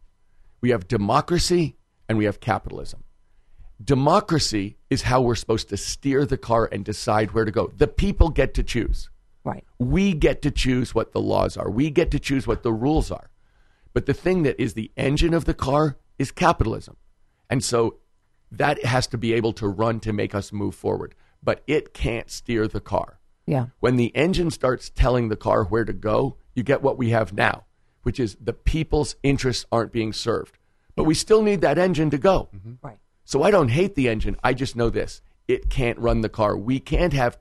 We 0.62 0.72
have 0.72 0.88
democracy 0.88 1.76
and 2.10 2.18
we 2.18 2.26
have 2.26 2.40
capitalism. 2.40 3.04
Democracy 3.84 4.78
is 4.90 5.04
how 5.04 5.22
we're 5.22 5.36
supposed 5.36 5.70
to 5.70 5.78
steer 5.78 6.26
the 6.26 6.38
car 6.38 6.70
and 6.72 6.84
decide 6.86 7.32
where 7.32 7.46
to 7.46 7.52
go. 7.52 7.72
The 7.78 7.88
people 7.88 8.30
get 8.30 8.54
to 8.56 8.64
choose. 8.64 9.10
Right. 9.44 9.66
We 9.78 10.14
get 10.14 10.42
to 10.44 10.52
choose 10.52 10.96
what 10.96 11.12
the 11.12 11.22
laws 11.22 11.58
are. 11.58 11.70
We 11.70 11.90
get 11.90 12.12
to 12.12 12.20
choose 12.20 12.48
what 12.48 12.64
the 12.64 12.72
rules 12.72 13.12
are. 13.12 13.30
But 13.94 14.06
the 14.06 14.14
thing 14.14 14.44
that 14.44 14.60
is 14.62 14.74
the 14.74 14.92
engine 14.96 15.34
of 15.34 15.46
the 15.46 15.54
car 15.54 15.98
is 16.18 16.32
capitalism. 16.32 16.96
And 17.50 17.64
so 17.64 17.98
that 18.52 18.84
has 18.86 19.08
to 19.08 19.18
be 19.18 19.34
able 19.34 19.54
to 19.54 19.68
run 19.68 20.00
to 20.02 20.14
make 20.14 20.34
us 20.34 20.54
move 20.54 20.76
forward. 20.76 21.16
But 21.42 21.62
it 21.68 21.94
can't 21.94 22.30
steer 22.30 22.68
the 22.68 22.80
car. 22.80 23.20
Yeah. 23.46 23.68
When 23.82 23.98
the 23.98 24.16
engine 24.16 24.52
starts 24.52 24.90
telling 24.90 25.28
the 25.28 25.36
car 25.36 25.66
where 25.66 25.84
to 25.84 25.94
go, 25.94 26.38
you 26.56 26.64
get 26.64 26.82
what 26.82 26.98
we 26.98 27.10
have 27.10 27.34
now, 27.34 27.66
which 28.04 28.20
is 28.20 28.38
the 28.40 28.54
people's 28.54 29.18
interests 29.24 29.66
aren't 29.72 29.92
being 29.92 30.14
served. 30.14 30.58
But 30.96 31.04
we 31.04 31.16
still 31.16 31.42
need 31.42 31.62
that 31.62 31.78
engine 31.78 32.10
to 32.12 32.18
go. 32.18 32.50
Mm-hmm. 32.56 32.74
Right. 32.82 33.00
So 33.26 33.44
I 33.44 33.52
don't 33.52 33.70
hate 33.70 33.96
the 33.96 34.10
engine. 34.10 34.38
I 34.44 34.54
just 34.54 34.76
know 34.76 34.90
this: 34.90 35.22
it 35.48 35.70
can't 35.70 35.98
run 36.00 36.22
the 36.22 36.30
car. 36.30 36.58
We 36.58 36.80
can't 36.80 37.14
have 37.14 37.38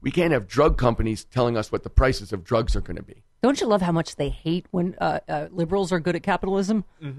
we 0.00 0.10
can't 0.10 0.32
have 0.32 0.46
drug 0.46 0.78
companies 0.78 1.24
telling 1.24 1.56
us 1.56 1.70
what 1.70 1.84
the 1.84 1.90
prices 1.90 2.32
of 2.32 2.44
drugs 2.44 2.74
are 2.76 2.80
going 2.80 2.96
to 2.96 3.02
be. 3.02 3.22
Don't 3.42 3.60
you 3.60 3.66
love 3.66 3.82
how 3.82 3.90
much 3.90 4.16
they 4.16 4.28
hate 4.28 4.66
when 4.70 4.94
uh, 5.00 5.18
uh, 5.28 5.48
liberals 5.50 5.90
are 5.90 5.98
good 5.98 6.14
at 6.16 6.22
capitalism? 6.22 6.84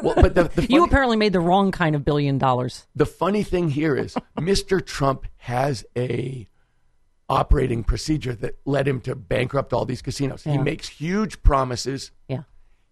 Well, 0.00 0.14
but 0.14 0.36
the, 0.36 0.44
the 0.44 0.64
you 0.66 0.84
apparently 0.84 1.16
made 1.16 1.32
the 1.32 1.40
wrong 1.40 1.72
kind 1.72 1.96
of 1.96 2.04
billion 2.04 2.38
dollars. 2.38 2.86
The 2.94 3.04
funny 3.04 3.42
thing 3.42 3.70
here 3.70 3.96
is 3.96 4.14
Mr. 4.38 4.84
Trump 4.84 5.26
has 5.38 5.84
a 5.96 6.46
operating 7.28 7.82
procedure 7.82 8.32
that 8.36 8.58
led 8.64 8.86
him 8.86 9.00
to 9.00 9.16
bankrupt 9.16 9.72
all 9.72 9.84
these 9.84 10.00
casinos. 10.00 10.44
He 10.44 10.56
makes 10.56 10.88
huge 10.88 11.42
promises. 11.42 12.12
Yeah. 12.28 12.42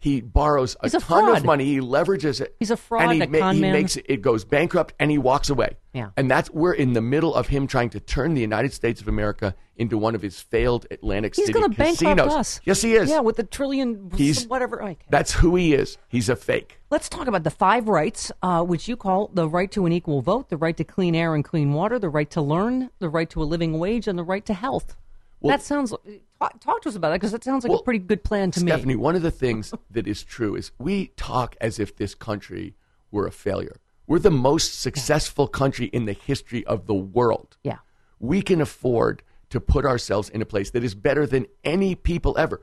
He 0.07 0.21
borrows 0.21 0.77
a, 0.79 0.87
He's 0.87 0.95
a 0.95 1.01
ton 1.01 1.25
fraud. 1.25 1.39
of 1.39 1.45
money. 1.45 1.65
He 1.65 1.81
leverages 1.81 2.41
it. 2.41 2.55
He's 2.61 2.71
a 2.71 2.77
fraud, 2.77 3.03
and 3.11 3.13
he, 3.15 3.21
a 3.23 3.27
con 3.41 3.57
he 3.57 3.61
man. 3.61 3.73
makes 3.73 3.97
it, 3.97 4.07
it 4.09 4.23
goes 4.23 4.45
bankrupt 4.45 4.95
and 5.01 5.11
he 5.11 5.19
walks 5.19 5.51
away. 5.51 5.77
Yeah. 5.95 6.11
And 6.17 6.31
that's 6.31 6.49
we're 6.51 6.75
in 6.75 6.93
the 6.93 7.01
middle 7.01 7.35
of 7.35 7.49
him 7.49 7.67
trying 7.67 7.91
to 7.91 7.99
turn 7.99 8.35
the 8.35 8.41
United 8.41 8.73
States 8.73 9.01
of 9.01 9.09
America 9.09 9.57
into 9.77 9.99
one 9.99 10.15
of 10.15 10.23
his 10.23 10.41
failed 10.41 10.87
Atlantic 10.93 11.35
He's 11.35 11.47
City 11.47 11.59
going 11.59 11.71
to 11.73 11.77
casinos. 11.77 12.17
bankrupt 12.19 12.39
us. 12.39 12.61
Yes, 12.65 12.83
he 12.83 12.95
is. 12.95 13.11
Yeah, 13.11 13.19
with 13.19 13.35
the 13.37 13.43
trillion, 13.43 14.13
He's- 14.15 14.47
whatever. 14.47 14.81
Okay. 14.81 14.97
That's 15.11 15.33
who 15.33 15.57
he 15.57 15.75
is. 15.75 15.99
He's 16.07 16.29
a 16.29 16.37
fake. 16.37 16.79
Let's 16.89 17.09
talk 17.09 17.27
about 17.27 17.43
the 17.43 17.51
five 17.51 17.89
rights, 17.89 18.31
uh, 18.43 18.63
which 18.63 18.87
you 18.87 18.97
call 18.97 19.31
the 19.35 19.49
right 19.49 19.71
to 19.73 19.87
an 19.87 19.93
equal 19.93 20.23
vote, 20.23 20.51
the 20.51 20.57
right 20.57 20.77
to 20.77 20.85
clean 20.85 21.17
air 21.17 21.35
and 21.35 21.45
clean 21.45 21.73
water, 21.73 21.99
the 21.99 22.09
right 22.09 22.31
to 22.31 22.41
learn, 22.41 22.91
the 23.01 23.09
right 23.09 23.29
to 23.31 23.43
a 23.43 23.45
living 23.45 23.79
wage, 23.81 24.07
and 24.07 24.17
the 24.17 24.23
right 24.25 24.47
to 24.47 24.55
health. 24.55 24.95
That 25.43 25.63
sounds. 25.63 25.95
Talk, 26.39 26.61
talk 26.61 26.83
to 26.83 26.89
us 26.89 26.97
about 26.97 27.11
that 27.11 27.17
because 27.17 27.33
that 27.33 27.45
sounds 27.45 27.65
like 27.65 27.79
a 27.79 27.83
pretty 27.83 27.99
good 27.99 28.23
plan 28.23 28.51
to 28.51 28.61
Stephanie, 28.61 28.71
me. 28.71 28.77
Stephanie, 28.77 28.97
one 28.97 29.17
of 29.17 29.23
the 29.23 29.31
things 29.31 29.73
that 29.91 30.07
is 30.07 30.23
true 30.23 30.55
is 30.55 30.71
we 30.79 31.09
talk 31.17 31.57
as 31.61 31.79
if 31.79 31.97
this 31.97 32.15
country 32.15 32.75
were 33.11 33.27
a 33.27 33.33
failure. 33.33 33.77
We're 34.07 34.19
the 34.19 34.31
most 34.31 34.81
successful 34.81 35.49
country 35.49 35.87
in 35.87 36.05
the 36.05 36.13
history 36.13 36.65
of 36.67 36.87
the 36.87 36.95
world. 36.95 37.57
Yeah. 37.65 37.79
We 38.21 38.43
can 38.43 38.61
afford 38.61 39.23
to 39.51 39.61
put 39.61 39.85
ourselves 39.85 40.29
in 40.29 40.43
a 40.43 40.47
place 40.47 40.71
that 40.71 40.85
is 40.85 40.95
better 40.95 41.27
than 41.27 41.47
any 41.65 41.95
people 41.95 42.37
ever. 42.39 42.61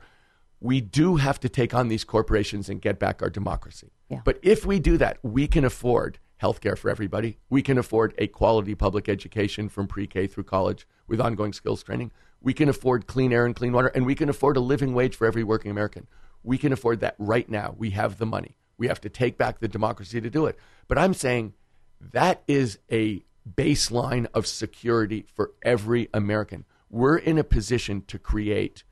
We 0.60 0.80
do 0.80 1.16
have 1.16 1.38
to 1.40 1.48
take 1.48 1.74
on 1.74 1.88
these 1.88 2.04
corporations 2.04 2.68
and 2.68 2.80
get 2.80 2.98
back 2.98 3.22
our 3.22 3.28
democracy. 3.28 3.92
Yeah. 4.08 4.20
But 4.24 4.38
if 4.42 4.64
we 4.64 4.78
do 4.78 4.96
that, 4.98 5.18
we 5.22 5.46
can 5.46 5.64
afford 5.64 6.18
health 6.44 6.60
care 6.60 6.76
for 6.76 6.90
everybody. 6.90 7.38
We 7.48 7.62
can 7.62 7.78
afford 7.78 8.12
a 8.18 8.26
quality 8.26 8.74
public 8.74 9.08
education 9.08 9.70
from 9.70 9.86
pre 9.86 10.06
K 10.06 10.26
through 10.26 10.44
college 10.44 10.86
with 11.08 11.18
ongoing 11.18 11.54
skills 11.54 11.82
training. 11.82 12.10
We 12.42 12.52
can 12.52 12.68
afford 12.68 13.06
clean 13.06 13.32
air 13.32 13.46
and 13.46 13.56
clean 13.56 13.72
water, 13.72 13.90
and 13.94 14.04
we 14.04 14.14
can 14.14 14.28
afford 14.28 14.58
a 14.58 14.60
living 14.60 14.92
wage 14.92 15.16
for 15.16 15.26
every 15.26 15.42
working 15.42 15.70
American. 15.70 16.06
We 16.42 16.58
can 16.58 16.70
afford 16.70 17.00
that 17.00 17.14
right 17.18 17.48
now. 17.48 17.74
We 17.78 17.92
have 17.92 18.18
the 18.18 18.26
money. 18.26 18.58
We 18.76 18.88
have 18.88 19.00
to 19.00 19.08
take 19.08 19.38
back 19.38 19.60
the 19.60 19.68
democracy 19.68 20.20
to 20.20 20.28
do 20.28 20.44
it. 20.44 20.58
But 20.86 20.98
I'm 20.98 21.14
saying 21.14 21.54
that 22.12 22.42
is 22.46 22.78
a 22.92 23.24
baseline 23.50 24.26
of 24.34 24.46
security 24.46 25.24
for 25.34 25.52
every 25.62 26.10
American. 26.12 26.66
We're 26.90 27.16
in 27.16 27.38
a 27.38 27.44
position 27.44 28.02
to 28.08 28.18
create 28.18 28.84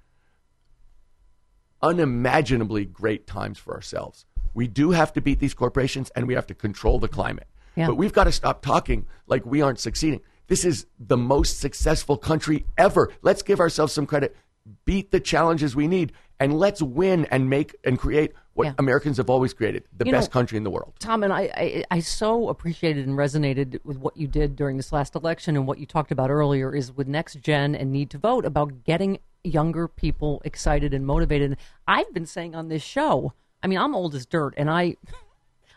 unimaginably 1.82 2.86
great 2.86 3.26
times 3.26 3.59
for 3.59 3.74
ourselves. 3.74 4.24
We 4.55 4.68
do 4.68 4.90
have 4.90 5.12
to 5.14 5.20
beat 5.20 5.38
these 5.40 5.55
corporations 5.55 6.11
and 6.14 6.26
we 6.26 6.34
have 6.34 6.46
to 6.48 6.55
control 6.55 6.98
the 6.98 7.09
climate. 7.09 7.46
Yeah. 7.76 7.86
But 7.86 7.96
we've 7.96 8.12
got 8.12 8.24
to 8.24 8.32
stop 8.32 8.62
talking 8.62 9.07
like 9.26 9.46
we 9.46 9.62
aren't 9.62 9.80
succeeding. 9.80 10.20
This 10.48 10.64
is 10.64 10.86
the 10.98 11.16
most 11.16 11.59
successful 11.61 12.18
country 12.18 12.66
ever. 12.76 13.11
Let's 13.22 13.42
give 13.42 13.61
ourselves 13.61 13.92
some 13.92 14.07
credit. 14.07 14.36
Beat 14.84 15.11
the 15.11 15.20
challenges 15.20 15.74
we 15.74 15.88
need 15.88 16.12
and 16.38 16.59
let's 16.59 16.82
win 16.82 17.24
and 17.30 17.48
make 17.48 17.74
and 17.84 17.98
create 17.98 18.32
what 18.55 18.66
Yeah. 18.66 18.74
Americans 18.78 19.16
have 19.16 19.30
always 19.30 19.55
created 19.55 19.84
the 19.96 20.05
You 20.05 20.12
best 20.12 20.28
know, 20.28 20.32
country 20.34 20.59
in 20.59 20.64
the 20.64 20.70
world. 20.70 20.92
Tom 20.98 21.22
and 21.22 21.32
I, 21.32 21.40
I, 21.57 21.84
I 21.90 22.00
so 22.00 22.48
appreciated 22.50 23.07
and 23.07 23.16
resonated 23.16 23.78
with 23.84 23.96
what 23.96 24.16
you 24.16 24.26
did 24.26 24.55
during 24.55 24.76
this 24.76 24.92
last 24.92 25.14
election 25.14 25.57
and 25.57 25.66
what 25.66 25.78
you 25.78 25.86
talked 25.86 26.12
about 26.12 26.30
earlier 26.30 26.74
is 26.74 26.92
with 26.92 27.09
Next 27.09 27.40
Gen 27.40 27.74
and 27.74 27.90
Need 27.90 28.11
to 28.11 28.18
Vote 28.18 28.44
about 28.44 28.84
getting 28.84 29.18
younger 29.42 29.88
people 29.88 30.42
excited 30.44 30.92
and 30.92 31.07
motivated. 31.07 31.57
I've 31.88 32.12
been 32.12 32.26
saying 32.26 32.55
on 32.55 32.68
this 32.68 32.82
show, 32.82 33.32
I 33.63 33.67
mean, 33.67 33.79
I'm 33.79 33.95
old 33.95 34.15
as 34.15 34.27
dirt, 34.27 34.55
and 34.57 34.71
I, 34.71 34.97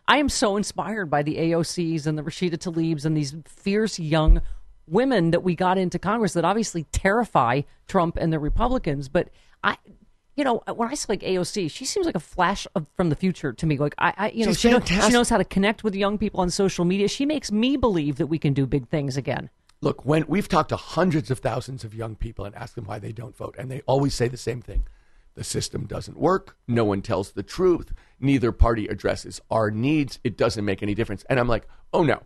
I 0.07 0.17
am 0.17 0.29
so 0.29 0.57
inspired 0.57 1.09
by 1.09 1.23
the 1.23 1.35
AOCs 1.37 2.07
and 2.07 2.17
the 2.17 2.23
Rashida 2.23 2.57
Tlaibs 2.57 3.05
and 3.05 3.15
these 3.15 3.35
fierce 3.45 3.99
young 3.99 4.41
women 4.87 5.31
that 5.31 5.43
we 5.43 5.55
got 5.55 5.77
into 5.77 5.99
Congress 5.99 6.33
that 6.33 6.45
obviously 6.45 6.83
terrify 6.91 7.61
Trump 7.87 8.17
and 8.17 8.31
the 8.31 8.39
Republicans. 8.39 9.09
But 9.09 9.29
I, 9.63 9.77
you 10.35 10.43
know, 10.43 10.61
when 10.73 10.89
I 10.89 10.93
say 10.93 11.05
like 11.09 11.21
AOC, 11.21 11.71
she 11.71 11.85
seems 11.85 12.05
like 12.05 12.15
a 12.15 12.19
flash 12.19 12.67
of, 12.75 12.85
from 12.95 13.09
the 13.09 13.15
future 13.15 13.53
to 13.53 13.65
me. 13.65 13.77
Like 13.77 13.95
I, 13.97 14.13
I 14.17 14.29
you 14.31 14.45
know, 14.45 14.53
she, 14.53 14.69
know, 14.69 14.79
she 14.79 15.09
knows 15.09 15.29
how 15.29 15.37
to 15.37 15.45
connect 15.45 15.83
with 15.83 15.95
young 15.95 16.17
people 16.17 16.41
on 16.41 16.49
social 16.49 16.85
media. 16.85 17.07
She 17.07 17.25
makes 17.25 17.51
me 17.51 17.77
believe 17.77 18.17
that 18.17 18.27
we 18.27 18.37
can 18.37 18.53
do 18.53 18.65
big 18.65 18.87
things 18.89 19.17
again. 19.17 19.49
Look, 19.81 20.05
when 20.05 20.25
we've 20.27 20.47
talked 20.47 20.69
to 20.69 20.77
hundreds 20.77 21.29
of 21.29 21.39
thousands 21.39 21.83
of 21.83 21.93
young 21.93 22.15
people 22.15 22.45
and 22.45 22.55
asked 22.55 22.75
them 22.75 22.85
why 22.85 22.99
they 22.99 23.11
don't 23.11 23.35
vote, 23.35 23.55
and 23.57 23.69
they 23.69 23.81
always 23.85 24.13
say 24.13 24.27
the 24.27 24.37
same 24.37 24.61
thing. 24.61 24.83
The 25.35 25.43
system 25.43 25.85
doesn't 25.85 26.17
work. 26.17 26.57
No 26.67 26.85
one 26.85 27.01
tells 27.01 27.31
the 27.31 27.43
truth. 27.43 27.91
Neither 28.19 28.51
party 28.51 28.87
addresses 28.87 29.41
our 29.51 29.69
needs. 29.69 30.19
It 30.23 30.37
doesn't 30.37 30.63
make 30.65 30.81
any 30.81 30.95
difference. 30.95 31.25
And 31.29 31.39
I'm 31.39 31.47
like, 31.49 31.67
oh 31.93 32.03
no, 32.03 32.21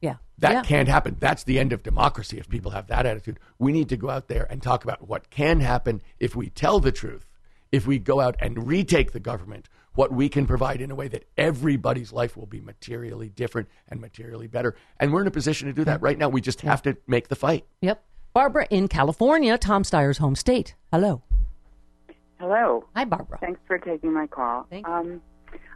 Yeah, 0.00 0.16
that 0.38 0.52
yeah. 0.52 0.62
can't 0.62 0.88
happen. 0.88 1.16
That's 1.18 1.42
the 1.44 1.58
end 1.58 1.72
of 1.72 1.82
democracy 1.82 2.38
if 2.38 2.48
people 2.48 2.70
have 2.70 2.86
that 2.86 3.06
attitude. 3.06 3.40
We 3.58 3.72
need 3.72 3.88
to 3.88 3.96
go 3.96 4.08
out 4.08 4.28
there 4.28 4.46
and 4.50 4.62
talk 4.62 4.84
about 4.84 5.08
what 5.08 5.30
can 5.30 5.60
happen 5.60 6.00
if 6.20 6.36
we 6.36 6.48
tell 6.48 6.78
the 6.78 6.92
truth, 6.92 7.26
if 7.72 7.86
we 7.86 7.98
go 7.98 8.20
out 8.20 8.36
and 8.40 8.68
retake 8.68 9.10
the 9.12 9.20
government, 9.20 9.68
what 9.94 10.12
we 10.12 10.28
can 10.28 10.46
provide 10.46 10.80
in 10.80 10.90
a 10.90 10.94
way 10.94 11.08
that 11.08 11.24
everybody's 11.36 12.12
life 12.12 12.36
will 12.36 12.46
be 12.46 12.60
materially 12.60 13.28
different 13.30 13.68
and 13.88 14.00
materially 14.00 14.46
better. 14.46 14.74
And 15.00 15.12
we're 15.12 15.20
in 15.22 15.26
a 15.26 15.32
position 15.32 15.66
to 15.66 15.74
do 15.74 15.84
that 15.84 16.00
right 16.00 16.16
now. 16.16 16.28
We 16.28 16.40
just 16.40 16.60
have 16.62 16.82
to 16.82 16.96
make 17.06 17.28
the 17.28 17.36
fight. 17.36 17.66
Yep. 17.80 18.02
Barbara 18.32 18.66
in 18.70 18.88
California, 18.88 19.58
Tom 19.58 19.82
Steyer's 19.82 20.18
home 20.18 20.36
state. 20.36 20.74
Hello. 20.90 21.22
Hello. 22.42 22.84
Hi, 22.96 23.04
Barbara. 23.04 23.38
Thanks 23.38 23.60
for 23.68 23.78
taking 23.78 24.12
my 24.12 24.26
call. 24.26 24.66
Thank 24.68 24.88
um, 24.88 25.22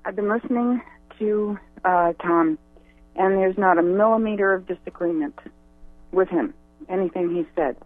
I've 0.05 0.17
been 0.17 0.29
listening 0.29 0.83
to 1.17 1.57
uh, 1.85 2.12
Tom, 2.14 2.59
and 3.14 3.39
there's 3.39 3.57
not 3.57 3.79
a 3.79 3.85
millimeter 3.85 4.53
of 4.53 4.67
disagreement 4.67 5.39
with 6.11 6.29
him, 6.29 6.55
anything 6.89 7.33
he 7.33 7.47
said. 7.55 7.77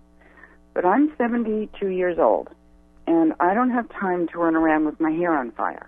But 0.73 0.87
I'm 0.87 1.13
72 1.19 1.89
years 1.89 2.19
old, 2.19 2.49
and 3.07 3.35
I 3.39 3.53
don't 3.53 3.69
have 3.69 3.87
time 3.91 4.29
to 4.29 4.39
run 4.39 4.57
around 4.57 4.87
with 4.87 4.99
my 4.99 5.11
hair 5.11 5.37
on 5.37 5.53
fire. 5.53 5.87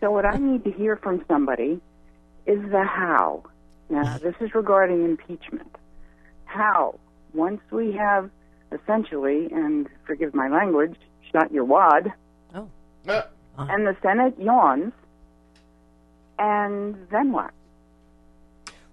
So 0.00 0.10
what 0.10 0.24
I 0.24 0.38
need 0.38 0.64
to 0.64 0.70
hear 0.70 0.96
from 0.96 1.22
somebody 1.28 1.78
is 2.46 2.58
the 2.70 2.84
how. 2.84 3.44
Now, 3.90 4.16
this 4.22 4.34
is 4.40 4.54
regarding 4.54 5.04
impeachment. 5.04 5.76
How, 6.46 6.98
once 7.34 7.60
we 7.70 7.92
have 7.92 8.30
essentially, 8.72 9.52
and 9.52 9.88
forgive 10.06 10.34
my 10.34 10.48
language, 10.48 10.96
shot 11.32 11.52
your 11.52 11.64
wad, 11.64 12.12
Oh. 12.54 12.68
and 13.58 13.86
the 13.86 13.96
Senate 14.02 14.34
yawns, 14.38 14.92
and 16.38 16.96
then 17.10 17.32
what? 17.32 17.50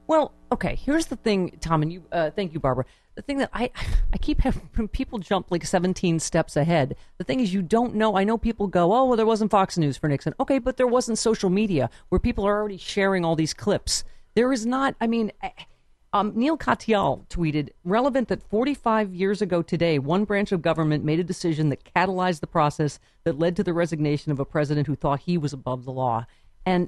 Well, 0.07 0.33
okay. 0.51 0.75
Here's 0.75 1.07
the 1.07 1.15
thing, 1.15 1.57
Tom, 1.61 1.81
and 1.81 1.91
you. 1.91 2.03
Uh, 2.11 2.29
thank 2.29 2.53
you, 2.53 2.59
Barbara. 2.59 2.85
The 3.15 3.21
thing 3.21 3.37
that 3.39 3.49
I 3.53 3.71
I 4.13 4.17
keep 4.17 4.41
having 4.41 4.69
when 4.75 4.87
people 4.87 5.19
jump 5.19 5.49
like 5.49 5.65
17 5.65 6.19
steps 6.19 6.55
ahead. 6.55 6.95
The 7.17 7.23
thing 7.23 7.39
is, 7.39 7.53
you 7.53 7.61
don't 7.61 7.95
know. 7.95 8.15
I 8.15 8.23
know 8.23 8.37
people 8.37 8.67
go, 8.67 8.93
"Oh, 8.93 9.05
well, 9.05 9.17
there 9.17 9.25
wasn't 9.25 9.51
Fox 9.51 9.77
News 9.77 9.97
for 9.97 10.07
Nixon." 10.07 10.33
Okay, 10.39 10.59
but 10.59 10.77
there 10.77 10.87
wasn't 10.87 11.17
social 11.17 11.49
media 11.49 11.89
where 12.09 12.19
people 12.19 12.45
are 12.45 12.57
already 12.59 12.77
sharing 12.77 13.25
all 13.25 13.35
these 13.35 13.53
clips. 13.53 14.03
There 14.35 14.51
is 14.53 14.65
not. 14.65 14.95
I 15.01 15.07
mean. 15.07 15.31
Um, 16.15 16.31
Neal 16.33 16.57
Katyal 16.57 17.27
tweeted, 17.27 17.71
relevant 17.83 18.29
that 18.29 18.41
45 18.41 19.13
years 19.13 19.41
ago 19.41 19.61
today, 19.61 19.99
one 19.99 20.23
branch 20.23 20.53
of 20.53 20.61
government 20.61 21.03
made 21.03 21.19
a 21.19 21.25
decision 21.25 21.67
that 21.67 21.83
catalyzed 21.93 22.39
the 22.39 22.47
process 22.47 22.99
that 23.25 23.37
led 23.37 23.57
to 23.57 23.65
the 23.65 23.73
resignation 23.73 24.31
of 24.31 24.39
a 24.39 24.45
president 24.45 24.87
who 24.87 24.95
thought 24.95 25.19
he 25.19 25.37
was 25.37 25.51
above 25.51 25.83
the 25.83 25.91
law. 25.91 26.25
And 26.65 26.87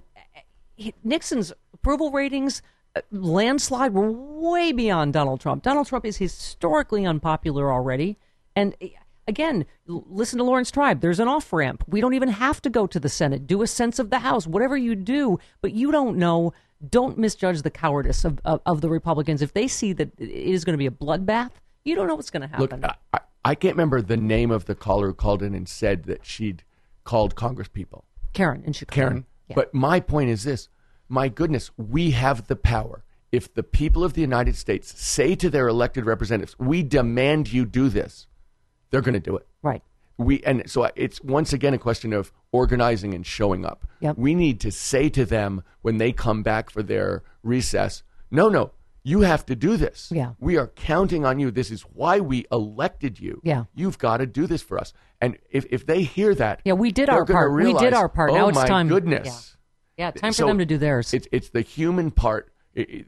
eh, 0.80 0.92
Nixon's 1.04 1.52
approval 1.74 2.10
ratings, 2.10 2.62
uh, 2.96 3.02
landslide, 3.12 3.94
were 3.94 4.10
way 4.10 4.72
beyond 4.72 5.12
Donald 5.12 5.42
Trump. 5.42 5.62
Donald 5.62 5.88
Trump 5.88 6.06
is 6.06 6.16
historically 6.16 7.06
unpopular 7.06 7.70
already. 7.70 8.18
And 8.56 8.78
uh, 8.82 8.88
again, 9.28 9.66
listen 9.88 10.38
to 10.38 10.46
Laurence 10.46 10.72
Tribe. 10.72 11.02
There's 11.02 11.20
an 11.20 11.28
off 11.28 11.52
ramp. 11.52 11.84
We 11.86 12.00
don't 12.00 12.14
even 12.14 12.30
have 12.30 12.62
to 12.62 12.70
go 12.70 12.88
to 12.88 12.98
the 12.98 13.10
Senate. 13.10 13.46
Do 13.46 13.62
a 13.62 13.68
sense 13.68 14.00
of 14.00 14.10
the 14.10 14.20
House, 14.20 14.48
whatever 14.48 14.78
you 14.78 14.96
do, 14.96 15.38
but 15.62 15.74
you 15.74 15.92
don't 15.92 16.16
know. 16.16 16.54
Don't 16.88 17.18
misjudge 17.18 17.62
the 17.64 17.72
cowardice 17.72 18.24
of, 18.24 18.40
of, 18.46 18.62
of 18.66 18.82
the 18.82 18.90
Republicans. 18.90 19.42
If 19.42 19.54
they 19.54 19.68
see 19.68 19.94
that 19.94 20.12
it 20.20 20.30
is 20.30 20.64
going 20.64 20.74
to 20.74 20.78
be 20.78 20.86
a 20.86 20.92
bloodbath, 20.92 21.52
you 21.84 21.96
don't 21.96 22.08
know 22.08 22.16
what's 22.16 22.30
going 22.30 22.42
to 22.42 22.48
happen. 22.48 22.82
Look, 22.82 22.98
I, 23.14 23.20
I 23.44 23.56
can't 23.56 23.76
remember 23.76 24.02
the 24.02 24.18
name 24.18 24.52
of 24.52 24.66
the 24.66 24.76
caller 24.76 25.08
who 25.08 25.14
called 25.14 25.42
in 25.42 25.56
and 25.56 25.68
said 25.68 26.04
that 26.04 26.26
she'd 26.26 26.64
called 27.04 27.36
Congress 27.36 27.70
people. 27.70 28.06
Karen 28.34 28.64
in 28.66 28.74
Chicago. 28.74 28.96
Karen. 28.96 29.26
Yeah. 29.48 29.56
But 29.56 29.74
my 29.74 30.00
point 30.00 30.30
is 30.30 30.44
this 30.44 30.70
my 31.10 31.30
goodness, 31.30 31.72
we 31.78 32.12
have 32.12 32.48
the 32.48 32.56
power. 32.56 33.04
If 33.32 33.54
the 33.54 33.64
people 33.64 34.04
of 34.04 34.14
the 34.14 34.22
United 34.22 34.56
States 34.56 35.00
say 35.00 35.36
to 35.36 35.50
their 35.50 35.68
elected 35.68 36.06
representatives, 36.06 36.58
we 36.60 36.84
demand 36.84 37.52
you 37.52 37.66
do 37.66 37.90
this, 37.90 38.28
they're 38.90 39.02
going 39.02 39.14
to 39.14 39.20
do 39.20 39.38
it. 39.38 39.48
Right. 39.62 39.84
We 40.18 40.42
and 40.44 40.70
so 40.70 40.90
it's 40.96 41.22
once 41.22 41.54
again 41.54 41.74
a 41.74 41.78
question 41.78 42.12
of 42.14 42.32
organizing 42.52 43.14
and 43.14 43.26
showing 43.26 43.66
up. 43.66 43.86
Yep. 44.00 44.18
We 44.18 44.34
need 44.36 44.60
to 44.62 44.72
say 44.72 45.10
to 45.10 45.26
them 45.26 45.64
when 45.82 45.98
they 45.98 46.12
come 46.12 46.42
back 46.44 46.70
for 46.70 46.82
their 46.82 47.24
recess, 47.44 48.04
no, 48.32 48.50
no, 48.50 48.72
you 49.04 49.22
have 49.22 49.46
to 49.46 49.56
do 49.56 49.78
this. 49.78 50.10
Yeah. 50.14 50.32
We 50.40 50.58
are 50.58 50.68
counting 50.68 51.26
on 51.26 51.40
you. 51.40 51.52
This 51.52 51.72
is 51.72 51.82
why 51.84 52.20
we 52.20 52.46
elected 52.52 53.20
you. 53.20 53.42
Yeah. 53.44 53.66
You've 53.76 53.98
got 54.00 54.18
to 54.18 54.26
do 54.26 54.48
this 54.48 54.62
for 54.62 54.80
us. 54.80 54.92
And 55.22 55.38
if, 55.50 55.66
if 55.70 55.86
they 55.86 56.04
hear 56.04 56.36
that, 56.36 56.62
Yeah, 56.66 56.74
we 56.74 56.92
did 56.92 57.10
our 57.10 57.26
part. 57.26 57.54
We 57.54 57.74
did 57.74 57.94
our 57.94 58.10
part. 58.10 58.32
Oh 58.32 58.36
Now 58.36 58.48
it's 58.50 58.56
my 58.58 58.68
time- 58.68 58.88
Goodness. 58.88 59.56
Yeah, 59.98 60.12
time 60.12 60.32
for 60.32 60.36
So 60.38 60.48
them 60.48 60.60
to 60.60 60.66
do 60.66 60.78
theirs. 60.78 61.14
It's 61.14 61.28
it's 61.32 61.50
the 61.50 61.62
human 61.62 62.12
part, 62.12 62.52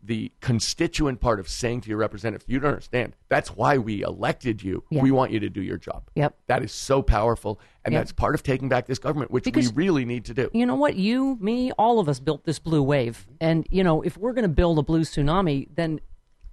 the 0.03 0.31
constituent 0.41 1.19
part 1.19 1.39
of 1.39 1.47
saying 1.47 1.81
to 1.81 1.89
your 1.89 1.97
representative, 1.99 2.43
"You 2.47 2.59
don't 2.59 2.71
understand. 2.71 3.15
That's 3.29 3.49
why 3.55 3.77
we 3.77 4.01
elected 4.01 4.63
you. 4.63 4.83
Yeah. 4.89 5.01
We 5.03 5.11
want 5.11 5.31
you 5.31 5.39
to 5.41 5.49
do 5.49 5.61
your 5.61 5.77
job." 5.77 6.09
Yep. 6.15 6.35
That 6.47 6.63
is 6.63 6.71
so 6.71 7.01
powerful, 7.01 7.59
and 7.85 7.93
Yep. 7.93 7.99
that's 8.01 8.11
part 8.11 8.33
of 8.35 8.41
taking 8.43 8.67
back 8.69 8.87
this 8.87 8.99
government, 8.99 9.31
which 9.31 9.43
Because- 9.43 9.71
we 9.71 9.83
really 9.85 10.05
need 10.05 10.25
to 10.25 10.33
do. 10.33 10.49
you 10.53 10.65
know 10.65 10.75
what? 10.75 10.95
You, 10.95 11.37
me, 11.39 11.71
all 11.73 11.99
of 11.99 12.09
us 12.09 12.19
built 12.19 12.45
this 12.45 12.57
blue 12.59 12.81
wave. 12.81 13.27
And, 13.39 13.67
you 13.69 13.83
know, 13.83 14.01
if 14.01 14.17
we're 14.17 14.33
going 14.33 14.43
to 14.43 14.49
build 14.49 14.79
a 14.79 14.81
blue 14.83 15.01
tsunami, 15.01 15.67
then 15.75 15.99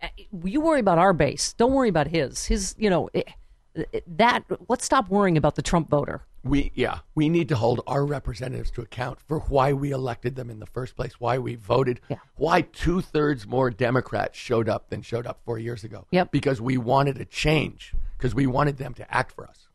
uh, 0.03 0.09
you 0.45 0.61
worry 0.61 0.81
about 0.81 0.99
our 0.99 1.15
base. 1.15 1.55
Don't 1.55 1.73
worry 1.73 1.89
about 1.89 2.09
his. 2.09 2.45
His, 2.47 2.75
you 2.79 2.91
know, 2.91 3.09
it, 3.15 3.29
it- 3.75 4.05
that, 4.19 4.45
let's 4.69 4.85
stop 4.85 5.09
worrying 5.09 5.37
about 5.39 5.55
the 5.55 5.63
Trump 5.63 5.89
voter. 5.89 6.23
We 6.47 6.71
yeah, 6.75 7.01
we 7.15 7.29
need 7.29 7.49
to 7.49 7.57
hold 7.57 7.83
our 7.87 8.05
representatives 8.05 8.71
to 8.73 8.81
account 8.83 9.21
for 9.21 9.41
why 9.41 9.73
we 9.73 9.91
elected 9.91 10.37
them 10.37 10.49
in 10.49 10.61
the 10.61 10.67
first 10.67 10.95
place, 10.95 11.19
why 11.19 11.39
we 11.39 11.57
voted, 11.57 12.01
why 12.37 12.61
two 12.61 13.01
thirds 13.01 13.47
more 13.47 13.71
Democrats 13.71 14.39
showed 14.39 14.69
up 14.69 14.89
than 14.89 15.03
showed 15.03 15.27
up 15.27 15.41
four 15.45 15.59
years 15.59 15.83
ago. 15.83 16.07
Yep. 16.13 16.31
Because 16.31 16.61
we 16.61 16.79
wanted 16.79 17.21
a 17.21 17.25
change, 17.25 17.95
because 18.17 18.35
we 18.35 18.47
wanted 18.47 18.77
them 18.77 18.95
to 18.95 19.15
act 19.15 19.33
for 19.33 19.49
us. 19.49 19.67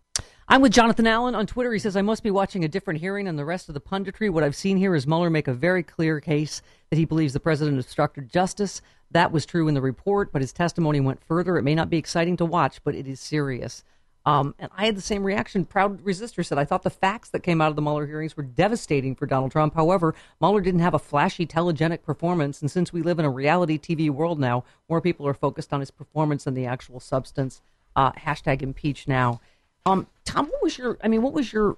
I'm 0.48 0.62
with 0.62 0.74
Jonathan 0.74 1.08
Allen 1.08 1.34
on 1.34 1.48
Twitter. 1.48 1.72
He 1.72 1.80
says, 1.80 1.96
I 1.96 2.02
must 2.02 2.24
be 2.24 2.32
watching 2.32 2.66
a 2.66 2.68
different 2.68 3.00
hearing 3.00 3.26
than 3.26 3.38
the 3.38 3.46
rest 3.46 3.70
of 3.70 3.74
the 3.74 3.80
punditry. 3.80 4.30
What 4.30 4.44
I've 4.44 4.56
seen 4.56 4.76
here 4.76 4.96
is 4.96 5.08
Mueller 5.08 5.30
make 5.30 5.48
a 5.48 5.54
very 5.54 5.82
clear 5.82 6.20
case 6.20 6.62
that 6.90 6.98
he 6.98 7.06
believes 7.06 7.32
the 7.32 7.40
president 7.40 7.80
obstructed 7.80 8.30
justice. 8.30 8.82
That 9.12 9.32
was 9.32 9.46
true 9.46 9.70
in 9.70 9.76
the 9.76 9.82
report, 9.82 10.34
but 10.34 10.42
his 10.42 10.52
testimony 10.52 11.00
went 11.00 11.24
further. 11.24 11.58
It 11.58 11.64
may 11.64 11.76
not 11.76 11.90
be 11.90 11.98
exciting 11.98 12.36
to 12.38 12.46
watch, 12.46 12.84
but 12.84 12.96
it 12.96 13.08
is 13.08 13.20
serious. 13.20 13.86
Um, 14.26 14.54
and 14.60 14.70
I 14.76 14.86
had 14.86 14.96
the 14.96 15.02
same 15.02 15.24
reaction. 15.24 15.66
Proud 15.66 16.04
Resistor 16.04 16.46
said, 16.46 16.58
I 16.58 16.66
thought 16.66 16.84
the 16.84 16.90
facts 16.90 17.30
that 17.30 17.42
came 17.42 17.60
out 17.60 17.70
of 17.70 17.76
the 17.76 17.82
Mueller 17.82 18.06
hearings 18.06 18.38
were 18.38 18.44
devastating 18.44 19.16
for 19.16 19.26
Donald 19.26 19.52
Trump. 19.52 19.74
However, 19.74 20.14
Mueller 20.40 20.62
didn't 20.62 20.82
have 20.82 20.94
a 20.94 21.00
flashy, 21.00 21.48
telegenic 21.48 22.04
performance. 22.04 22.62
And 22.62 22.70
since 22.70 22.94
we 22.94 23.02
live 23.02 23.18
in 23.18 23.26
a 23.26 23.30
reality 23.32 23.80
TV 23.80 24.10
world 24.10 24.40
now, 24.40 24.64
more 24.90 25.02
people 25.02 25.28
are 25.28 25.34
focused 25.34 25.74
on 25.74 25.80
his 25.80 25.90
performance 25.90 26.44
than 26.44 26.54
the 26.54 26.68
actual 26.68 27.00
substance. 27.00 27.62
Uh, 27.96 28.12
hashtag 28.14 28.62
impeach 28.62 29.08
now. 29.08 29.42
Um, 29.86 30.08
Tom, 30.24 30.46
what 30.48 30.62
was 30.62 30.78
your, 30.78 30.98
I 31.04 31.08
mean, 31.08 31.24
what 31.24 31.34
was 31.34 31.52
your, 31.52 31.78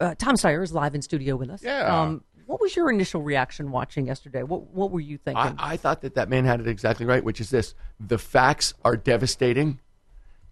uh, 0.00 0.14
Tom 0.16 0.36
Steyer 0.36 0.62
is 0.62 0.72
live 0.72 0.94
in 0.94 1.02
studio 1.02 1.36
with 1.36 1.50
us. 1.50 1.62
Yeah. 1.62 2.02
Um, 2.02 2.24
what 2.46 2.60
was 2.60 2.74
your 2.74 2.90
initial 2.90 3.22
reaction 3.22 3.70
watching 3.70 4.06
yesterday? 4.06 4.42
What, 4.42 4.68
what 4.70 4.90
were 4.90 5.00
you 5.00 5.18
thinking? 5.18 5.54
I, 5.58 5.74
I 5.74 5.76
thought 5.76 6.00
that 6.02 6.14
that 6.14 6.28
man 6.28 6.44
had 6.44 6.60
it 6.60 6.66
exactly 6.66 7.06
right, 7.06 7.22
which 7.22 7.40
is 7.40 7.50
this: 7.50 7.74
the 8.00 8.18
facts 8.18 8.74
are 8.84 8.96
devastating. 8.96 9.78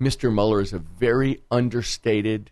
Mr. 0.01 0.33
Mueller 0.33 0.61
is 0.61 0.73
a 0.73 0.79
very 0.79 1.43
understated 1.51 2.51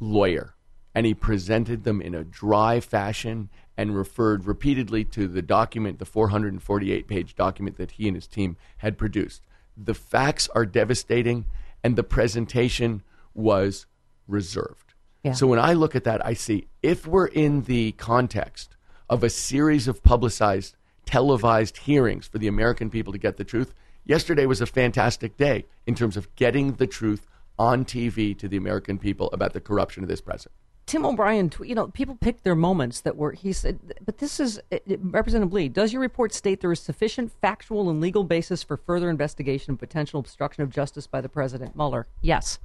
lawyer, 0.00 0.54
and 0.94 1.04
he 1.04 1.12
presented 1.12 1.84
them 1.84 2.00
in 2.00 2.14
a 2.14 2.24
dry 2.24 2.80
fashion 2.80 3.50
and 3.76 3.94
referred 3.94 4.46
repeatedly 4.46 5.04
to 5.04 5.28
the 5.28 5.42
document, 5.42 5.98
the 5.98 6.06
448 6.06 7.06
page 7.06 7.34
document 7.34 7.76
that 7.76 7.92
he 7.92 8.08
and 8.08 8.16
his 8.16 8.26
team 8.26 8.56
had 8.78 8.96
produced. 8.96 9.42
The 9.76 9.94
facts 9.94 10.48
are 10.54 10.64
devastating, 10.64 11.44
and 11.84 11.96
the 11.96 12.02
presentation 12.02 13.02
was 13.34 13.84
reserved. 14.26 14.94
Yeah. 15.22 15.32
So 15.32 15.46
when 15.46 15.58
I 15.58 15.74
look 15.74 15.94
at 15.94 16.04
that, 16.04 16.24
I 16.24 16.32
see 16.32 16.68
if 16.82 17.06
we're 17.06 17.26
in 17.26 17.62
the 17.62 17.92
context 17.92 18.76
of 19.10 19.22
a 19.22 19.28
series 19.28 19.86
of 19.86 20.02
publicized, 20.02 20.76
televised 21.04 21.76
hearings 21.78 22.26
for 22.26 22.38
the 22.38 22.48
American 22.48 22.88
people 22.88 23.12
to 23.12 23.18
get 23.18 23.36
the 23.36 23.44
truth, 23.44 23.74
yesterday 24.06 24.46
was 24.46 24.60
a 24.60 24.66
fantastic 24.66 25.36
day 25.36 25.66
in 25.86 25.94
terms 25.94 26.16
of 26.16 26.34
getting 26.36 26.74
the 26.74 26.86
truth 26.86 27.26
on 27.58 27.84
TV 27.84 28.36
to 28.38 28.48
the 28.48 28.56
American 28.56 28.98
people 28.98 29.28
about 29.32 29.52
the 29.52 29.60
corruption 29.60 30.02
of 30.02 30.08
this 30.08 30.20
president. 30.20 30.52
Tim 30.86 31.04
O'Brien, 31.04 31.50
you 31.64 31.74
know, 31.74 31.88
people 31.88 32.14
picked 32.14 32.44
their 32.44 32.54
moments 32.54 33.00
that 33.00 33.16
were, 33.16 33.32
he 33.32 33.52
said, 33.52 33.94
but 34.04 34.18
this 34.18 34.38
is, 34.38 34.60
uh, 34.70 34.78
Representative 35.00 35.52
Lee, 35.52 35.68
does 35.68 35.92
your 35.92 36.00
report 36.00 36.32
state 36.32 36.60
there 36.60 36.70
is 36.70 36.78
sufficient 36.78 37.32
factual 37.40 37.90
and 37.90 38.00
legal 38.00 38.22
basis 38.22 38.62
for 38.62 38.76
further 38.76 39.10
investigation 39.10 39.72
of 39.72 39.80
potential 39.80 40.20
obstruction 40.20 40.62
of 40.62 40.70
justice 40.70 41.08
by 41.08 41.20
the 41.20 41.28
president? 41.28 41.74
Mueller, 41.74 42.06
yes. 42.22 42.60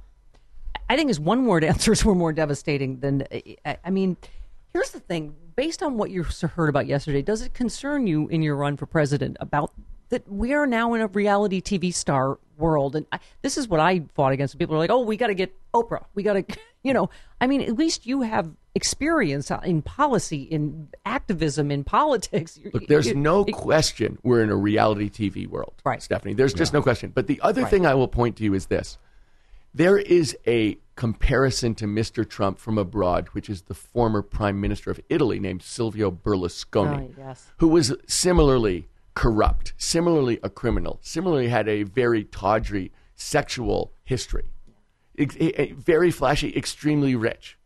I 0.88 0.94
think 0.94 1.08
his 1.08 1.18
one 1.18 1.46
word 1.46 1.64
answers 1.72 2.04
were 2.04 2.14
more 2.14 2.32
devastating 2.32 3.00
than, 3.00 3.26
I, 3.64 3.78
I 3.84 3.90
mean, 3.90 4.16
here's 4.72 4.92
the 4.92 5.00
thing. 5.00 5.34
Based 5.56 5.82
on 5.82 5.98
what 5.98 6.10
you 6.10 6.22
heard 6.22 6.68
about 6.68 6.86
yesterday, 6.86 7.22
does 7.22 7.42
it 7.42 7.54
concern 7.54 8.06
you 8.06 8.28
in 8.28 8.40
your 8.40 8.54
run 8.54 8.76
for 8.76 8.86
president 8.86 9.36
about 9.40 9.72
that 10.12 10.30
we 10.30 10.52
are 10.52 10.66
now 10.66 10.92
in 10.92 11.00
a 11.00 11.06
reality 11.06 11.60
TV 11.62 11.92
star 11.92 12.38
world? 12.58 12.94
And 12.94 13.06
I, 13.10 13.18
this 13.40 13.56
is 13.56 13.66
what 13.66 13.80
I 13.80 14.02
fought 14.14 14.32
against. 14.32 14.58
People 14.58 14.76
are 14.76 14.78
like, 14.78 14.90
oh, 14.90 15.00
we 15.00 15.16
got 15.16 15.28
to 15.28 15.34
get 15.34 15.54
Oprah. 15.74 16.04
We 16.14 16.22
got 16.22 16.34
to, 16.34 16.44
you 16.82 16.92
know, 16.92 17.08
I 17.40 17.46
mean, 17.46 17.62
at 17.62 17.76
least 17.76 18.06
you 18.06 18.20
have 18.20 18.50
experience 18.74 19.50
in 19.64 19.80
policy, 19.80 20.42
in 20.42 20.88
activism, 21.06 21.70
in 21.70 21.82
politics. 21.82 22.60
Look, 22.74 22.86
there's 22.88 23.06
you- 23.08 23.14
no 23.14 23.44
it- 23.44 23.52
question 23.54 24.18
we're 24.22 24.42
in 24.42 24.50
a 24.50 24.56
reality 24.56 25.08
TV 25.08 25.46
world, 25.48 25.72
Right. 25.84 26.02
Stephanie. 26.02 26.34
There's 26.34 26.52
just 26.54 26.72
Yeah. 26.74 26.78
no 26.80 26.82
question. 26.82 27.10
But 27.14 27.26
the 27.26 27.40
other 27.40 27.62
Right. 27.62 27.70
thing 27.70 27.86
I 27.86 27.94
will 27.94 28.06
point 28.08 28.36
to 28.36 28.44
you 28.44 28.52
is 28.52 28.66
this: 28.66 28.98
there 29.74 29.96
is 29.96 30.36
a 30.46 30.76
comparison 30.94 31.74
to 31.76 31.86
Mr. 31.86 32.28
Trump 32.28 32.58
from 32.58 32.76
abroad, 32.76 33.28
which 33.32 33.48
is 33.48 33.62
the 33.62 33.72
former 33.74 34.20
Prime 34.20 34.60
Minister 34.60 34.90
of 34.90 35.00
Italy 35.08 35.40
named 35.40 35.62
Silvio 35.62 36.10
Berlusconi, 36.10 37.08
Oh, 37.08 37.14
yes. 37.16 37.50
who 37.58 37.68
was 37.68 37.94
similarly 38.06 38.88
corrupt, 39.14 39.74
similarly 39.76 40.38
a 40.42 40.50
criminal, 40.50 40.98
similarly 41.02 41.48
had 41.48 41.68
a 41.68 41.82
very 41.82 42.24
tawdry 42.24 42.92
sexual 43.14 43.92
history. 44.04 44.50
Very 45.18 46.10
flashy, 46.10 46.56
extremely 46.56 47.14
rich. 47.14 47.58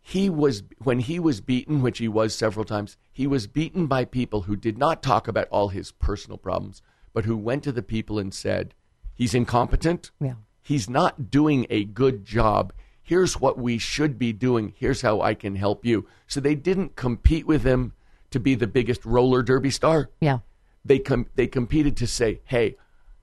He 0.00 0.28
was 0.28 0.64
when 0.82 0.98
he 0.98 1.18
was 1.18 1.40
beaten, 1.40 1.80
which 1.80 1.98
he 1.98 2.08
was 2.08 2.34
several 2.34 2.64
times. 2.64 2.96
He 3.10 3.26
was 3.26 3.46
beaten 3.46 3.86
by 3.86 4.04
people 4.04 4.42
who 4.42 4.56
did 4.56 4.76
not 4.76 5.02
talk 5.02 5.28
about 5.28 5.48
all 5.48 5.68
his 5.68 5.92
personal 5.92 6.36
problems, 6.36 6.82
but 7.12 7.24
who 7.24 7.36
went 7.36 7.62
to 7.64 7.72
the 7.72 7.82
people 7.82 8.18
and 8.18 8.34
said, 8.34 8.74
"He's 9.14 9.34
incompetent. 9.34 10.10
Yeah. 10.20 10.34
He's 10.60 10.90
not 10.90 11.30
doing 11.30 11.66
a 11.70 11.84
good 11.84 12.24
job. 12.24 12.72
Here's 13.02 13.40
what 13.40 13.56
we 13.56 13.78
should 13.78 14.18
be 14.18 14.32
doing. 14.32 14.74
Here's 14.76 15.02
how 15.02 15.22
I 15.22 15.34
can 15.34 15.56
help 15.56 15.86
you." 15.86 16.06
So 16.26 16.40
they 16.40 16.54
didn't 16.54 16.96
compete 16.96 17.46
with 17.46 17.62
him 17.62 17.92
to 18.34 18.40
be 18.40 18.54
the 18.56 18.66
biggest 18.66 19.04
roller 19.04 19.42
derby 19.42 19.70
star. 19.70 20.10
Yeah. 20.20 20.40
They 20.84 20.98
com- 20.98 21.26
they 21.36 21.46
competed 21.46 21.96
to 21.98 22.06
say, 22.06 22.40
"Hey, 22.44 22.76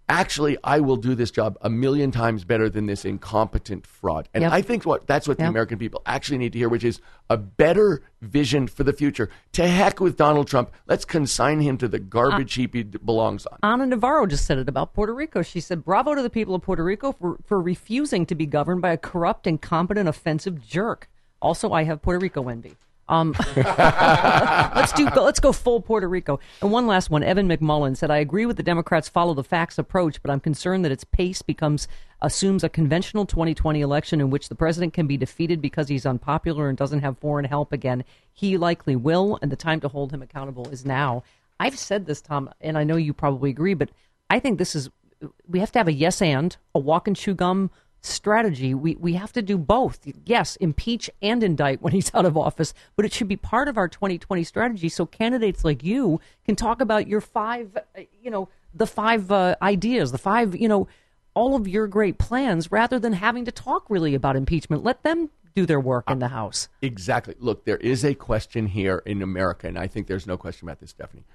actually 0.08 0.58
I 0.64 0.80
will 0.80 0.96
do 0.96 1.16
this 1.16 1.32
job 1.32 1.58
a 1.62 1.70
million 1.70 2.12
times 2.12 2.44
better 2.46 2.70
than 2.70 2.86
this 2.86 3.04
incompetent 3.06 3.86
fraud." 3.86 4.30
And 4.34 4.42
Yep. 4.44 4.52
I 4.54 4.62
think 4.62 4.86
what 4.86 5.06
that's 5.06 5.28
what 5.28 5.38
the 5.38 5.48
American 5.48 5.78
people 5.78 6.02
actually 6.06 6.38
need 6.38 6.54
to 6.54 6.60
hear, 6.60 6.70
which 6.70 6.86
is 6.86 7.02
a 7.30 7.36
better 7.38 8.02
vision 8.22 8.68
for 8.68 8.84
the 8.86 8.94
future. 8.94 9.30
To 9.54 9.68
heck 9.68 10.00
with 10.00 10.16
Donald 10.16 10.48
Trump. 10.48 10.72
Let's 10.88 11.04
consign 11.04 11.60
him 11.60 11.78
to 11.80 11.90
the 11.90 12.00
garbage 12.00 12.54
heap 12.54 12.74
he 12.74 12.84
belongs 12.84 13.46
on. 13.46 13.60
Ana 13.64 13.86
Navarro 13.86 14.26
just 14.26 14.46
said 14.46 14.58
it 14.58 14.70
about 14.70 14.94
Puerto 14.94 15.14
Rico. 15.14 15.42
She 15.42 15.60
said, 15.60 15.84
Bravo 15.84 16.16
to 16.16 16.22
the 16.22 16.30
people 16.30 16.56
of 16.56 16.62
Puerto 16.62 16.84
Rico 16.86 17.12
for, 17.12 17.38
for 17.46 17.60
refusing 17.62 18.26
to 18.28 18.34
be 18.36 18.46
governed 18.46 18.82
by 18.82 18.92
a 18.92 18.98
corrupt, 18.98 19.46
incompetent, 19.46 20.08
offensive 20.08 20.66
jerk. 20.66 21.10
Also, 21.42 21.72
I 21.74 21.84
have 21.84 22.02
Puerto 22.02 22.20
Rico 22.20 22.48
envy. 22.48 22.76
Um, 23.12 23.36
let's 23.58 24.94
do. 24.94 25.06
Let's 25.16 25.42
go 25.42 25.52
full 25.52 25.82
Puerto 25.82 26.08
Rico. 26.08 26.40
And 26.62 26.72
one 26.72 26.88
last 26.88 27.10
one. 27.10 27.24
Evan 27.24 27.48
McMullin 27.48 27.96
said, 27.96 28.10
"I 28.10 28.18
agree 28.18 28.46
with 28.46 28.56
the 28.56 28.64
Democrats' 28.64 29.10
follow 29.10 29.34
the 29.34 29.44
facts 29.44 29.78
approach, 29.78 30.22
but 30.24 30.32
I'm 30.32 30.40
concerned 30.40 30.86
that 30.86 30.94
its 30.94 31.04
pace 31.04 31.42
becomes 31.42 31.88
assumes 32.22 32.64
a 32.64 32.70
conventional 32.70 33.26
2020 33.26 33.82
election 33.82 34.22
in 34.22 34.30
which 34.30 34.48
the 34.48 34.56
president 34.56 34.94
can 34.94 35.08
be 35.08 35.18
defeated 35.18 35.62
because 35.62 35.90
he's 35.90 36.06
unpopular 36.06 36.70
and 36.70 36.78
doesn't 36.78 37.02
have 37.02 37.18
foreign 37.18 37.46
help 37.46 37.74
again. 37.74 38.06
He 38.32 38.58
likely 38.58 38.96
will, 38.96 39.38
and 39.42 39.52
the 39.52 39.58
time 39.58 39.82
to 39.82 39.90
hold 39.90 40.12
him 40.12 40.22
accountable 40.22 40.70
is 40.70 40.86
now." 40.86 41.24
I've 41.60 41.78
said 41.78 42.08
this, 42.08 42.22
Tom, 42.22 42.50
and 42.60 42.76
I 42.76 42.84
know 42.84 42.96
you 42.96 43.14
probably 43.14 43.52
agree, 43.52 43.76
but 43.76 43.90
I 44.32 44.40
think 44.40 44.58
this 44.58 44.74
is 44.74 44.90
we 45.48 45.60
have 45.60 45.72
to 45.74 45.80
have 45.80 45.88
a 45.88 45.94
yes 45.94 46.22
and 46.22 46.56
a 46.74 46.80
walk 46.80 47.08
and 47.08 47.16
chew 47.16 47.36
gum 47.36 47.70
strategy. 48.02 48.74
We 48.74 48.96
we 48.96 49.14
have 49.14 49.32
to 49.34 49.42
do 49.42 49.58
both. 49.58 50.00
Yes, 50.26 50.56
impeach 50.58 51.10
and 51.22 51.44
indict 51.44 51.82
when 51.82 51.94
he's 51.94 52.14
out 52.14 52.26
of 52.26 52.36
office, 52.36 52.74
but 52.96 53.06
it 53.06 53.14
should 53.14 53.28
be 53.28 53.38
part 53.38 53.68
of 53.68 53.78
our 53.78 53.88
2020 53.88 54.44
strategy 54.44 54.90
so 54.90 55.06
candidates 55.06 55.64
like 55.64 55.84
you 55.84 56.20
can 56.46 56.56
talk 56.56 56.82
about 56.82 57.08
your 57.08 57.22
five, 57.22 57.78
you 58.22 58.32
know, 58.32 58.50
the 58.74 58.88
five 58.88 59.32
uh, 59.32 59.56
ideas, 59.62 60.12
the 60.12 60.18
five, 60.18 60.56
you 60.56 60.68
know, 60.68 60.88
all 61.34 61.56
of 61.56 61.68
your 61.68 61.88
great 61.88 62.18
plans 62.18 62.72
rather 62.72 63.00
than 63.00 63.14
having 63.14 63.46
to 63.46 63.52
talk 63.52 63.90
really 63.90 64.16
about 64.16 64.36
impeachment. 64.36 64.84
Let 64.84 65.04
them 65.04 65.30
do 65.54 65.66
their 65.66 65.80
work 65.80 66.10
in 66.10 66.20
the 66.20 66.30
House. 66.30 66.70
Exactly. 66.82 67.36
Look, 67.40 67.66
there 67.66 67.78
is 67.78 68.06
a 68.06 68.14
question 68.14 68.68
here 68.68 69.04
in 69.06 69.22
America, 69.22 69.68
and 69.68 69.78
I 69.78 69.88
think 69.88 70.08
there's 70.08 70.28
no 70.28 70.38
question 70.38 70.68
about 70.68 70.80
this, 70.80 70.92
Stephanie. 70.92 71.26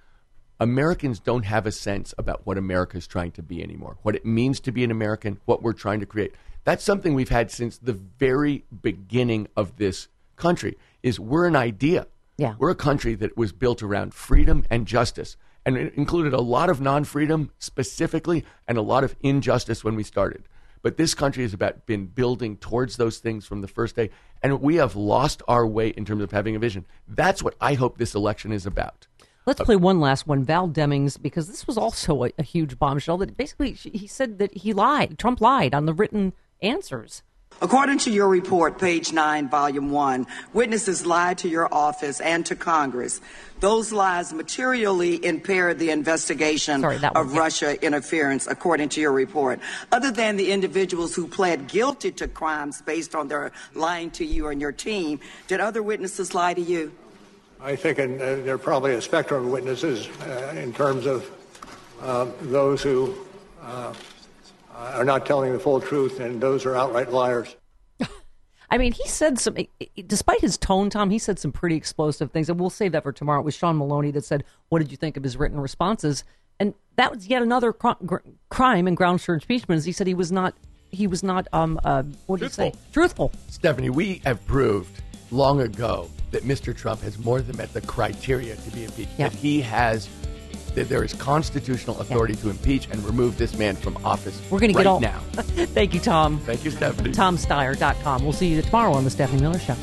Americans 0.59 1.21
don't 1.21 1.45
have 1.45 1.67
a 1.67 1.73
sense 1.73 2.15
about 2.17 2.47
what 2.47 2.57
America 2.57 2.97
is 2.97 3.07
trying 3.07 3.31
to 3.33 3.43
be 3.43 3.63
anymore, 3.63 3.99
what 4.03 4.17
it 4.17 4.25
means 4.25 4.59
to 4.61 4.73
be 4.73 4.85
an 4.85 4.91
American, 4.91 5.39
what 5.45 5.63
we're 5.63 5.75
trying 5.75 6.01
to 6.01 6.07
create. 6.07 6.35
That's 6.67 6.83
something 6.83 7.15
we've 7.15 7.29
had 7.29 7.53
since 7.53 7.79
the 7.79 7.93
very 7.93 8.65
beginning 8.83 9.47
of 9.57 9.77
this 9.77 10.09
country. 10.35 10.77
Is 11.01 11.21
we're 11.21 11.47
an 11.47 11.55
idea. 11.55 12.09
Yeah. 12.37 12.57
We're 12.59 12.71
a 12.71 12.75
country 12.75 13.15
that 13.15 13.37
was 13.37 13.53
built 13.53 13.85
around 13.85 14.15
freedom 14.15 14.65
and 14.69 14.85
justice, 14.85 15.37
and 15.65 15.77
it 15.77 15.95
included 15.95 16.35
a 16.35 16.41
lot 16.41 16.69
of 16.69 16.81
non-freedom 16.81 17.53
specifically, 17.61 18.45
and 18.67 18.77
a 18.77 18.83
lot 18.83 19.05
of 19.05 19.15
injustice 19.21 19.85
when 19.85 19.95
we 19.95 20.03
started. 20.03 20.43
But 20.83 20.97
this 20.97 21.15
country 21.15 21.45
has 21.45 21.55
about 21.55 21.87
been 21.87 22.07
building 22.07 22.57
towards 22.57 22.97
those 22.97 23.19
things 23.19 23.47
from 23.47 23.61
the 23.61 23.69
first 23.69 23.95
day, 23.95 24.11
and 24.43 24.61
we 24.61 24.75
have 24.75 24.97
lost 24.97 25.43
our 25.47 25.65
way 25.67 25.91
in 25.91 26.05
terms 26.05 26.23
of 26.25 26.33
having 26.33 26.57
a 26.57 26.59
vision. 26.59 26.85
That's 27.07 27.45
what 27.45 27.55
I 27.61 27.75
hope 27.75 27.97
this 27.97 28.15
election 28.17 28.51
is 28.51 28.67
about. 28.67 29.07
Let's 29.47 29.63
play 29.63 29.77
one 29.77 30.01
last 30.01 30.27
one. 30.27 30.43
Val 30.43 30.69
Demings, 30.69 31.23
because 31.23 31.47
this 31.47 31.69
was 31.69 31.79
also 31.79 32.25
a, 32.25 32.33
a 32.41 32.43
huge 32.43 32.77
bombshell 32.81 33.19
that 33.19 33.37
basically 33.37 33.75
she- 33.75 33.91
he 33.91 34.09
said 34.09 34.41
that 34.41 34.53
he 34.57 34.73
lied. 34.73 35.17
Trump 35.17 35.41
lied 35.41 35.73
on 35.73 35.87
the 35.87 35.95
written 35.95 36.33
answers. 36.63 37.23
According 37.63 37.99
to 38.01 38.11
your 38.11 38.29
report, 38.29 38.79
page 38.79 39.15
9, 39.15 39.49
volume 39.49 39.91
1, 39.91 40.27
witnesses 40.53 41.07
lied 41.07 41.39
to 41.39 41.49
your 41.49 41.73
office 41.73 42.21
and 42.21 42.45
to 42.45 42.55
Congress. 42.55 43.23
Those 43.61 43.93
lies 43.93 44.35
materially 44.35 45.25
impaired 45.25 45.79
the 45.79 45.89
investigation 45.89 46.83
Sorry, 46.83 46.99
one, 46.99 47.17
of 47.17 47.33
yeah. 47.33 47.39
Russia 47.39 47.83
interference, 47.83 48.47
according 48.47 48.91
to 48.91 49.01
your 49.01 49.13
report. 49.13 49.61
Other 49.91 50.11
than 50.11 50.37
the 50.37 50.53
individuals 50.53 51.15
who 51.15 51.27
pled 51.27 51.67
guilty 51.67 52.13
to 52.13 52.29
crimes 52.29 52.83
based 52.83 53.15
on 53.15 53.29
their 53.29 53.53
lying 53.75 54.11
to 54.13 54.27
you 54.27 54.49
and 54.49 54.61
your 54.61 54.73
team, 54.73 55.19
did 55.49 55.59
other 55.59 55.83
witnesses 55.83 56.35
lie 56.35 56.53
to 56.53 56.61
you? 56.61 56.93
I 57.59 57.75
think 57.75 57.99
and, 57.99 58.21
uh, 58.21 58.37
there 58.37 58.57
are 58.57 58.59
probably 58.59 58.93
a 58.93 59.01
spectrum 59.01 59.47
of 59.47 59.51
witnesses 59.51 60.09
uh, 60.21 60.55
in 60.59 60.75
terms 60.75 61.07
of 61.07 61.31
uh, 62.03 62.27
those 62.43 62.83
who 62.83 63.15
uh, 63.63 63.95
are 64.77 65.05
not 65.05 65.27
telling 65.27 65.53
the 65.53 65.59
full 65.59 65.81
truth 65.81 66.21
and 66.21 66.41
those 66.41 66.67
are 66.67 66.75
outright 66.75 67.11
liars. 67.11 67.57
I 68.71 68.79
mean, 68.79 68.93
he 68.93 69.09
said 69.09 69.39
some, 69.39 69.57
despite 70.07 70.41
his 70.41 70.59
tone, 70.59 70.91
Tom, 70.91 71.11
he 71.11 71.19
said 71.19 71.39
some 71.39 71.53
pretty 71.53 71.77
explosive 71.77 72.31
things. 72.31 72.49
And 72.49 72.61
we'll 72.61 72.71
save 72.71 72.93
that 72.93 73.03
for 73.03 73.13
tomorrow. 73.13 73.41
It 73.41 73.45
was 73.45 73.55
Sean 73.55 73.79
Maloney 73.79 74.11
that 74.13 74.25
said, 74.25 74.45
What 74.69 74.81
did 74.81 74.91
you 74.91 74.97
think 74.97 75.17
of 75.17 75.23
his 75.23 75.37
written 75.37 75.61
responses? 75.61 76.25
And 76.59 76.75
that 76.97 77.13
was 77.13 77.27
yet 77.27 77.43
another 77.43 77.73
cr- 77.73 77.91
gr- 78.05 78.17
crime 78.49 78.87
and 78.87 78.97
grounds 78.97 79.25
for 79.25 79.35
impeachment. 79.35 79.79
Is 79.79 79.85
he 79.85 79.93
said 79.93 80.07
he 80.07 80.15
was 80.15 80.33
not, 80.33 80.55
he 80.91 81.07
was 81.07 81.23
not, 81.23 81.47
um, 81.53 81.79
uh, 81.85 82.03
what 82.27 82.41
did 82.41 82.47
he 82.47 82.53
say? 82.53 82.73
Truthful. 82.93 83.33
Stephanie, 83.49 83.91
we 83.91 84.23
have 84.25 84.45
proved 84.47 85.03
long 85.31 85.61
ago 85.61 86.11
that 86.31 86.45
Mr. 86.45 86.77
Trump 86.77 87.03
has 87.03 87.19
more 87.19 87.41
than 87.41 87.57
met 87.57 87.73
the 87.73 87.81
criteria 87.83 88.57
to 88.57 88.71
be 88.71 88.85
impeached. 88.85 89.11
Yeah. 89.19 89.29
That 89.29 89.39
he 89.39 89.61
has, 89.61 90.09
that 90.77 90.89
there 90.89 91.03
is 91.03 91.13
constitutional 91.15 91.99
authority 92.01 92.37
to 92.37 92.51
impeach 92.51 92.87
and 92.91 93.03
remove 93.05 93.37
this 93.37 93.59
man 93.59 93.75
from 93.75 93.97
office. 94.05 94.41
We're 94.51 94.61
going 94.61 94.73
to 94.73 94.79
get 94.79 94.87
all. 94.87 95.01
now. 95.01 95.19
Thank 95.33 95.95
you, 95.95 96.01
Tom. 96.01 96.39
Thank 96.41 96.65
you, 96.65 96.71
Stephanie. 96.71 97.11
TomSteyer.com. 97.11 98.23
We'll 98.23 98.33
see 98.33 98.47
you 98.47 98.63
tomorrow 98.63 98.93
on 98.93 99.05
The 99.05 99.11
Stephanie 99.11 99.43
Miller 99.43 99.59
Show. 99.59 99.75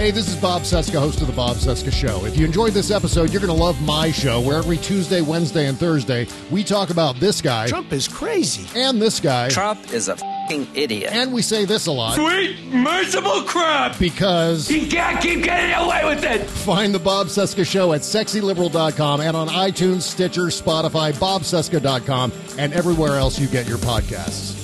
Hey, 0.00 0.10
this 0.10 0.28
is 0.28 0.36
Bob 0.36 0.62
Cesca, 0.62 0.98
host 0.98 1.20
of 1.20 1.26
The 1.26 1.34
Bob 1.34 1.58
Cesca 1.58 1.92
Show. 1.92 2.24
If 2.24 2.34
you 2.34 2.46
enjoyed 2.46 2.72
this 2.72 2.90
episode, 2.90 3.34
you're 3.34 3.42
going 3.42 3.54
to 3.54 3.62
love 3.62 3.78
my 3.82 4.10
show, 4.10 4.40
where 4.40 4.56
every 4.56 4.78
Tuesday, 4.78 5.20
Wednesday, 5.20 5.66
and 5.66 5.76
Thursday, 5.76 6.26
we 6.50 6.64
talk 6.64 6.88
about 6.88 7.16
this 7.16 7.42
guy. 7.42 7.66
Trump 7.66 7.92
is 7.92 8.08
crazy. 8.08 8.66
And 8.74 9.00
this 9.00 9.20
guy. 9.20 9.50
Trump 9.50 9.92
is 9.92 10.08
a 10.08 10.16
fing 10.48 10.66
idiot. 10.74 11.12
And 11.12 11.34
we 11.34 11.42
say 11.42 11.66
this 11.66 11.86
a 11.86 11.92
lot. 11.92 12.14
Sweet, 12.14 12.72
merciful 12.72 13.42
crap! 13.42 13.98
Because. 13.98 14.66
He 14.66 14.88
can't 14.88 15.20
keep 15.20 15.44
getting 15.44 15.74
away 15.74 16.02
with 16.06 16.24
it! 16.24 16.48
Find 16.48 16.94
The 16.94 16.98
Bob 16.98 17.26
Cesca 17.26 17.66
Show 17.66 17.92
at 17.92 18.00
sexyliberal.com 18.00 19.20
and 19.20 19.36
on 19.36 19.48
iTunes, 19.48 20.00
Stitcher, 20.00 20.44
Spotify, 20.44 21.12
bobcesca.com, 21.12 22.32
and 22.56 22.72
everywhere 22.72 23.18
else 23.18 23.38
you 23.38 23.48
get 23.48 23.68
your 23.68 23.76
podcasts. 23.76 24.59